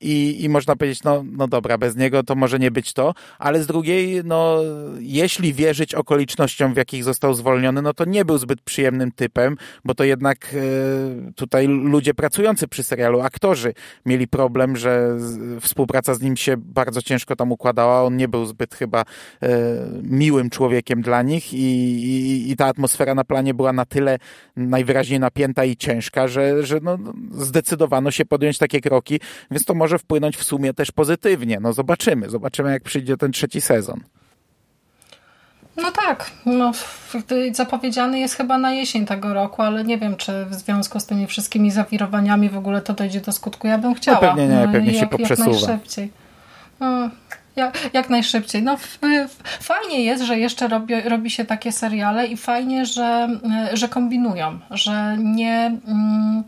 i, 0.02 0.44
i 0.44 0.48
można 0.48 0.76
powiedzieć, 0.76 1.02
no, 1.02 1.24
no 1.32 1.48
dobra, 1.48 1.78
bez 1.78 1.96
niego 1.96 2.22
to 2.22 2.34
może 2.34 2.58
nie 2.58 2.70
być 2.70 2.92
to, 2.92 3.14
ale 3.38 3.62
z 3.62 3.66
drugiej, 3.66 4.22
no 4.24 4.60
jeśli 4.98 5.52
wierzyć 5.52 5.94
okolicznościom, 5.94 6.74
w 6.74 6.76
jakich 6.76 7.04
został 7.04 7.34
zwolniony, 7.34 7.82
no 7.82 7.94
to 7.94 8.04
nie 8.04 8.24
był 8.24 8.38
zbyt 8.38 8.60
przyjemnym 8.60 9.12
typem, 9.12 9.56
bo 9.84 9.94
to 9.94 10.04
jednak 10.04 10.54
e, 10.54 11.32
tutaj 11.32 11.66
ludzie 11.66 12.14
pracujący 12.14 12.68
przy 12.68 12.82
serialu, 12.82 13.20
aktorzy 13.20 13.74
mieli 14.06 14.28
problem, 14.28 14.76
że 14.76 15.16
współpraca 15.60 16.14
z 16.14 16.22
nim 16.22 16.36
się 16.36 16.56
bardzo 16.56 17.02
ciężko 17.02 17.36
tam 17.36 17.52
układała, 17.52 18.02
on 18.02 18.16
nie 18.16 18.28
był 18.28 18.46
zbyt 18.46 18.74
chyba 18.74 19.00
e, 19.00 19.48
miłym 20.02 20.50
człowiekiem 20.50 21.02
dla 21.02 21.22
nich 21.22 21.52
i, 21.52 21.58
i, 21.58 22.50
i 22.50 22.56
ta 22.56 22.66
atmosfera 22.66 23.14
na 23.14 23.24
planie 23.24 23.54
była 23.54 23.72
na 23.72 23.84
tyle 23.84 24.18
najwyraźniej 24.56 25.20
napięta 25.20 25.64
i 25.64 25.76
ciężka, 25.76 26.28
że, 26.28 26.66
że 26.66 26.80
no, 26.82 26.98
zdecydowano 27.30 28.10
się 28.10 28.24
podjąć 28.24 28.58
takie 28.58 28.80
kroki, 28.80 29.20
więc 29.50 29.64
to 29.64 29.74
może 29.74 29.91
wpłynąć 29.98 30.36
w 30.36 30.44
sumie 30.44 30.74
też 30.74 30.90
pozytywnie. 30.92 31.58
No 31.60 31.72
zobaczymy, 31.72 32.30
zobaczymy 32.30 32.72
jak 32.72 32.82
przyjdzie 32.82 33.16
ten 33.16 33.32
trzeci 33.32 33.60
sezon. 33.60 34.00
No 35.76 35.92
tak, 35.92 36.30
no, 36.46 36.72
zapowiedziany 37.52 38.20
jest 38.20 38.36
chyba 38.36 38.58
na 38.58 38.72
jesień 38.72 39.06
tego 39.06 39.34
roku, 39.34 39.62
ale 39.62 39.84
nie 39.84 39.98
wiem, 39.98 40.16
czy 40.16 40.44
w 40.44 40.54
związku 40.54 41.00
z 41.00 41.06
tymi 41.06 41.26
wszystkimi 41.26 41.70
zawirowaniami 41.70 42.48
w 42.48 42.56
ogóle 42.56 42.80
to 42.80 42.92
dojdzie 42.92 43.20
do 43.20 43.32
skutku. 43.32 43.66
Ja 43.66 43.78
bym 43.78 43.94
chciała. 43.94 44.20
No 44.20 44.28
pewnie 44.28 44.48
nie, 44.48 44.68
pewnie 44.72 44.92
jak, 44.92 45.00
się 45.00 45.06
poprzesuwa. 45.06 45.50
Jak 45.50 45.60
najszybciej. 45.60 46.12
No, 46.80 47.10
jak, 47.56 47.94
jak, 47.94 48.10
najszybciej. 48.10 48.62
No, 48.62 48.76
fajnie 49.60 50.04
jest, 50.04 50.24
że 50.24 50.38
jeszcze 50.38 50.68
robi, 50.68 51.00
robi 51.00 51.30
się 51.30 51.44
takie 51.44 51.72
seriale 51.72 52.26
i 52.26 52.36
fajnie, 52.36 52.86
że, 52.86 53.28
że 53.72 53.88
kombinują, 53.88 54.58
że 54.70 55.16
nie... 55.18 55.78
Mm, 55.86 56.44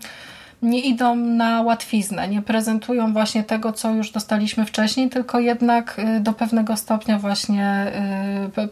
nie 0.64 0.80
idą 0.80 1.16
na 1.16 1.62
łatwiznę, 1.62 2.28
nie 2.28 2.42
prezentują 2.42 3.12
właśnie 3.12 3.44
tego, 3.44 3.72
co 3.72 3.90
już 3.90 4.10
dostaliśmy 4.10 4.66
wcześniej, 4.66 5.10
tylko 5.10 5.40
jednak 5.40 5.98
y, 5.98 6.20
do 6.20 6.32
pewnego 6.32 6.76
stopnia 6.76 7.18
właśnie 7.18 7.92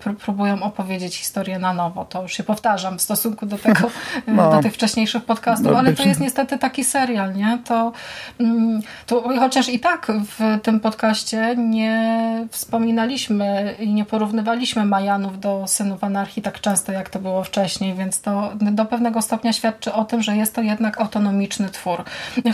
y, 0.07 0.15
próbują 0.15 0.63
opowiedzieć 0.63 1.17
historię 1.17 1.59
na 1.59 1.75
nowo. 1.75 2.05
To 2.05 2.23
już 2.23 2.33
się 2.33 2.43
powtarzam 2.43 2.99
w 2.99 3.03
stosunku 3.03 3.47
do 3.47 3.59
tego, 3.59 3.87
y, 4.29 4.33
no. 4.33 4.51
do 4.51 4.63
tych 4.63 4.75
wcześniejszych 4.75 5.25
podcastów, 5.25 5.73
no, 5.73 5.79
ale 5.79 5.93
to 5.93 6.03
jest 6.03 6.21
niestety 6.21 6.59
taki 6.59 6.85
serial, 6.85 7.35
nie? 7.35 7.59
To, 7.65 7.93
mm, 8.41 8.81
to 9.07 9.23
chociaż 9.39 9.69
i 9.69 9.81
tak 9.81 10.13
w 10.39 10.61
tym 10.63 10.81
podcaście 10.81 11.55
nie 11.57 12.47
wspominaliśmy 12.51 13.75
i 13.79 13.95
nie 13.95 14.05
porównywaliśmy 14.05 14.85
Majanów 14.85 15.41
do 15.41 15.65
synów 15.67 16.05
anarchii 16.05 16.43
tak 16.43 16.61
często, 16.61 16.93
jak 16.93 17.11
to 17.11 17.19
było 17.19 17.45
wcześniej, 17.45 17.95
więc 17.95 18.21
to 18.21 18.53
do 18.61 18.85
pewnego 18.85 19.23
stopnia 19.23 19.53
świadczy 19.53 19.93
o 19.93 20.05
tym, 20.05 20.23
że 20.23 20.37
jest 20.37 20.55
to 20.55 20.63
jednak 20.63 21.01
autonomiczny 21.01 21.69
twór 21.69 21.82
utwór. 21.83 22.05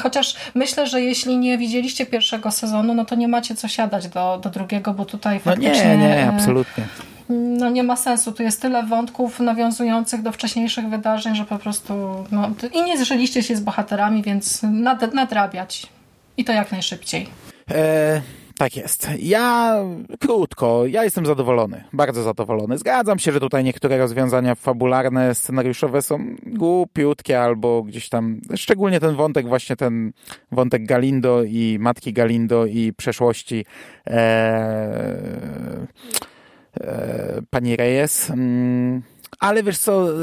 Chociaż 0.03 0.35
myślę, 0.55 0.87
że 0.87 1.01
jeśli 1.01 1.39
nie 1.39 1.59
widzieliście 1.59 2.07
pierwszego 2.07 2.51
sezonu, 2.51 2.95
no 2.95 3.05
to 3.05 3.15
nie 3.15 3.29
macie 3.29 3.55
co 3.55 3.69
siadać 3.69 4.09
do, 4.09 4.41
do 4.43 4.51
drugiego, 4.51 4.95
bo 4.95 5.05
tutaj 5.05 5.41
faktycznie... 5.41 5.97
No 5.97 6.03
nie, 6.03 6.09
nie, 6.09 6.29
absolutnie 6.29 6.85
no 7.31 7.71
nie 7.71 7.83
ma 7.83 7.97
sensu. 7.97 8.33
Tu 8.33 8.43
jest 8.43 8.63
tyle 8.63 8.83
wątków 8.83 9.41
nawiązujących 9.41 10.23
do 10.23 10.33
wcześniejszych 10.33 10.89
wydarzeń, 10.89 11.35
że 11.35 11.45
po 11.45 11.59
prostu 11.59 12.25
no, 12.33 12.51
i 12.75 12.83
nie 12.83 12.99
zżyliście 12.99 13.43
się 13.43 13.57
z 13.57 13.61
bohaterami, 13.61 14.23
więc 14.23 14.63
nad, 14.63 15.15
nadrabiać. 15.15 15.87
I 16.37 16.45
to 16.45 16.53
jak 16.53 16.73
najszybciej. 16.73 17.29
E, 17.71 18.21
tak 18.59 18.77
jest. 18.77 19.09
Ja 19.19 19.77
krótko, 20.21 20.87
ja 20.87 21.05
jestem 21.05 21.27
zadowolony, 21.27 21.85
bardzo 21.93 22.23
zadowolony. 22.23 22.79
Zgadzam 22.79 23.19
się, 23.19 23.33
że 23.33 23.41
tutaj 23.41 23.65
niektóre 23.65 23.99
rozwiązania 23.99 24.55
fabularne, 24.55 25.35
scenariuszowe 25.35 26.03
są 26.03 26.37
głupiutkie 26.47 27.41
albo 27.41 27.83
gdzieś 27.83 28.09
tam, 28.09 28.41
szczególnie 28.57 29.01
ten 29.01 29.15
wątek, 29.15 29.49
właśnie 29.49 29.77
ten 29.77 30.13
wątek 30.53 30.87
Galindo 30.87 31.43
i 31.45 31.79
matki 31.81 32.13
Galindo 32.13 32.67
i 32.67 32.93
przeszłości 32.93 33.65
e, 34.07 34.13
e, 36.81 37.43
pani 37.51 37.77
Reyes. 37.77 38.31
Mm 38.31 39.03
ale 39.41 39.63
wiesz 39.63 39.79
co, 39.79 40.11
e, 40.11 40.15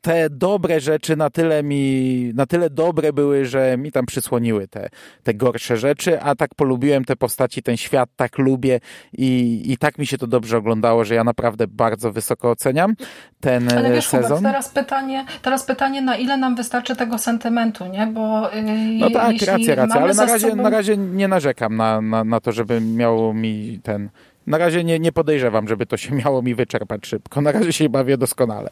te 0.00 0.30
dobre 0.30 0.80
rzeczy 0.80 1.16
na 1.16 1.30
tyle 1.30 1.62
mi, 1.62 2.32
na 2.34 2.46
tyle 2.46 2.70
dobre 2.70 3.12
były, 3.12 3.44
że 3.44 3.76
mi 3.76 3.92
tam 3.92 4.06
przysłoniły 4.06 4.68
te, 4.68 4.88
te 5.22 5.34
gorsze 5.34 5.76
rzeczy, 5.76 6.20
a 6.20 6.34
tak 6.34 6.54
polubiłem 6.54 7.04
te 7.04 7.16
postaci, 7.16 7.62
ten 7.62 7.76
świat 7.76 8.08
tak 8.16 8.38
lubię 8.38 8.80
i, 9.12 9.62
i 9.66 9.76
tak 9.76 9.98
mi 9.98 10.06
się 10.06 10.18
to 10.18 10.26
dobrze 10.26 10.56
oglądało, 10.58 11.04
że 11.04 11.14
ja 11.14 11.24
naprawdę 11.24 11.66
bardzo 11.68 12.12
wysoko 12.12 12.50
oceniam 12.50 12.94
ten 13.40 13.72
ale 13.72 13.92
wiesz, 13.92 14.08
sezon. 14.08 14.36
Hubert, 14.36 14.42
teraz 14.44 14.68
pytanie, 14.68 15.24
teraz 15.42 15.64
pytanie, 15.64 16.02
na 16.02 16.16
ile 16.16 16.36
nam 16.36 16.54
wystarczy 16.54 16.96
tego 16.96 17.18
sentymentu, 17.18 17.86
nie? 17.86 18.06
Bo 18.06 18.50
yy, 18.50 18.62
No 18.98 19.10
tak, 19.10 19.36
racja, 19.46 19.74
racja, 19.74 20.00
ale 20.00 20.14
na 20.14 20.26
razie, 20.26 20.50
sobą... 20.50 20.62
na 20.62 20.70
razie 20.70 20.96
nie 20.96 21.28
narzekam 21.28 21.76
na, 21.76 22.00
na, 22.00 22.24
na 22.24 22.40
to, 22.40 22.52
żeby 22.52 22.80
miało 22.80 23.34
mi 23.34 23.80
ten 23.82 24.10
na 24.46 24.58
razie 24.58 24.84
nie, 24.84 24.98
nie 24.98 25.12
podejrzewam, 25.12 25.68
żeby 25.68 25.86
to 25.86 25.96
się 25.96 26.14
miało 26.14 26.42
mi 26.42 26.54
wyczerpać 26.54 27.06
szybko. 27.06 27.40
Na 27.40 27.52
razie 27.52 27.72
się 27.72 27.88
bawię 27.88 28.18
doskonale. 28.18 28.70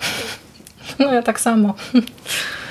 No 0.99 1.15
ja 1.15 1.23
tak 1.23 1.41
samo. 1.41 1.75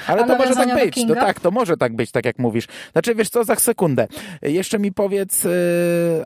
Ale 0.10 0.28
to 0.28 0.38
może 0.38 0.55
tak 0.55 0.76
być. 0.76 1.05
No 1.05 1.16
tak, 1.16 1.39
to 1.39 1.51
może 1.51 1.78
tak 1.78 1.95
być, 1.95 2.12
tak 2.12 2.26
jak 2.26 2.39
mówisz. 2.39 2.68
Znaczy, 2.91 3.16
wiesz 3.16 3.30
co, 3.30 3.43
za 3.43 3.55
sekundę. 3.55 4.07
Jeszcze 4.41 4.80
mi 4.80 4.91
powiedz, 4.91 5.43
yy, 5.43 5.51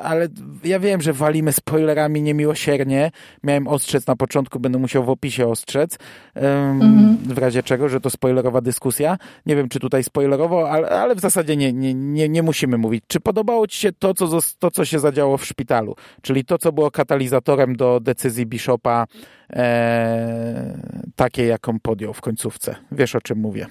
ale 0.04 0.28
ja 0.64 0.80
wiem, 0.80 1.02
że 1.02 1.14
walimy 1.14 1.54
spoilerami 1.54 2.22
niemiłosiernie. 2.22 3.12
Miałem 3.44 3.68
ostrzec 3.68 4.08
na 4.08 4.16
początku, 4.16 4.60
będę 4.60 4.80
musiał 4.80 5.04
w 5.04 5.10
opisie 5.10 5.48
ostrzec. 5.48 5.98
Yy, 6.36 6.42
mhm. 6.48 7.18
W 7.26 7.38
razie 7.38 7.64
czego, 7.64 7.90
że 7.90 8.02
to 8.02 8.10
spoilerowa 8.10 8.62
dyskusja. 8.62 9.18
Nie 9.46 9.56
wiem, 9.56 9.70
czy 9.70 9.80
tutaj 9.80 10.04
spoilerowo, 10.04 10.72
ale, 10.72 10.90
ale 10.90 11.16
w 11.16 11.20
zasadzie 11.20 11.58
nie, 11.58 11.74
nie, 11.74 11.94
nie, 11.94 12.30
nie 12.30 12.44
musimy 12.44 12.78
mówić. 12.78 13.04
Czy 13.08 13.20
podobało 13.20 13.68
ci 13.68 13.78
się 13.78 13.92
to 13.92 14.14
co, 14.14 14.40
to, 14.60 14.72
co 14.72 14.86
się 14.86 15.00
zadziało 15.00 15.38
w 15.38 15.46
szpitalu? 15.46 15.96
Czyli 16.22 16.46
to, 16.46 16.58
co 16.58 16.72
było 16.72 16.92
katalizatorem 16.92 17.76
do 17.76 18.00
decyzji 18.00 18.46
Bishopa, 18.46 19.08
e, 19.50 20.78
takiej, 21.16 21.48
jaką 21.48 21.80
podjął 21.80 22.14
w 22.14 22.22
końcówce. 22.22 22.76
Wiesz, 22.92 23.16
o 23.16 23.22
czym 23.22 23.38
mówię. 23.38 23.68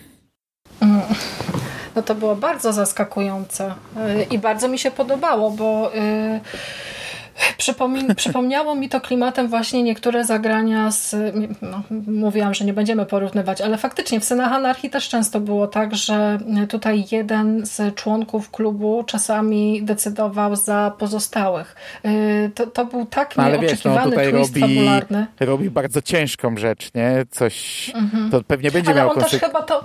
No 1.96 2.02
to 2.02 2.14
było 2.14 2.36
bardzo 2.36 2.72
zaskakujące 2.72 3.74
i 4.30 4.38
bardzo 4.38 4.68
mi 4.68 4.78
się 4.78 4.90
podobało, 4.90 5.50
bo 5.50 5.90
Przypomin 7.58 8.14
przypomniało 8.14 8.74
mi 8.74 8.88
to 8.88 9.00
klimatem 9.00 9.48
właśnie 9.48 9.82
niektóre 9.82 10.24
zagrania 10.24 10.90
z... 10.90 11.16
No, 11.62 11.82
mówiłam, 12.06 12.54
że 12.54 12.64
nie 12.64 12.72
będziemy 12.72 13.06
porównywać, 13.06 13.60
ale 13.60 13.78
faktycznie 13.78 14.20
w 14.20 14.24
Synach 14.24 14.52
Anarchii 14.52 14.90
też 14.90 15.08
często 15.08 15.40
było 15.40 15.66
tak, 15.66 15.94
że 15.94 16.38
tutaj 16.68 17.04
jeden 17.10 17.66
z 17.66 17.94
członków 17.94 18.50
klubu 18.50 19.04
czasami 19.06 19.82
decydował 19.82 20.56
za 20.56 20.92
pozostałych. 20.98 21.76
Y, 22.04 22.50
to, 22.54 22.66
to 22.66 22.84
był 22.84 23.06
tak 23.06 23.36
no, 23.36 23.42
ale 23.42 23.58
nieoczekiwany 23.58 23.96
wiesz, 23.96 24.04
no, 24.04 24.10
tutaj 24.10 24.32
twist 24.32 24.56
robi, 24.56 24.74
fabularny. 24.74 25.26
robi 25.40 25.70
bardzo 25.70 26.02
ciężką 26.02 26.56
rzecz, 26.56 26.94
nie? 26.94 27.24
Coś... 27.30 27.90
Mhm. 27.94 28.30
To 28.30 28.42
pewnie 28.44 28.70
będzie 28.70 28.90
ale 28.90 29.00
miał 29.00 29.10
on 29.10 29.20
też 29.20 29.30
chyba 29.30 29.62
to 29.62 29.84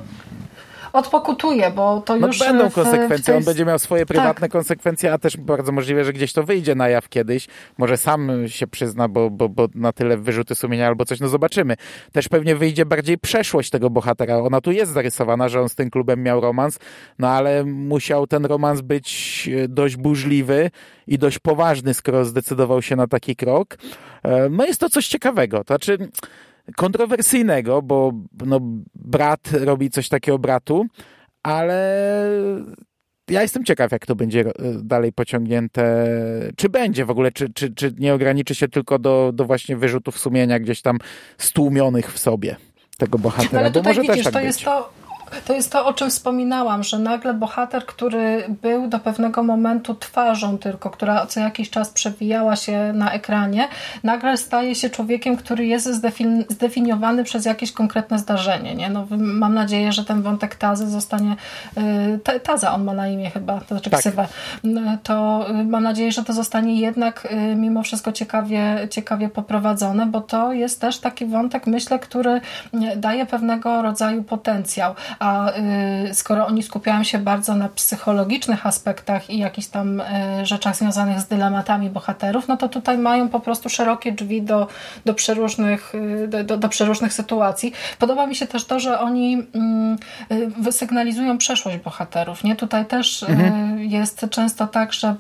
odpokutuje, 0.94 1.72
bo 1.72 2.02
to 2.02 2.16
no 2.16 2.28
już... 2.28 2.40
będą 2.40 2.72
konsekwencje, 2.72 3.38
on 3.38 3.44
będzie 3.44 3.66
miał 3.66 3.80
swoje 3.80 4.06
prywatne 4.06 4.42
tak. 4.42 4.52
konsekwencje, 4.52 5.14
a 5.14 5.18
też 5.18 5.38
bardzo 5.38 5.72
możliwe, 5.72 6.04
że 6.04 6.14
gdzieś 6.14 6.34
to 6.34 6.44
wyjdzie 6.44 6.76
na 6.76 6.90
jaw 6.90 7.10
kiedyś. 7.10 7.48
Może 7.78 7.98
sam 7.98 8.48
się 8.48 8.68
przyzna, 8.68 9.08
bo, 9.08 9.30
bo, 9.30 9.50
bo 9.50 9.68
na 9.76 9.94
tyle 9.94 10.18
wyrzuty 10.18 10.56
sumienia 10.56 10.88
albo 10.88 11.06
coś, 11.06 11.20
no 11.20 11.28
zobaczymy. 11.28 11.76
Też 12.12 12.30
pewnie 12.30 12.56
wyjdzie 12.56 12.86
bardziej 12.86 13.18
przeszłość 13.18 13.70
tego 13.70 13.90
bohatera. 13.90 14.38
Ona 14.38 14.62
tu 14.62 14.72
jest 14.72 14.92
zarysowana, 14.92 15.50
że 15.50 15.62
on 15.62 15.70
z 15.70 15.76
tym 15.76 15.90
klubem 15.90 16.24
miał 16.24 16.42
romans, 16.42 16.80
no 17.20 17.30
ale 17.30 17.66
musiał 17.66 18.28
ten 18.28 18.46
romans 18.46 18.82
być 18.82 19.50
e, 19.64 19.68
dość 19.68 19.96
burzliwy 19.96 20.72
i 21.08 21.18
dość 21.18 21.40
poważny, 21.40 21.94
skoro 21.94 22.26
zdecydował 22.26 22.82
się 22.82 22.96
na 22.96 23.08
taki 23.08 23.36
krok. 23.36 23.78
E, 24.24 24.50
no 24.50 24.66
jest 24.66 24.80
to 24.80 24.90
coś 24.90 25.08
ciekawego. 25.08 25.58
To 25.58 25.74
znaczy 25.74 25.98
kontrowersyjnego, 26.76 27.82
bo 27.82 28.11
no, 28.45 28.59
brat 28.95 29.51
robi 29.51 29.89
coś 29.89 30.09
takiego 30.09 30.39
bratu, 30.39 30.86
ale 31.43 32.11
ja 33.30 33.41
jestem 33.41 33.63
ciekaw, 33.63 33.91
jak 33.91 34.05
to 34.05 34.15
będzie 34.15 34.41
e, 34.41 34.53
dalej 34.84 35.13
pociągnięte. 35.13 36.07
Czy 36.55 36.70
będzie 36.70 37.05
w 37.05 37.09
ogóle, 37.09 37.32
czy, 37.32 37.53
czy, 37.53 37.74
czy 37.74 37.93
nie 37.97 38.13
ograniczy 38.13 38.55
się 38.55 38.68
tylko 38.68 38.99
do, 38.99 39.32
do 39.34 39.45
właśnie 39.45 39.78
wyrzutów 39.78 40.20
sumienia 40.20 40.59
gdzieś 40.59 40.82
tam 40.82 40.97
stłumionych 41.38 42.13
w 42.13 42.20
sobie 42.20 42.55
tego 42.97 43.20
bohatera, 43.20 43.59
ale 43.59 43.72
bo 43.72 43.82
może 43.82 44.01
widzisz, 44.01 44.15
też 44.15 44.24
tak 44.24 44.34
to 44.34 44.39
być. 44.39 44.45
Jest 44.45 44.63
to 44.63 44.89
to 45.45 45.53
jest 45.53 45.71
to, 45.71 45.86
o 45.86 45.93
czym 45.93 46.09
wspominałam, 46.09 46.84
że 46.84 46.99
nagle 46.99 47.34
bohater, 47.34 47.86
który 47.86 48.43
był 48.61 48.88
do 48.88 48.99
pewnego 48.99 49.43
momentu 49.43 49.95
twarzą 49.95 50.57
tylko, 50.57 50.89
która 50.89 51.25
co 51.25 51.39
jakiś 51.39 51.69
czas 51.69 51.89
przewijała 51.89 52.55
się 52.55 52.93
na 52.93 53.11
ekranie, 53.11 53.67
nagle 54.03 54.38
staje 54.38 54.75
się 54.75 54.89
człowiekiem, 54.89 55.38
który 55.38 55.65
jest 55.65 55.89
zdefiniowany 56.49 57.23
przez 57.23 57.45
jakieś 57.45 57.71
konkretne 57.71 58.19
zdarzenie. 58.19 58.75
Nie? 58.75 58.89
No, 58.89 59.07
mam 59.17 59.53
nadzieję, 59.53 59.91
że 59.91 60.05
ten 60.05 60.21
wątek 60.21 60.55
Tazy 60.55 60.89
zostanie 60.89 61.36
y, 62.25 62.39
Taza 62.39 62.73
on 62.73 62.84
ma 62.84 62.93
na 62.93 63.07
imię 63.07 63.30
chyba, 63.30 63.59
to 63.59 63.67
znaczy 63.67 63.89
tak. 63.89 63.99
ksywę, 63.99 64.28
to 65.03 65.45
y, 65.49 65.63
mam 65.63 65.84
nadzieję, 65.84 66.11
że 66.11 66.23
to 66.23 66.34
zostanie 66.34 66.80
jednak 66.80 67.28
y, 67.32 67.55
mimo 67.55 67.84
wszystko 67.84 68.11
ciekawie, 68.11 68.88
ciekawie 68.89 69.30
poprowadzone, 69.30 70.05
bo 70.05 70.21
to 70.21 70.53
jest 70.53 70.82
też 70.82 70.99
taki 70.99 71.25
wątek, 71.25 71.67
myślę, 71.67 71.99
który 71.99 72.41
daje 72.97 73.25
pewnego 73.25 73.82
rodzaju 73.82 74.23
potencjał 74.23 74.95
a 75.20 75.51
y, 76.09 76.13
skoro 76.13 76.47
oni 76.47 76.63
skupiają 76.63 77.03
się 77.03 77.18
bardzo 77.18 77.55
na 77.55 77.70
psychologicznych 77.70 78.65
aspektach 78.65 79.30
i 79.30 79.38
jakichś 79.38 79.68
tam 79.68 80.01
y, 80.01 80.03
rzeczach 80.45 80.76
związanych 80.76 81.20
z 81.20 81.28
dylematami 81.28 81.89
bohaterów, 81.89 82.47
no 82.47 82.57
to 82.57 82.70
tutaj 82.70 82.97
mają 82.97 83.30
po 83.30 83.39
prostu 83.39 83.70
szerokie 83.70 84.11
drzwi 84.11 84.41
do, 84.41 84.68
do, 85.05 85.13
przeróżnych, 85.13 85.95
y, 85.95 86.43
do, 86.43 86.57
do, 86.57 86.70
przeróżnych 86.70 87.13
sytuacji. 87.13 87.74
Podoba 87.99 88.28
mi 88.28 88.36
się 88.36 88.47
też 88.47 88.65
to, 88.65 88.80
że 88.80 88.99
oni 88.99 89.43
mm, 89.53 89.97
wysygnalizują 90.57 91.38
przeszłość 91.38 91.78
bohaterów. 91.78 92.43
Nie? 92.43 92.55
Tutaj 92.55 92.86
też 92.86 93.24
mhm. 93.24 93.80
jest 93.80 94.26
często 94.30 94.68
tak, 94.68 94.93
że 94.93 95.15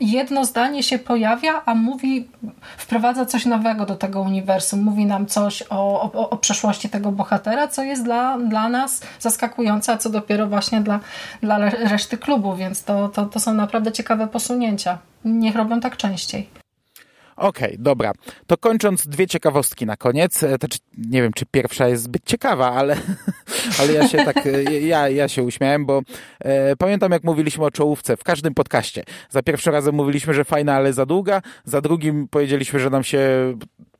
jedno 0.00 0.44
zdanie 0.44 0.82
się 0.82 0.98
pojawia, 0.98 1.62
a 1.66 1.74
mówi, 1.74 2.28
wprowadza 2.78 3.26
coś 3.26 3.46
nowego 3.46 3.86
do 3.86 3.96
tego 3.96 4.20
uniwersum, 4.20 4.82
mówi 4.82 5.06
nam 5.06 5.26
coś 5.26 5.62
o, 5.70 6.02
o, 6.02 6.30
o 6.30 6.36
przeszłości 6.36 6.88
tego 6.88 7.12
bohatera, 7.12 7.68
co 7.68 7.82
jest 7.82 8.04
dla, 8.04 8.38
dla 8.38 8.68
nas 8.68 9.02
zaskakujące, 9.20 9.92
a 9.92 9.98
co 9.98 10.10
dopiero 10.10 10.46
właśnie 10.46 10.80
dla, 10.80 11.00
dla 11.42 11.58
reszty 11.70 12.18
klubu, 12.18 12.56
więc 12.56 12.84
to, 12.84 13.08
to, 13.08 13.26
to 13.26 13.40
są 13.40 13.54
naprawdę 13.54 13.92
ciekawe 13.92 14.26
posunięcia. 14.26 14.98
Niech 15.24 15.56
robią 15.56 15.80
tak 15.80 15.96
częściej. 15.96 16.59
Okej, 17.40 17.68
okay, 17.68 17.76
dobra. 17.78 18.12
To 18.46 18.56
kończąc 18.56 19.06
dwie 19.06 19.26
ciekawostki 19.26 19.86
na 19.86 19.96
koniec. 19.96 20.42
E, 20.42 20.58
to, 20.58 20.68
czy, 20.68 20.78
nie 20.98 21.22
wiem, 21.22 21.32
czy 21.32 21.46
pierwsza 21.46 21.88
jest 21.88 22.02
zbyt 22.02 22.24
ciekawa, 22.24 22.72
ale, 22.72 22.96
ale 23.80 23.92
ja 23.92 24.08
się 24.08 24.18
tak, 24.18 24.46
e, 24.46 24.62
ja, 24.62 25.08
ja 25.08 25.28
się 25.28 25.42
uśmiałem, 25.42 25.86
bo 25.86 26.02
e, 26.40 26.76
pamiętam 26.76 27.12
jak 27.12 27.24
mówiliśmy 27.24 27.64
o 27.64 27.70
czołówce 27.70 28.16
w 28.16 28.24
każdym 28.24 28.54
podcaście. 28.54 29.04
Za 29.30 29.42
pierwszym 29.42 29.72
razem 29.72 29.94
mówiliśmy, 29.94 30.34
że 30.34 30.44
fajna, 30.44 30.74
ale 30.74 30.92
za 30.92 31.06
długa. 31.06 31.42
Za 31.64 31.80
drugim 31.80 32.28
powiedzieliśmy, 32.28 32.80
że 32.80 32.90
nam 32.90 33.04
się 33.04 33.20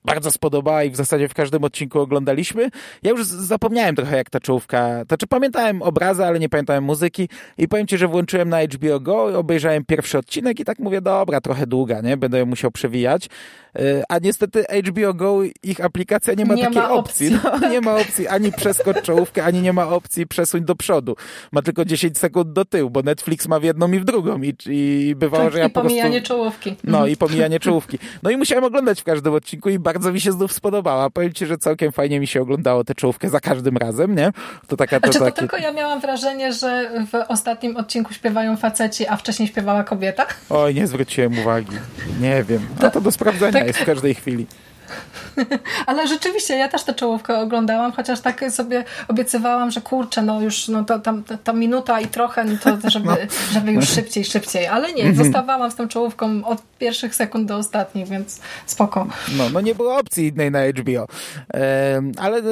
bardzo 0.05 0.31
spodobała 0.31 0.85
i 0.85 0.91
w 0.91 0.97
zasadzie 0.97 1.29
w 1.29 1.35
każdym 1.35 1.65
odcinku 1.65 2.01
oglądaliśmy. 2.01 2.71
Ja 3.03 3.11
już 3.11 3.25
zapomniałem 3.25 3.97
trochę 3.97 4.17
jak 4.17 4.31
ta 4.31 4.41
czołówka, 4.41 5.05
znaczy 5.05 5.27
pamiętałem 5.27 5.83
obrazy, 5.83 6.25
ale 6.25 6.39
nie 6.39 6.49
pamiętałem 6.49 6.85
muzyki 6.85 7.29
i 7.59 7.69
powiem 7.69 7.87
Ci, 7.87 7.99
że 7.99 8.09
włączyłem 8.09 8.49
na 8.49 8.63
HBO 8.63 9.01
Go, 9.01 9.39
obejrzałem 9.39 9.85
pierwszy 9.85 10.19
odcinek 10.19 10.61
i 10.61 10.65
tak 10.65 10.79
mówię, 10.79 11.01
dobra, 11.01 11.41
trochę 11.41 11.67
długa, 11.67 12.01
nie? 12.01 12.17
Będę 12.17 12.39
ją 12.39 12.47
musiał 12.47 12.71
przewijać. 12.71 13.29
E, 13.79 14.03
a 14.09 14.19
niestety 14.19 14.65
HBO 14.87 15.15
Go, 15.15 15.43
ich 15.63 15.85
aplikacja 15.85 16.35
nie 16.35 16.45
ma 16.45 16.55
nie 16.55 16.65
takiej 16.65 16.83
ma 16.83 16.91
opcji. 16.91 17.35
opcji. 17.35 17.51
No, 17.61 17.69
nie 17.75 17.81
ma 17.81 17.97
opcji 17.97 18.29
ani 18.29 18.53
przeskocz 18.53 19.03
czołówkę, 19.03 19.45
ani 19.45 19.63
nie 19.63 19.73
ma 19.73 19.89
opcji 19.89 20.27
przesuń 20.27 20.65
do 20.65 20.77
przodu. 20.77 21.17
Ma 21.53 21.63
tylko 21.63 21.85
10 21.85 22.19
sekund 22.19 22.53
do 22.53 22.65
tyłu, 22.65 22.91
bo 22.91 23.03
Netflix 23.03 23.49
ma 23.49 23.61
w 23.61 23.63
jedną 23.63 23.93
i 23.93 23.99
w 23.99 24.05
drugą 24.05 24.43
i, 24.43 24.55
i 24.67 25.15
bywało, 25.17 25.45
tak, 25.45 25.53
że 25.53 25.59
ja 25.59 25.69
po 25.69 25.81
prostu... 25.81 25.89
I 25.89 26.01
pomijanie 26.01 26.23
czołówki. 26.23 26.77
No 26.85 27.07
i 27.07 27.17
pomijanie 27.17 27.61
czołówki. 27.71 27.99
No 28.23 28.31
i 28.31 28.37
musiałem 28.37 28.65
oglądać 28.65 29.01
w 29.01 29.05
każdym 29.05 29.35
odcinku 29.35 29.71
i 29.71 29.79
bardzo 29.79 30.13
mi 30.13 30.21
się 30.21 30.33
znów 30.33 30.53
spodobała. 30.53 31.11
Powiem 31.11 31.33
Ci, 31.33 31.47
że 31.47 31.59
całkiem 31.59 31.93
fajnie 31.93 32.21
mi 32.21 32.27
się 32.27 32.43
oglądało 32.43 32.85
tę 32.85 32.95
czołówkę 32.95 33.29
za 33.29 33.41
każdym 33.41 33.77
razem, 33.77 34.15
nie? 34.15 34.33
To 34.67 34.77
taka... 34.77 35.01
To, 35.01 35.07
znaczy, 35.07 35.19
to 35.19 35.25
takie... 35.25 35.39
tylko 35.39 35.57
ja 35.57 35.73
miałam 35.73 36.01
wrażenie, 36.01 36.53
że 36.53 36.91
w 37.07 37.15
ostatnim 37.29 37.77
odcinku 37.77 38.13
śpiewają 38.13 38.57
faceci, 38.57 39.07
a 39.09 39.17
wcześniej 39.17 39.49
śpiewała 39.49 39.85
kobieta? 39.85 40.27
Oj, 40.51 40.75
nie 40.75 40.87
zwróciłem 40.87 41.39
uwagi. 41.39 41.77
Nie 42.21 42.45
wiem. 42.45 42.67
No 42.83 42.91
to 42.91 43.01
do 43.01 43.13
sprawdzenia 43.13 43.60
tak. 43.61 43.67
jest 43.67 43.79
w 43.79 43.85
każdej 43.85 44.15
chwili. 44.15 44.47
Ale 45.87 46.09
rzeczywiście, 46.09 46.57
ja 46.57 46.69
też 46.69 46.83
tę 46.83 46.95
czołówkę 46.95 47.39
oglądałam, 47.39 47.93
chociaż 47.93 48.21
tak 48.21 48.45
sobie 48.51 48.85
obiecywałam, 49.09 49.71
że 49.71 49.81
kurczę, 49.81 50.23
no 50.23 50.41
już 50.41 50.69
no 50.69 50.85
to, 50.85 50.99
tam, 50.99 51.25
ta 51.45 51.53
minuta 51.53 52.01
i 52.01 52.07
trochę, 52.07 52.45
no 52.45 52.57
to 52.63 52.91
żeby, 52.91 53.07
no. 53.07 53.17
żeby 53.55 53.73
już 53.73 53.89
szybciej, 53.89 54.25
szybciej. 54.25 54.67
Ale 54.67 54.93
nie, 54.93 55.05
mhm. 55.05 55.25
zostawałam 55.25 55.71
z 55.71 55.75
tą 55.75 55.89
czołówką 55.89 56.45
od 56.45 56.63
pierwszych 56.79 57.15
sekund 57.15 57.49
do 57.49 57.57
ostatnich, 57.57 58.09
więc 58.09 58.41
spoko. 58.67 59.07
No, 59.37 59.51
no 59.51 59.61
nie 59.61 59.75
było 59.75 59.97
opcji 59.97 60.27
innej 60.27 60.51
na 60.51 60.59
HBO, 60.67 61.07
e, 61.55 62.03
ale 62.19 62.43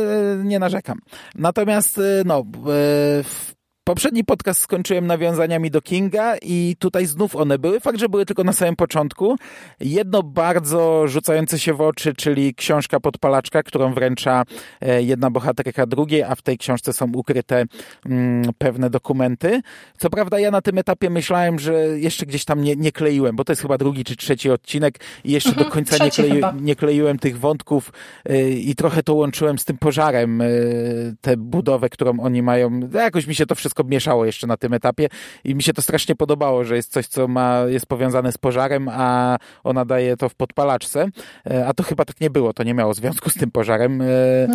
nie 0.45 0.59
narzekam. 0.59 0.99
Natomiast 1.35 1.99
e, 1.99 2.03
no, 2.25 2.39
e, 2.39 3.49
Poprzedni 3.89 4.25
podcast 4.25 4.61
skończyłem 4.61 5.07
nawiązaniami 5.07 5.71
do 5.71 5.83
Kinga 5.83 6.37
i 6.43 6.77
tutaj 6.79 7.07
znów 7.07 7.37
one 7.37 7.59
były. 7.59 7.81
Fakt, 7.81 7.99
że 7.99 8.09
były 8.09 8.27
tylko 8.27 8.45
na 8.45 8.53
samym 8.53 8.77
początku. 8.77 9.37
Jedno 9.81 10.23
bardzo 10.23 11.09
rzucające 11.09 11.59
się 11.59 11.75
w 11.75 11.81
oczy, 11.81 12.15
czyli 12.15 12.55
książka 12.55 13.01
Podpalaczka, 13.01 13.63
którą 13.63 13.95
wręcza 13.95 14.45
e, 14.81 15.03
jedna 15.03 15.31
bohaterka 15.31 15.87
drugiej, 15.87 16.23
a 16.23 16.35
w 16.35 16.43
tej 16.43 16.59
książce 16.59 16.93
są 16.93 17.13
ukryte 17.15 17.65
mm, 18.07 18.53
pewne 18.59 18.91
dokumenty. 18.91 19.61
Co 19.99 20.11
prawda 20.11 20.39
ja 20.39 20.51
na 20.51 20.63
tym 20.63 20.79
etapie 20.79 21.11
myślałem, 21.11 21.59
że 21.59 21.73
jeszcze 21.99 22.27
gdzieś 22.27 22.45
tam 22.45 22.63
nie, 22.63 22.77
nie 22.77 22.93
kleiłem, 22.93 23.37
bo 23.37 23.45
to 23.45 23.53
jest 23.53 23.63
chyba 23.63 23.79
drugi 23.79 24.05
czy 24.05 24.17
trzeci 24.17 24.51
odcinek 24.51 25.01
i 25.25 25.33
jeszcze 25.33 25.51
mhm, 25.51 25.67
do 25.67 25.73
końca 25.73 26.05
nie, 26.05 26.11
klei, 26.11 26.43
nie, 26.61 26.77
kleiłem 26.77 27.19
tych 27.19 27.39
wątków 27.39 27.93
y, 28.31 28.51
i 28.51 28.75
trochę 28.75 29.03
to 29.03 29.15
łączyłem 29.15 29.59
z 29.59 29.65
tym 29.65 29.79
pożarem, 29.79 30.41
y, 30.41 31.17
tę 31.21 31.37
budowę, 31.37 31.89
którą 31.89 32.21
oni 32.21 32.43
mają. 32.43 32.81
Jakoś 32.95 33.27
mi 33.27 33.35
się 33.35 33.47
to 33.47 33.55
wszystko 33.55 33.78
wszystko 33.79 33.85
mieszało 33.85 34.25
jeszcze 34.25 34.47
na 34.47 34.57
tym 34.57 34.75
etapie 34.75 35.09
i 35.45 35.55
mi 35.55 35.63
się 35.63 35.73
to 35.73 35.83
strasznie 35.83 36.17
podobało, 36.17 36.65
że 36.65 36.77
jest 36.77 36.93
coś, 36.93 37.07
co 37.07 37.29
ma, 37.29 37.61
jest 37.69 37.87
powiązane 37.87 38.33
z 38.33 38.39
pożarem, 38.39 38.89
a 38.93 39.39
ona 39.65 39.85
daje 39.85 40.17
to 40.17 40.29
w 40.29 40.35
podpalaczce, 40.35 41.09
e, 41.51 41.67
a 41.67 41.75
to 41.75 41.83
chyba 41.83 42.05
tak 42.05 42.21
nie 42.21 42.31
było, 42.31 42.53
to 42.53 42.63
nie 42.63 42.75
miało 42.75 42.95
związku 42.95 43.31
z 43.31 43.35
tym 43.35 43.51
pożarem. 43.51 44.03
E, 44.03 44.05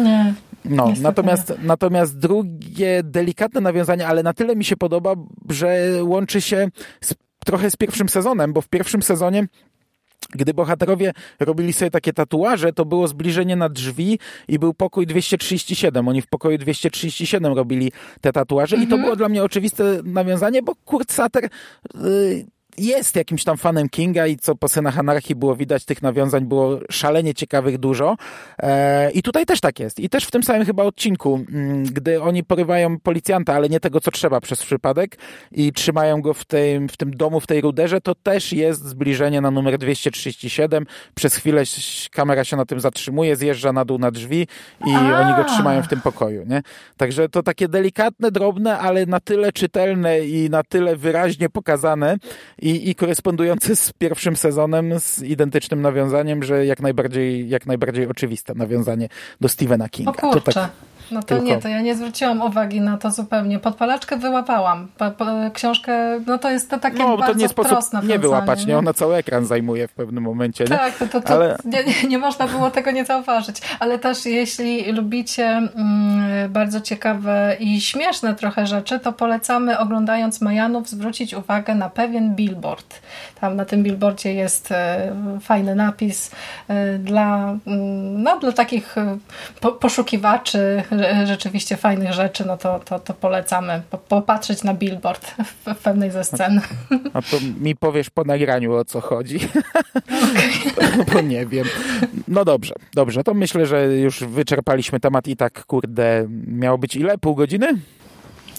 nie. 0.03 0.33
No, 0.65 0.93
natomiast, 1.01 1.53
natomiast 1.63 2.19
drugie 2.19 3.03
delikatne 3.03 3.61
nawiązanie, 3.61 4.07
ale 4.07 4.23
na 4.23 4.33
tyle 4.33 4.55
mi 4.55 4.63
się 4.63 4.77
podoba, 4.77 5.15
że 5.49 5.89
łączy 6.01 6.41
się 6.41 6.67
z, 7.01 7.13
trochę 7.45 7.71
z 7.71 7.75
pierwszym 7.75 8.09
sezonem, 8.09 8.53
bo 8.53 8.61
w 8.61 8.67
pierwszym 8.67 9.01
sezonie 9.01 9.47
gdy 10.29 10.53
bohaterowie 10.53 11.13
robili 11.39 11.73
sobie 11.73 11.91
takie 11.91 12.13
tatuaże, 12.13 12.73
to 12.73 12.85
było 12.85 13.07
zbliżenie 13.07 13.55
na 13.55 13.69
drzwi 13.69 14.19
i 14.47 14.59
był 14.59 14.73
pokój 14.73 15.07
237. 15.07 16.07
Oni 16.07 16.21
w 16.21 16.27
pokoju 16.27 16.57
237 16.57 17.53
robili 17.53 17.91
te 18.21 18.31
tatuaże 18.31 18.75
i 18.75 18.79
to 18.79 18.83
mhm. 18.83 19.01
było 19.01 19.15
dla 19.15 19.29
mnie 19.29 19.43
oczywiste 19.43 19.83
nawiązanie, 20.03 20.63
bo 20.63 20.75
Kurt 20.85 21.11
Sater 21.11 21.49
yy, 21.95 22.45
jest 22.77 23.15
jakimś 23.15 23.43
tam 23.43 23.57
fanem 23.57 23.89
Kinga 23.89 24.27
i 24.27 24.37
co 24.37 24.55
po 24.55 24.67
Synach 24.67 24.99
Anarchii 24.99 25.35
było 25.35 25.55
widać, 25.55 25.85
tych 25.85 26.01
nawiązań 26.01 26.45
było 26.45 26.79
szalenie 26.91 27.33
ciekawych 27.33 27.77
dużo. 27.77 28.15
E, 28.59 29.11
I 29.11 29.21
tutaj 29.21 29.45
też 29.45 29.61
tak 29.61 29.79
jest. 29.79 29.99
I 29.99 30.09
też 30.09 30.25
w 30.25 30.31
tym 30.31 30.43
samym 30.43 30.65
chyba 30.65 30.83
odcinku, 30.83 31.45
mm, 31.49 31.83
gdy 31.83 32.21
oni 32.21 32.43
porywają 32.43 32.99
policjanta, 32.99 33.53
ale 33.53 33.69
nie 33.69 33.79
tego, 33.79 34.01
co 34.01 34.11
trzeba 34.11 34.41
przez 34.41 34.63
przypadek 34.63 35.17
i 35.51 35.73
trzymają 35.73 36.21
go 36.21 36.33
w 36.33 36.45
tym, 36.45 36.89
w 36.89 36.97
tym 36.97 37.11
domu, 37.11 37.39
w 37.39 37.47
tej 37.47 37.61
ruderze, 37.61 38.01
to 38.01 38.15
też 38.15 38.53
jest 38.53 38.85
zbliżenie 38.85 39.41
na 39.41 39.51
numer 39.51 39.77
237. 39.77 40.85
Przez 41.15 41.35
chwilę 41.35 41.63
kamera 42.11 42.43
się 42.43 42.57
na 42.57 42.65
tym 42.65 42.79
zatrzymuje, 42.79 43.35
zjeżdża 43.35 43.73
na 43.73 43.85
dół 43.85 43.97
na 43.97 44.11
drzwi 44.11 44.47
i 44.85 44.91
A. 44.95 45.19
oni 45.19 45.43
go 45.43 45.49
trzymają 45.53 45.83
w 45.83 45.87
tym 45.87 46.01
pokoju. 46.01 46.45
Nie? 46.45 46.61
Także 46.97 47.29
to 47.29 47.43
takie 47.43 47.67
delikatne, 47.67 48.31
drobne, 48.31 48.79
ale 48.79 49.05
na 49.05 49.19
tyle 49.19 49.51
czytelne 49.51 50.19
i 50.19 50.49
na 50.49 50.63
tyle 50.63 50.95
wyraźnie 50.95 51.49
pokazane 51.49 52.17
i, 52.63 52.89
i 52.89 52.95
korespondujące 52.95 53.75
z 53.75 53.93
pierwszym 53.93 54.35
sezonem, 54.35 54.99
z 54.99 55.21
identycznym 55.21 55.81
nawiązaniem, 55.81 56.43
że 56.43 56.65
jak 56.65 56.79
najbardziej, 56.79 57.49
jak 57.49 57.65
najbardziej 57.65 58.07
oczywiste 58.07 58.53
nawiązanie 58.55 59.09
do 59.41 59.49
Stephena 59.49 59.89
Kinga. 59.89 60.11
O 60.11 60.15
kurczę. 60.15 60.41
To 60.41 60.51
tak, 60.51 60.71
no 61.11 61.19
to 61.21 61.27
Tylko... 61.27 61.43
nie, 61.43 61.57
to 61.57 61.67
ja 61.67 61.81
nie 61.81 61.95
zwróciłam 61.95 62.41
uwagi 62.41 62.81
na 62.81 62.97
to 62.97 63.11
zupełnie. 63.11 63.59
Podpalaczkę 63.59 64.17
wyłapałam. 64.17 64.87
Po, 64.97 65.11
po, 65.11 65.25
książkę, 65.53 66.19
no 66.27 66.37
to 66.37 66.49
jest 66.49 66.69
to 66.69 66.79
takie 66.79 66.97
no, 66.97 67.17
bardzo 67.17 67.33
to 67.33 67.39
nie 67.39 67.49
sposób 67.49 68.03
nie 68.03 68.19
wyłapać, 68.19 68.65
nie? 68.65 68.77
Ona 68.77 68.93
cały 68.93 69.15
ekran 69.15 69.45
zajmuje 69.45 69.87
w 69.87 69.93
pewnym 69.93 70.23
momencie, 70.23 70.63
nie? 70.63 70.69
Tak, 70.69 70.97
to, 70.97 71.07
to, 71.07 71.21
to 71.21 71.33
Ale... 71.33 71.57
nie, 71.65 71.83
nie, 72.09 72.17
można 72.17 72.47
było 72.47 72.71
tego 72.71 72.91
nie 72.91 73.05
zauważyć. 73.05 73.61
Ale 73.79 73.99
też 73.99 74.25
jeśli 74.25 74.91
lubicie 74.91 75.47
mm, 75.47 76.51
bardzo 76.51 76.81
ciekawe 76.81 77.55
i 77.59 77.81
śmieszne 77.81 78.35
trochę 78.35 78.67
rzeczy, 78.67 78.99
to 78.99 79.13
polecamy 79.13 79.79
oglądając 79.79 80.41
Majanów 80.41 80.89
zwrócić 80.89 81.33
uwagę 81.33 81.75
na 81.75 81.89
pewien 81.89 82.35
billboard. 82.35 83.01
Tam 83.41 83.55
na 83.55 83.65
tym 83.65 83.83
billboardzie 83.83 84.33
jest 84.33 84.71
e, 84.71 85.15
fajny 85.41 85.75
napis 85.75 86.31
e, 86.67 86.97
dla, 86.97 87.57
mm, 87.67 88.23
no, 88.23 88.39
dla 88.39 88.51
takich 88.51 88.97
e, 88.97 89.17
po, 89.61 89.71
poszukiwaczy 89.71 90.83
rzeczywiście 91.25 91.77
fajnych 91.77 92.13
rzeczy, 92.13 92.45
no 92.45 92.57
to, 92.57 92.79
to, 92.79 92.99
to 92.99 93.13
polecamy 93.13 93.81
popatrzeć 94.09 94.63
na 94.63 94.73
billboard 94.73 95.35
w, 95.45 95.75
pewnej 95.75 96.11
ze 96.11 96.23
scen. 96.23 96.61
A 97.13 97.21
to 97.21 97.37
mi 97.59 97.75
powiesz 97.75 98.09
po 98.09 98.23
nagraniu 98.23 98.73
o 98.73 98.85
co 98.85 99.01
chodzi. 99.01 99.39
Okay. 99.95 101.05
Bo 101.13 101.21
nie 101.21 101.45
wiem. 101.45 101.65
No 102.27 102.45
dobrze, 102.45 102.73
dobrze. 102.93 103.23
To 103.23 103.33
myślę, 103.33 103.65
że 103.65 103.85
już 103.85 104.23
wyczerpaliśmy 104.23 104.99
temat 104.99 105.27
i 105.27 105.35
tak, 105.35 105.65
kurde, 105.65 106.27
miało 106.47 106.77
być 106.77 106.95
ile? 106.95 107.17
Pół 107.17 107.35
godziny? 107.35 107.67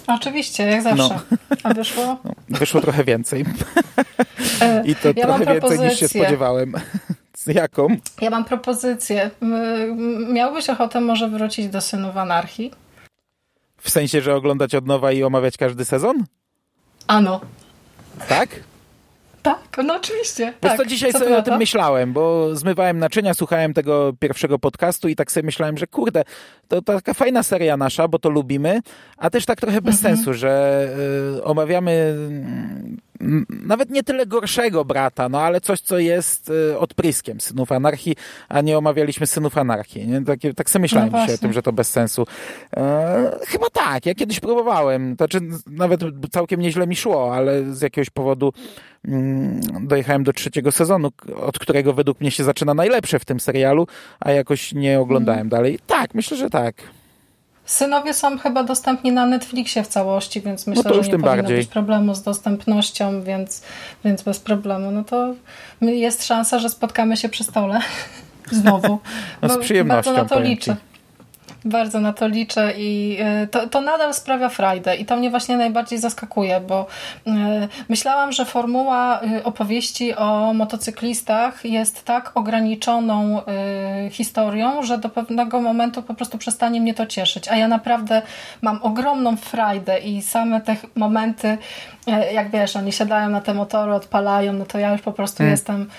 Oczywiście, 0.07 0.62
jak 0.62 0.82
zawsze. 0.82 1.09
No. 1.30 1.37
A 1.62 1.74
wyszło? 1.74 2.18
No, 2.24 2.32
wyszło 2.49 2.80
trochę 2.80 3.05
więcej. 3.05 3.45
E, 4.61 4.87
I 4.87 4.95
to 4.95 5.09
ja 5.16 5.26
trochę 5.26 5.45
więcej 5.45 5.80
niż 5.80 5.99
się 5.99 6.09
spodziewałem. 6.09 6.74
Jaką? 7.61 7.86
Ja 8.20 8.30
mam 8.30 8.45
propozycję. 8.45 9.30
Miałbyś 10.32 10.70
ochotę 10.70 11.01
może 11.01 11.28
wrócić 11.28 11.68
do 11.68 11.80
Synów 11.80 12.16
Anarchii? 12.16 12.70
W 13.78 13.90
sensie, 13.90 14.20
że 14.20 14.34
oglądać 14.34 14.74
od 14.74 14.86
nowa 14.86 15.12
i 15.12 15.22
omawiać 15.22 15.57
każdy 15.57 15.84
sezon? 15.84 16.24
Ano. 17.07 17.40
Tak? 18.28 18.49
Tak, 19.45 19.61
no 19.84 19.95
oczywiście. 19.97 20.45
Wiesz 20.45 20.72
tak. 20.72 20.76
co, 20.76 20.84
dzisiaj 20.86 21.12
co 21.12 21.18
sobie 21.18 21.38
o 21.38 21.42
tym 21.42 21.59
myślałem, 21.59 22.12
bo 22.12 22.57
zmywałem 22.57 22.99
naczynia, 22.99 23.34
słuchałem 23.34 23.74
tego 23.74 24.12
pierwszego 24.20 24.59
podcastu 24.59 25.09
i 25.09 25.16
tak 25.16 25.32
sobie 25.32 25.45
myślałem, 25.45 25.78
że 25.78 25.86
kurde, 25.86 26.24
to, 26.68 26.82
to 26.82 26.92
taka 26.92 27.14
fajna 27.14 27.42
seria 27.42 27.76
nasza, 27.76 28.09
bo 28.09 28.18
to 28.18 28.30
lubimy, 28.30 28.80
a 29.18 29.30
też 29.30 29.47
tak 29.47 29.61
trochę 29.61 29.82
bez 29.82 29.97
mhm. 29.97 30.16
sensu, 30.16 30.34
że 30.34 30.88
y, 31.38 31.45
omawiamy 31.45 32.16
nawet 33.49 33.91
nie 33.91 34.03
tyle 34.03 34.27
gorszego 34.27 34.85
brata, 34.85 35.29
no 35.29 35.41
ale 35.41 35.61
coś, 35.61 35.81
co 35.81 35.99
jest 35.99 36.51
y, 36.51 36.79
odpryskiem 36.79 37.41
Synów 37.41 37.73
Anarchii, 37.73 38.17
a 38.49 38.61
nie 38.61 38.79
omawialiśmy 38.79 39.27
Synów 39.27 39.59
Anarchii. 39.59 40.07
Nie? 40.07 40.25
Tak, 40.25 40.39
tak 40.57 40.71
sobie 40.71 40.83
myślałem 40.83 41.11
no 41.12 41.21
dzisiaj 41.21 41.35
o 41.35 41.39
tym, 41.39 41.53
że 41.53 41.62
to 41.62 41.73
bez 41.73 41.91
sensu. 41.91 42.27
E, 42.77 43.39
chyba 43.47 43.67
tak, 43.73 44.07
ja 44.07 44.15
kiedyś 44.15 44.41
próbowałem, 44.41 45.15
znaczy 45.17 45.41
nawet 45.67 46.01
całkiem 46.31 46.61
nieźle 46.61 46.87
mi 46.87 46.97
szło, 46.97 47.35
ale 47.35 47.75
z 47.75 47.83
jakiegoś 47.83 48.11
powodu 48.11 48.53
mm, 49.05 49.61
dojechałem 49.81 50.25
do 50.25 50.33
trzeciego 50.33 50.73
sezonu, 50.73 51.11
od 51.37 51.59
którego 51.59 51.93
według 51.93 52.21
mnie 52.21 52.31
się 52.31 52.45
zaczyna 52.45 52.75
najlepsze 52.75 53.19
w 53.19 53.25
tym 53.25 53.41
serialu, 53.41 53.87
a 54.21 54.31
jakoś 54.31 54.73
nie 54.73 55.01
oglądałem 55.01 55.41
mm. 55.41 55.49
dalej. 55.49 55.79
Tak, 55.87 56.15
myślę, 56.15 56.37
że 56.37 56.51
tak. 56.51 56.75
Synowie 57.65 58.15
są 58.15 58.39
chyba 58.39 58.65
dostępni 58.65 59.12
na 59.12 59.27
Netflixie 59.27 59.83
w 59.85 59.89
całości, 59.89 60.41
więc 60.41 60.67
myślę, 60.67 60.83
no 60.87 60.95
że 60.95 61.01
nie 61.01 61.07
powinno 61.07 61.27
bardziej. 61.27 61.57
być 61.57 61.69
problemu 61.69 62.15
z 62.15 62.23
dostępnością, 62.23 63.23
więc, 63.23 63.62
więc 64.05 64.23
bez 64.23 64.41
problemu. 64.41 64.91
No 64.91 65.05
to 65.05 65.35
jest 65.81 66.25
szansa, 66.27 66.59
że 66.59 66.69
spotkamy 66.69 67.17
się 67.17 67.29
przy 67.29 67.45
stole 67.45 67.81
znowu. 68.51 68.99
No 69.43 69.49
z 69.49 69.59
przyjemnością. 69.59 70.12
Bardzo 70.15 70.23
na 70.23 70.29
to 70.29 70.41
liczę. 70.41 70.77
Bardzo 71.64 72.01
na 72.01 72.12
to 72.12 72.28
liczę 72.28 72.72
i 72.76 73.16
e, 73.20 73.47
to, 73.47 73.68
to 73.68 73.80
nadal 73.80 74.14
sprawia 74.14 74.49
frajdę 74.49 74.97
i 74.97 75.05
to 75.05 75.16
mnie 75.16 75.30
właśnie 75.30 75.57
najbardziej 75.57 75.99
zaskakuje, 75.99 76.61
bo 76.61 76.86
e, 77.26 77.68
myślałam, 77.88 78.32
że 78.32 78.45
formuła 78.45 79.20
e, 79.20 79.45
opowieści 79.45 80.14
o 80.14 80.55
motocyklistach 80.55 81.64
jest 81.64 82.05
tak 82.05 82.30
ograniczoną 82.34 83.40
historią, 84.11 84.82
że 84.82 84.99
do 84.99 85.09
pewnego 85.09 85.61
momentu 85.61 86.03
po 86.03 86.14
prostu 86.14 86.38
przestanie 86.38 86.80
mnie 86.80 86.95
to 86.95 87.07
cieszyć, 87.07 87.49
a 87.49 87.57
ja 87.57 87.68
naprawdę 87.68 88.22
mam 88.62 88.82
ogromną 88.82 89.36
frajdę 89.36 89.99
i 89.99 90.22
same 90.22 90.61
te 90.61 90.76
momenty, 90.97 91.59
jak 92.32 92.51
wiesz, 92.51 92.76
oni 92.76 92.92
siadają 92.92 93.30
na 93.30 93.40
te 93.40 93.55
motory, 93.55 93.95
odpalają, 93.95 94.53
no 94.53 94.64
to 94.64 94.78
ja 94.78 94.92
już 94.92 95.01
po 95.01 95.12
prostu 95.12 95.38
hmm. 95.38 95.51
jestem 95.51 95.90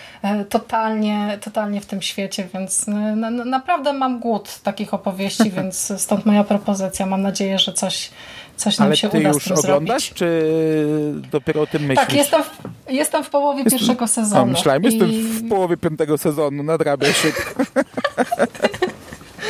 totalnie, 0.50 1.38
totalnie 1.42 1.82
w 1.82 1.86
tym 1.86 2.02
świecie, 2.02 2.48
więc 2.54 2.88
na, 3.16 3.30
naprawdę 3.30 3.94
mam 3.94 4.20
głód 4.20 4.60
takich 4.64 4.94
opowieści, 4.94 5.35
więc 5.44 5.94
stąd 5.98 6.26
moja 6.26 6.44
propozycja. 6.44 7.06
Mam 7.06 7.22
nadzieję, 7.22 7.60
że 7.60 7.74
coś, 7.74 8.10
coś 8.56 8.78
nam 8.78 8.86
Ale 8.86 8.98
się 8.98 9.10
uda 9.10 9.34
z 9.34 9.44
tym 9.44 9.58
oglądasz, 9.58 10.04
zrobić. 10.04 10.20
czy 10.20 10.44
dopiero 11.32 11.62
o 11.62 11.68
tym 11.68 11.82
myślisz? 11.82 12.08
Tak, 12.08 12.14
jestem 12.14 12.44
w, 12.44 12.50
jestem 12.90 13.24
w 13.24 13.30
połowie 13.30 13.64
jestem, 13.64 13.80
pierwszego 13.80 14.08
sezonu. 14.08 14.42
A, 14.42 14.46
myślałem, 14.46 14.84
i... 14.84 14.86
jestem 14.86 15.10
w 15.10 15.50
połowie 15.50 15.78
piątego 15.78 16.18
sezonu, 16.18 16.64
nadrabiam 16.64 17.14
szybko. 17.14 17.64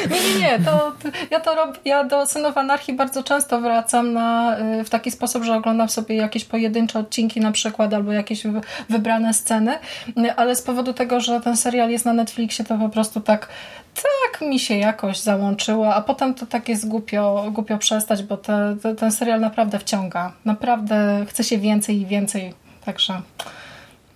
Nie, 0.09 0.19
nie, 0.19 0.39
nie. 0.39 0.59
To, 0.65 0.71
to, 0.71 1.09
ja, 1.31 1.39
to 1.39 1.55
rob, 1.55 1.77
ja 1.85 2.03
do 2.03 2.25
Synów 2.25 2.57
Anarchii 2.57 2.93
bardzo 2.93 3.23
często 3.23 3.61
wracam 3.61 4.13
na, 4.13 4.57
y, 4.79 4.83
w 4.83 4.89
taki 4.89 5.11
sposób, 5.11 5.43
że 5.43 5.55
oglądam 5.55 5.89
sobie 5.89 6.15
jakieś 6.15 6.45
pojedyncze 6.45 6.99
odcinki 6.99 7.39
na 7.39 7.51
przykład 7.51 7.93
albo 7.93 8.11
jakieś 8.11 8.43
wybrane 8.89 9.33
sceny, 9.33 9.77
y, 10.17 10.35
ale 10.35 10.55
z 10.55 10.61
powodu 10.61 10.93
tego, 10.93 11.19
że 11.19 11.41
ten 11.41 11.57
serial 11.57 11.89
jest 11.89 12.05
na 12.05 12.13
Netflixie, 12.13 12.65
to 12.65 12.77
po 12.77 12.89
prostu 12.89 13.21
tak 13.21 13.47
tak 13.95 14.41
mi 14.41 14.59
się 14.59 14.77
jakoś 14.77 15.19
załączyło, 15.19 15.95
a 15.95 16.01
potem 16.01 16.33
to 16.33 16.45
tak 16.45 16.69
jest 16.69 16.87
głupio, 16.87 17.45
głupio 17.51 17.77
przestać, 17.77 18.23
bo 18.23 18.37
te, 18.37 18.77
te, 18.81 18.95
ten 18.95 19.11
serial 19.11 19.39
naprawdę 19.39 19.79
wciąga. 19.79 20.33
Naprawdę 20.45 21.25
chce 21.29 21.43
się 21.43 21.57
więcej 21.57 22.01
i 22.01 22.05
więcej, 22.05 22.53
także... 22.85 23.21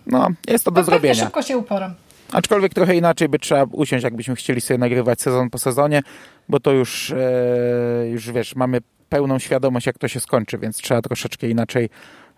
No, 0.07 0.27
jest 0.47 0.65
to 0.65 0.71
do 0.71 0.75
tak, 0.75 0.85
zrobienia. 0.85 1.15
szybko 1.15 1.41
się 1.41 1.57
uporam. 1.57 1.93
Aczkolwiek 2.31 2.73
trochę 2.73 2.95
inaczej 2.95 3.29
by 3.29 3.39
trzeba 3.39 3.65
usiąść, 3.71 4.03
jakbyśmy 4.03 4.35
chcieli 4.35 4.61
sobie 4.61 4.77
nagrywać 4.77 5.21
sezon 5.21 5.49
po 5.49 5.57
sezonie, 5.57 6.01
bo 6.49 6.59
to 6.59 6.71
już, 6.71 7.11
e, 7.11 8.07
już 8.07 8.31
wiesz, 8.31 8.55
mamy 8.55 8.81
pełną 9.09 9.39
świadomość, 9.39 9.85
jak 9.85 9.97
to 9.97 10.07
się 10.07 10.19
skończy, 10.19 10.57
więc 10.57 10.77
trzeba 10.77 11.01
troszeczkę 11.01 11.49
inaczej 11.49 11.89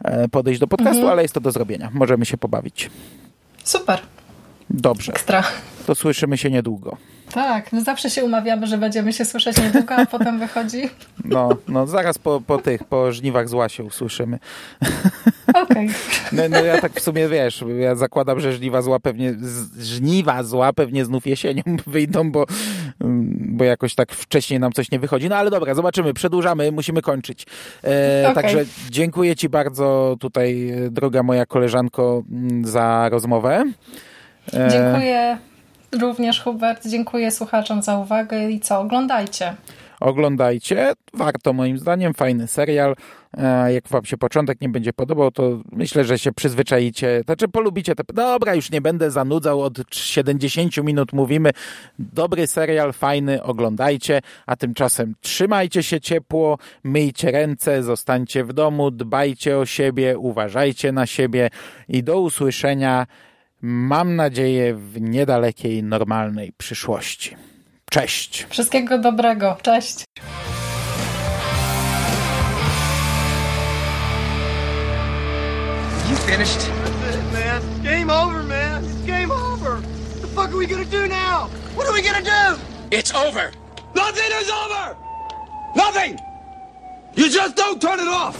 e, 0.04 0.28
podejść 0.28 0.60
do 0.60 0.68
podcastu, 0.68 0.98
mhm. 0.98 1.12
ale 1.12 1.22
jest 1.22 1.34
to 1.34 1.42
do 1.42 1.52
zrobienia. 1.52 1.90
Możemy 1.94 2.26
się 2.26 2.38
pobawić. 2.38 2.90
Super. 3.64 4.00
Dobrze. 4.70 5.12
Ekstra. 5.12 5.44
To 5.88 5.96
słyszymy 5.96 6.38
się 6.38 6.52
niedługo. 6.52 6.98
Tak, 7.34 7.74
no 7.74 7.82
zawsze 7.82 8.10
się 8.10 8.24
umawiamy, 8.26 8.68
że 8.68 8.78
będziemy 8.78 9.14
się 9.14 9.26
słyszeć 9.26 9.58
niedługo, 9.58 9.96
a 9.96 10.06
potem 10.06 10.40
wychodzi. 10.40 10.90
No, 11.26 11.50
no 11.68 11.88
zaraz 11.88 12.18
po, 12.18 12.42
po 12.42 12.58
tych, 12.58 12.84
po 12.84 13.12
żniwach 13.12 13.50
zła 13.50 13.70
się 13.70 13.84
usłyszymy. 13.84 14.40
Okej. 15.48 15.64
Okay. 15.64 15.88
No, 16.32 16.44
no, 16.50 16.64
ja 16.66 16.82
tak 16.82 16.94
w 16.94 17.00
sumie, 17.00 17.28
wiesz, 17.28 17.64
ja 17.80 17.96
zakładam, 17.96 18.40
że 18.40 18.54
żniwa 18.54 18.82
zła 18.82 19.00
pewnie, 19.00 19.36
żniwa 19.80 20.44
zła 20.44 20.74
pewnie 20.74 21.06
znów 21.06 21.28
jesienią 21.28 21.64
wyjdą, 21.88 22.32
bo, 22.32 22.46
bo 23.40 23.64
jakoś 23.64 23.96
tak 23.96 24.12
wcześniej 24.12 24.60
nam 24.60 24.72
coś 24.72 24.92
nie 24.92 25.00
wychodzi. 25.00 25.30
No 25.30 25.36
ale 25.36 25.50
dobra, 25.50 25.74
zobaczymy, 25.74 26.14
przedłużamy, 26.14 26.72
musimy 26.72 27.02
kończyć. 27.02 27.46
E, 27.84 28.28
okay. 28.32 28.44
Także 28.44 28.66
dziękuję 28.90 29.36
Ci 29.36 29.50
bardzo 29.50 30.18
tutaj, 30.20 30.74
droga 30.92 31.24
moja 31.24 31.46
koleżanko, 31.46 32.24
za 32.64 33.10
rozmowę. 33.10 33.64
E, 34.54 34.70
dziękuję 34.72 35.51
również 36.00 36.42
Hubert, 36.42 36.88
dziękuję 36.88 37.32
słuchaczom 37.32 37.82
za 37.82 37.98
uwagę 37.98 38.52
i 38.52 38.60
co, 38.60 38.80
oglądajcie. 38.80 39.56
oglądajcie. 40.00 40.94
Warto 41.14 41.54
moim 41.54 41.78
zdaniem, 41.78 42.14
fajny 42.14 42.48
serial. 42.48 42.96
E, 43.38 43.74
jak 43.74 43.88
wam 43.88 44.06
się 44.06 44.18
początek 44.18 44.62
nie 44.62 44.70
będzie 44.70 44.94
podobał, 44.94 45.32
to 45.32 45.60
myślę, 45.72 46.04
że 46.06 46.20
się 46.20 46.32
przyzwyczajicie, 46.32 47.22
znaczy 47.26 47.48
polubicie 47.48 47.96
te... 47.96 48.04
Dobra, 48.14 48.56
już 48.56 48.72
nie 48.72 48.82
będę 48.82 49.12
zanudzał, 49.12 49.62
od 49.62 49.78
70 49.92 50.78
minut 50.78 51.14
mówimy. 51.14 51.52
Dobry 52.00 52.48
serial, 52.48 52.94
fajny, 52.94 53.44
oglądajcie, 53.44 54.22
a 54.46 54.56
tymczasem 54.56 55.14
trzymajcie 55.22 55.84
się 55.84 56.02
ciepło, 56.02 56.58
myjcie 56.84 57.32
ręce, 57.32 57.84
zostańcie 57.84 58.44
w 58.44 58.54
domu, 58.54 58.92
dbajcie 58.92 59.58
o 59.58 59.66
siebie, 59.66 60.18
uważajcie 60.18 60.92
na 60.92 61.06
siebie 61.06 61.50
i 61.90 62.04
do 62.04 62.22
usłyszenia, 62.22 63.08
mam 63.62 64.16
nadzieję, 64.16 64.74
w 64.74 65.02
niedalekiej, 65.02 65.84
normalnej 65.84 66.54
przyszłości. 66.58 67.36
Cześć! 67.90 68.46
Wszystkiego 68.50 68.98
dobrego, 68.98 69.58
cześć! 69.62 70.04
You 76.10 76.16
finished? 76.18 76.60
That's 76.60 77.16
it, 77.16 77.34
man. 77.34 77.62
Game 77.84 78.10
over, 78.10 78.44
man. 78.44 78.84
It's 78.84 79.06
game 79.06 79.32
over. 79.32 79.72
What 79.76 80.22
the 80.22 80.28
fuck 80.28 80.50
are 80.50 80.58
we 80.58 80.68
gonna 80.68 80.86
do 80.86 81.08
now? 81.08 81.50
What 81.76 81.88
are 81.88 81.94
we 81.94 82.02
gonna 82.02 82.22
do? 82.22 82.62
It's 82.92 83.14
over. 83.16 83.52
Nothing 83.96 84.32
is 84.42 84.50
over. 84.50 84.96
Nothing. 85.76 86.18
You 87.16 87.30
just 87.30 87.56
don't 87.56 87.82
turn 87.82 88.00
it 88.00 88.08
off. 88.08 88.38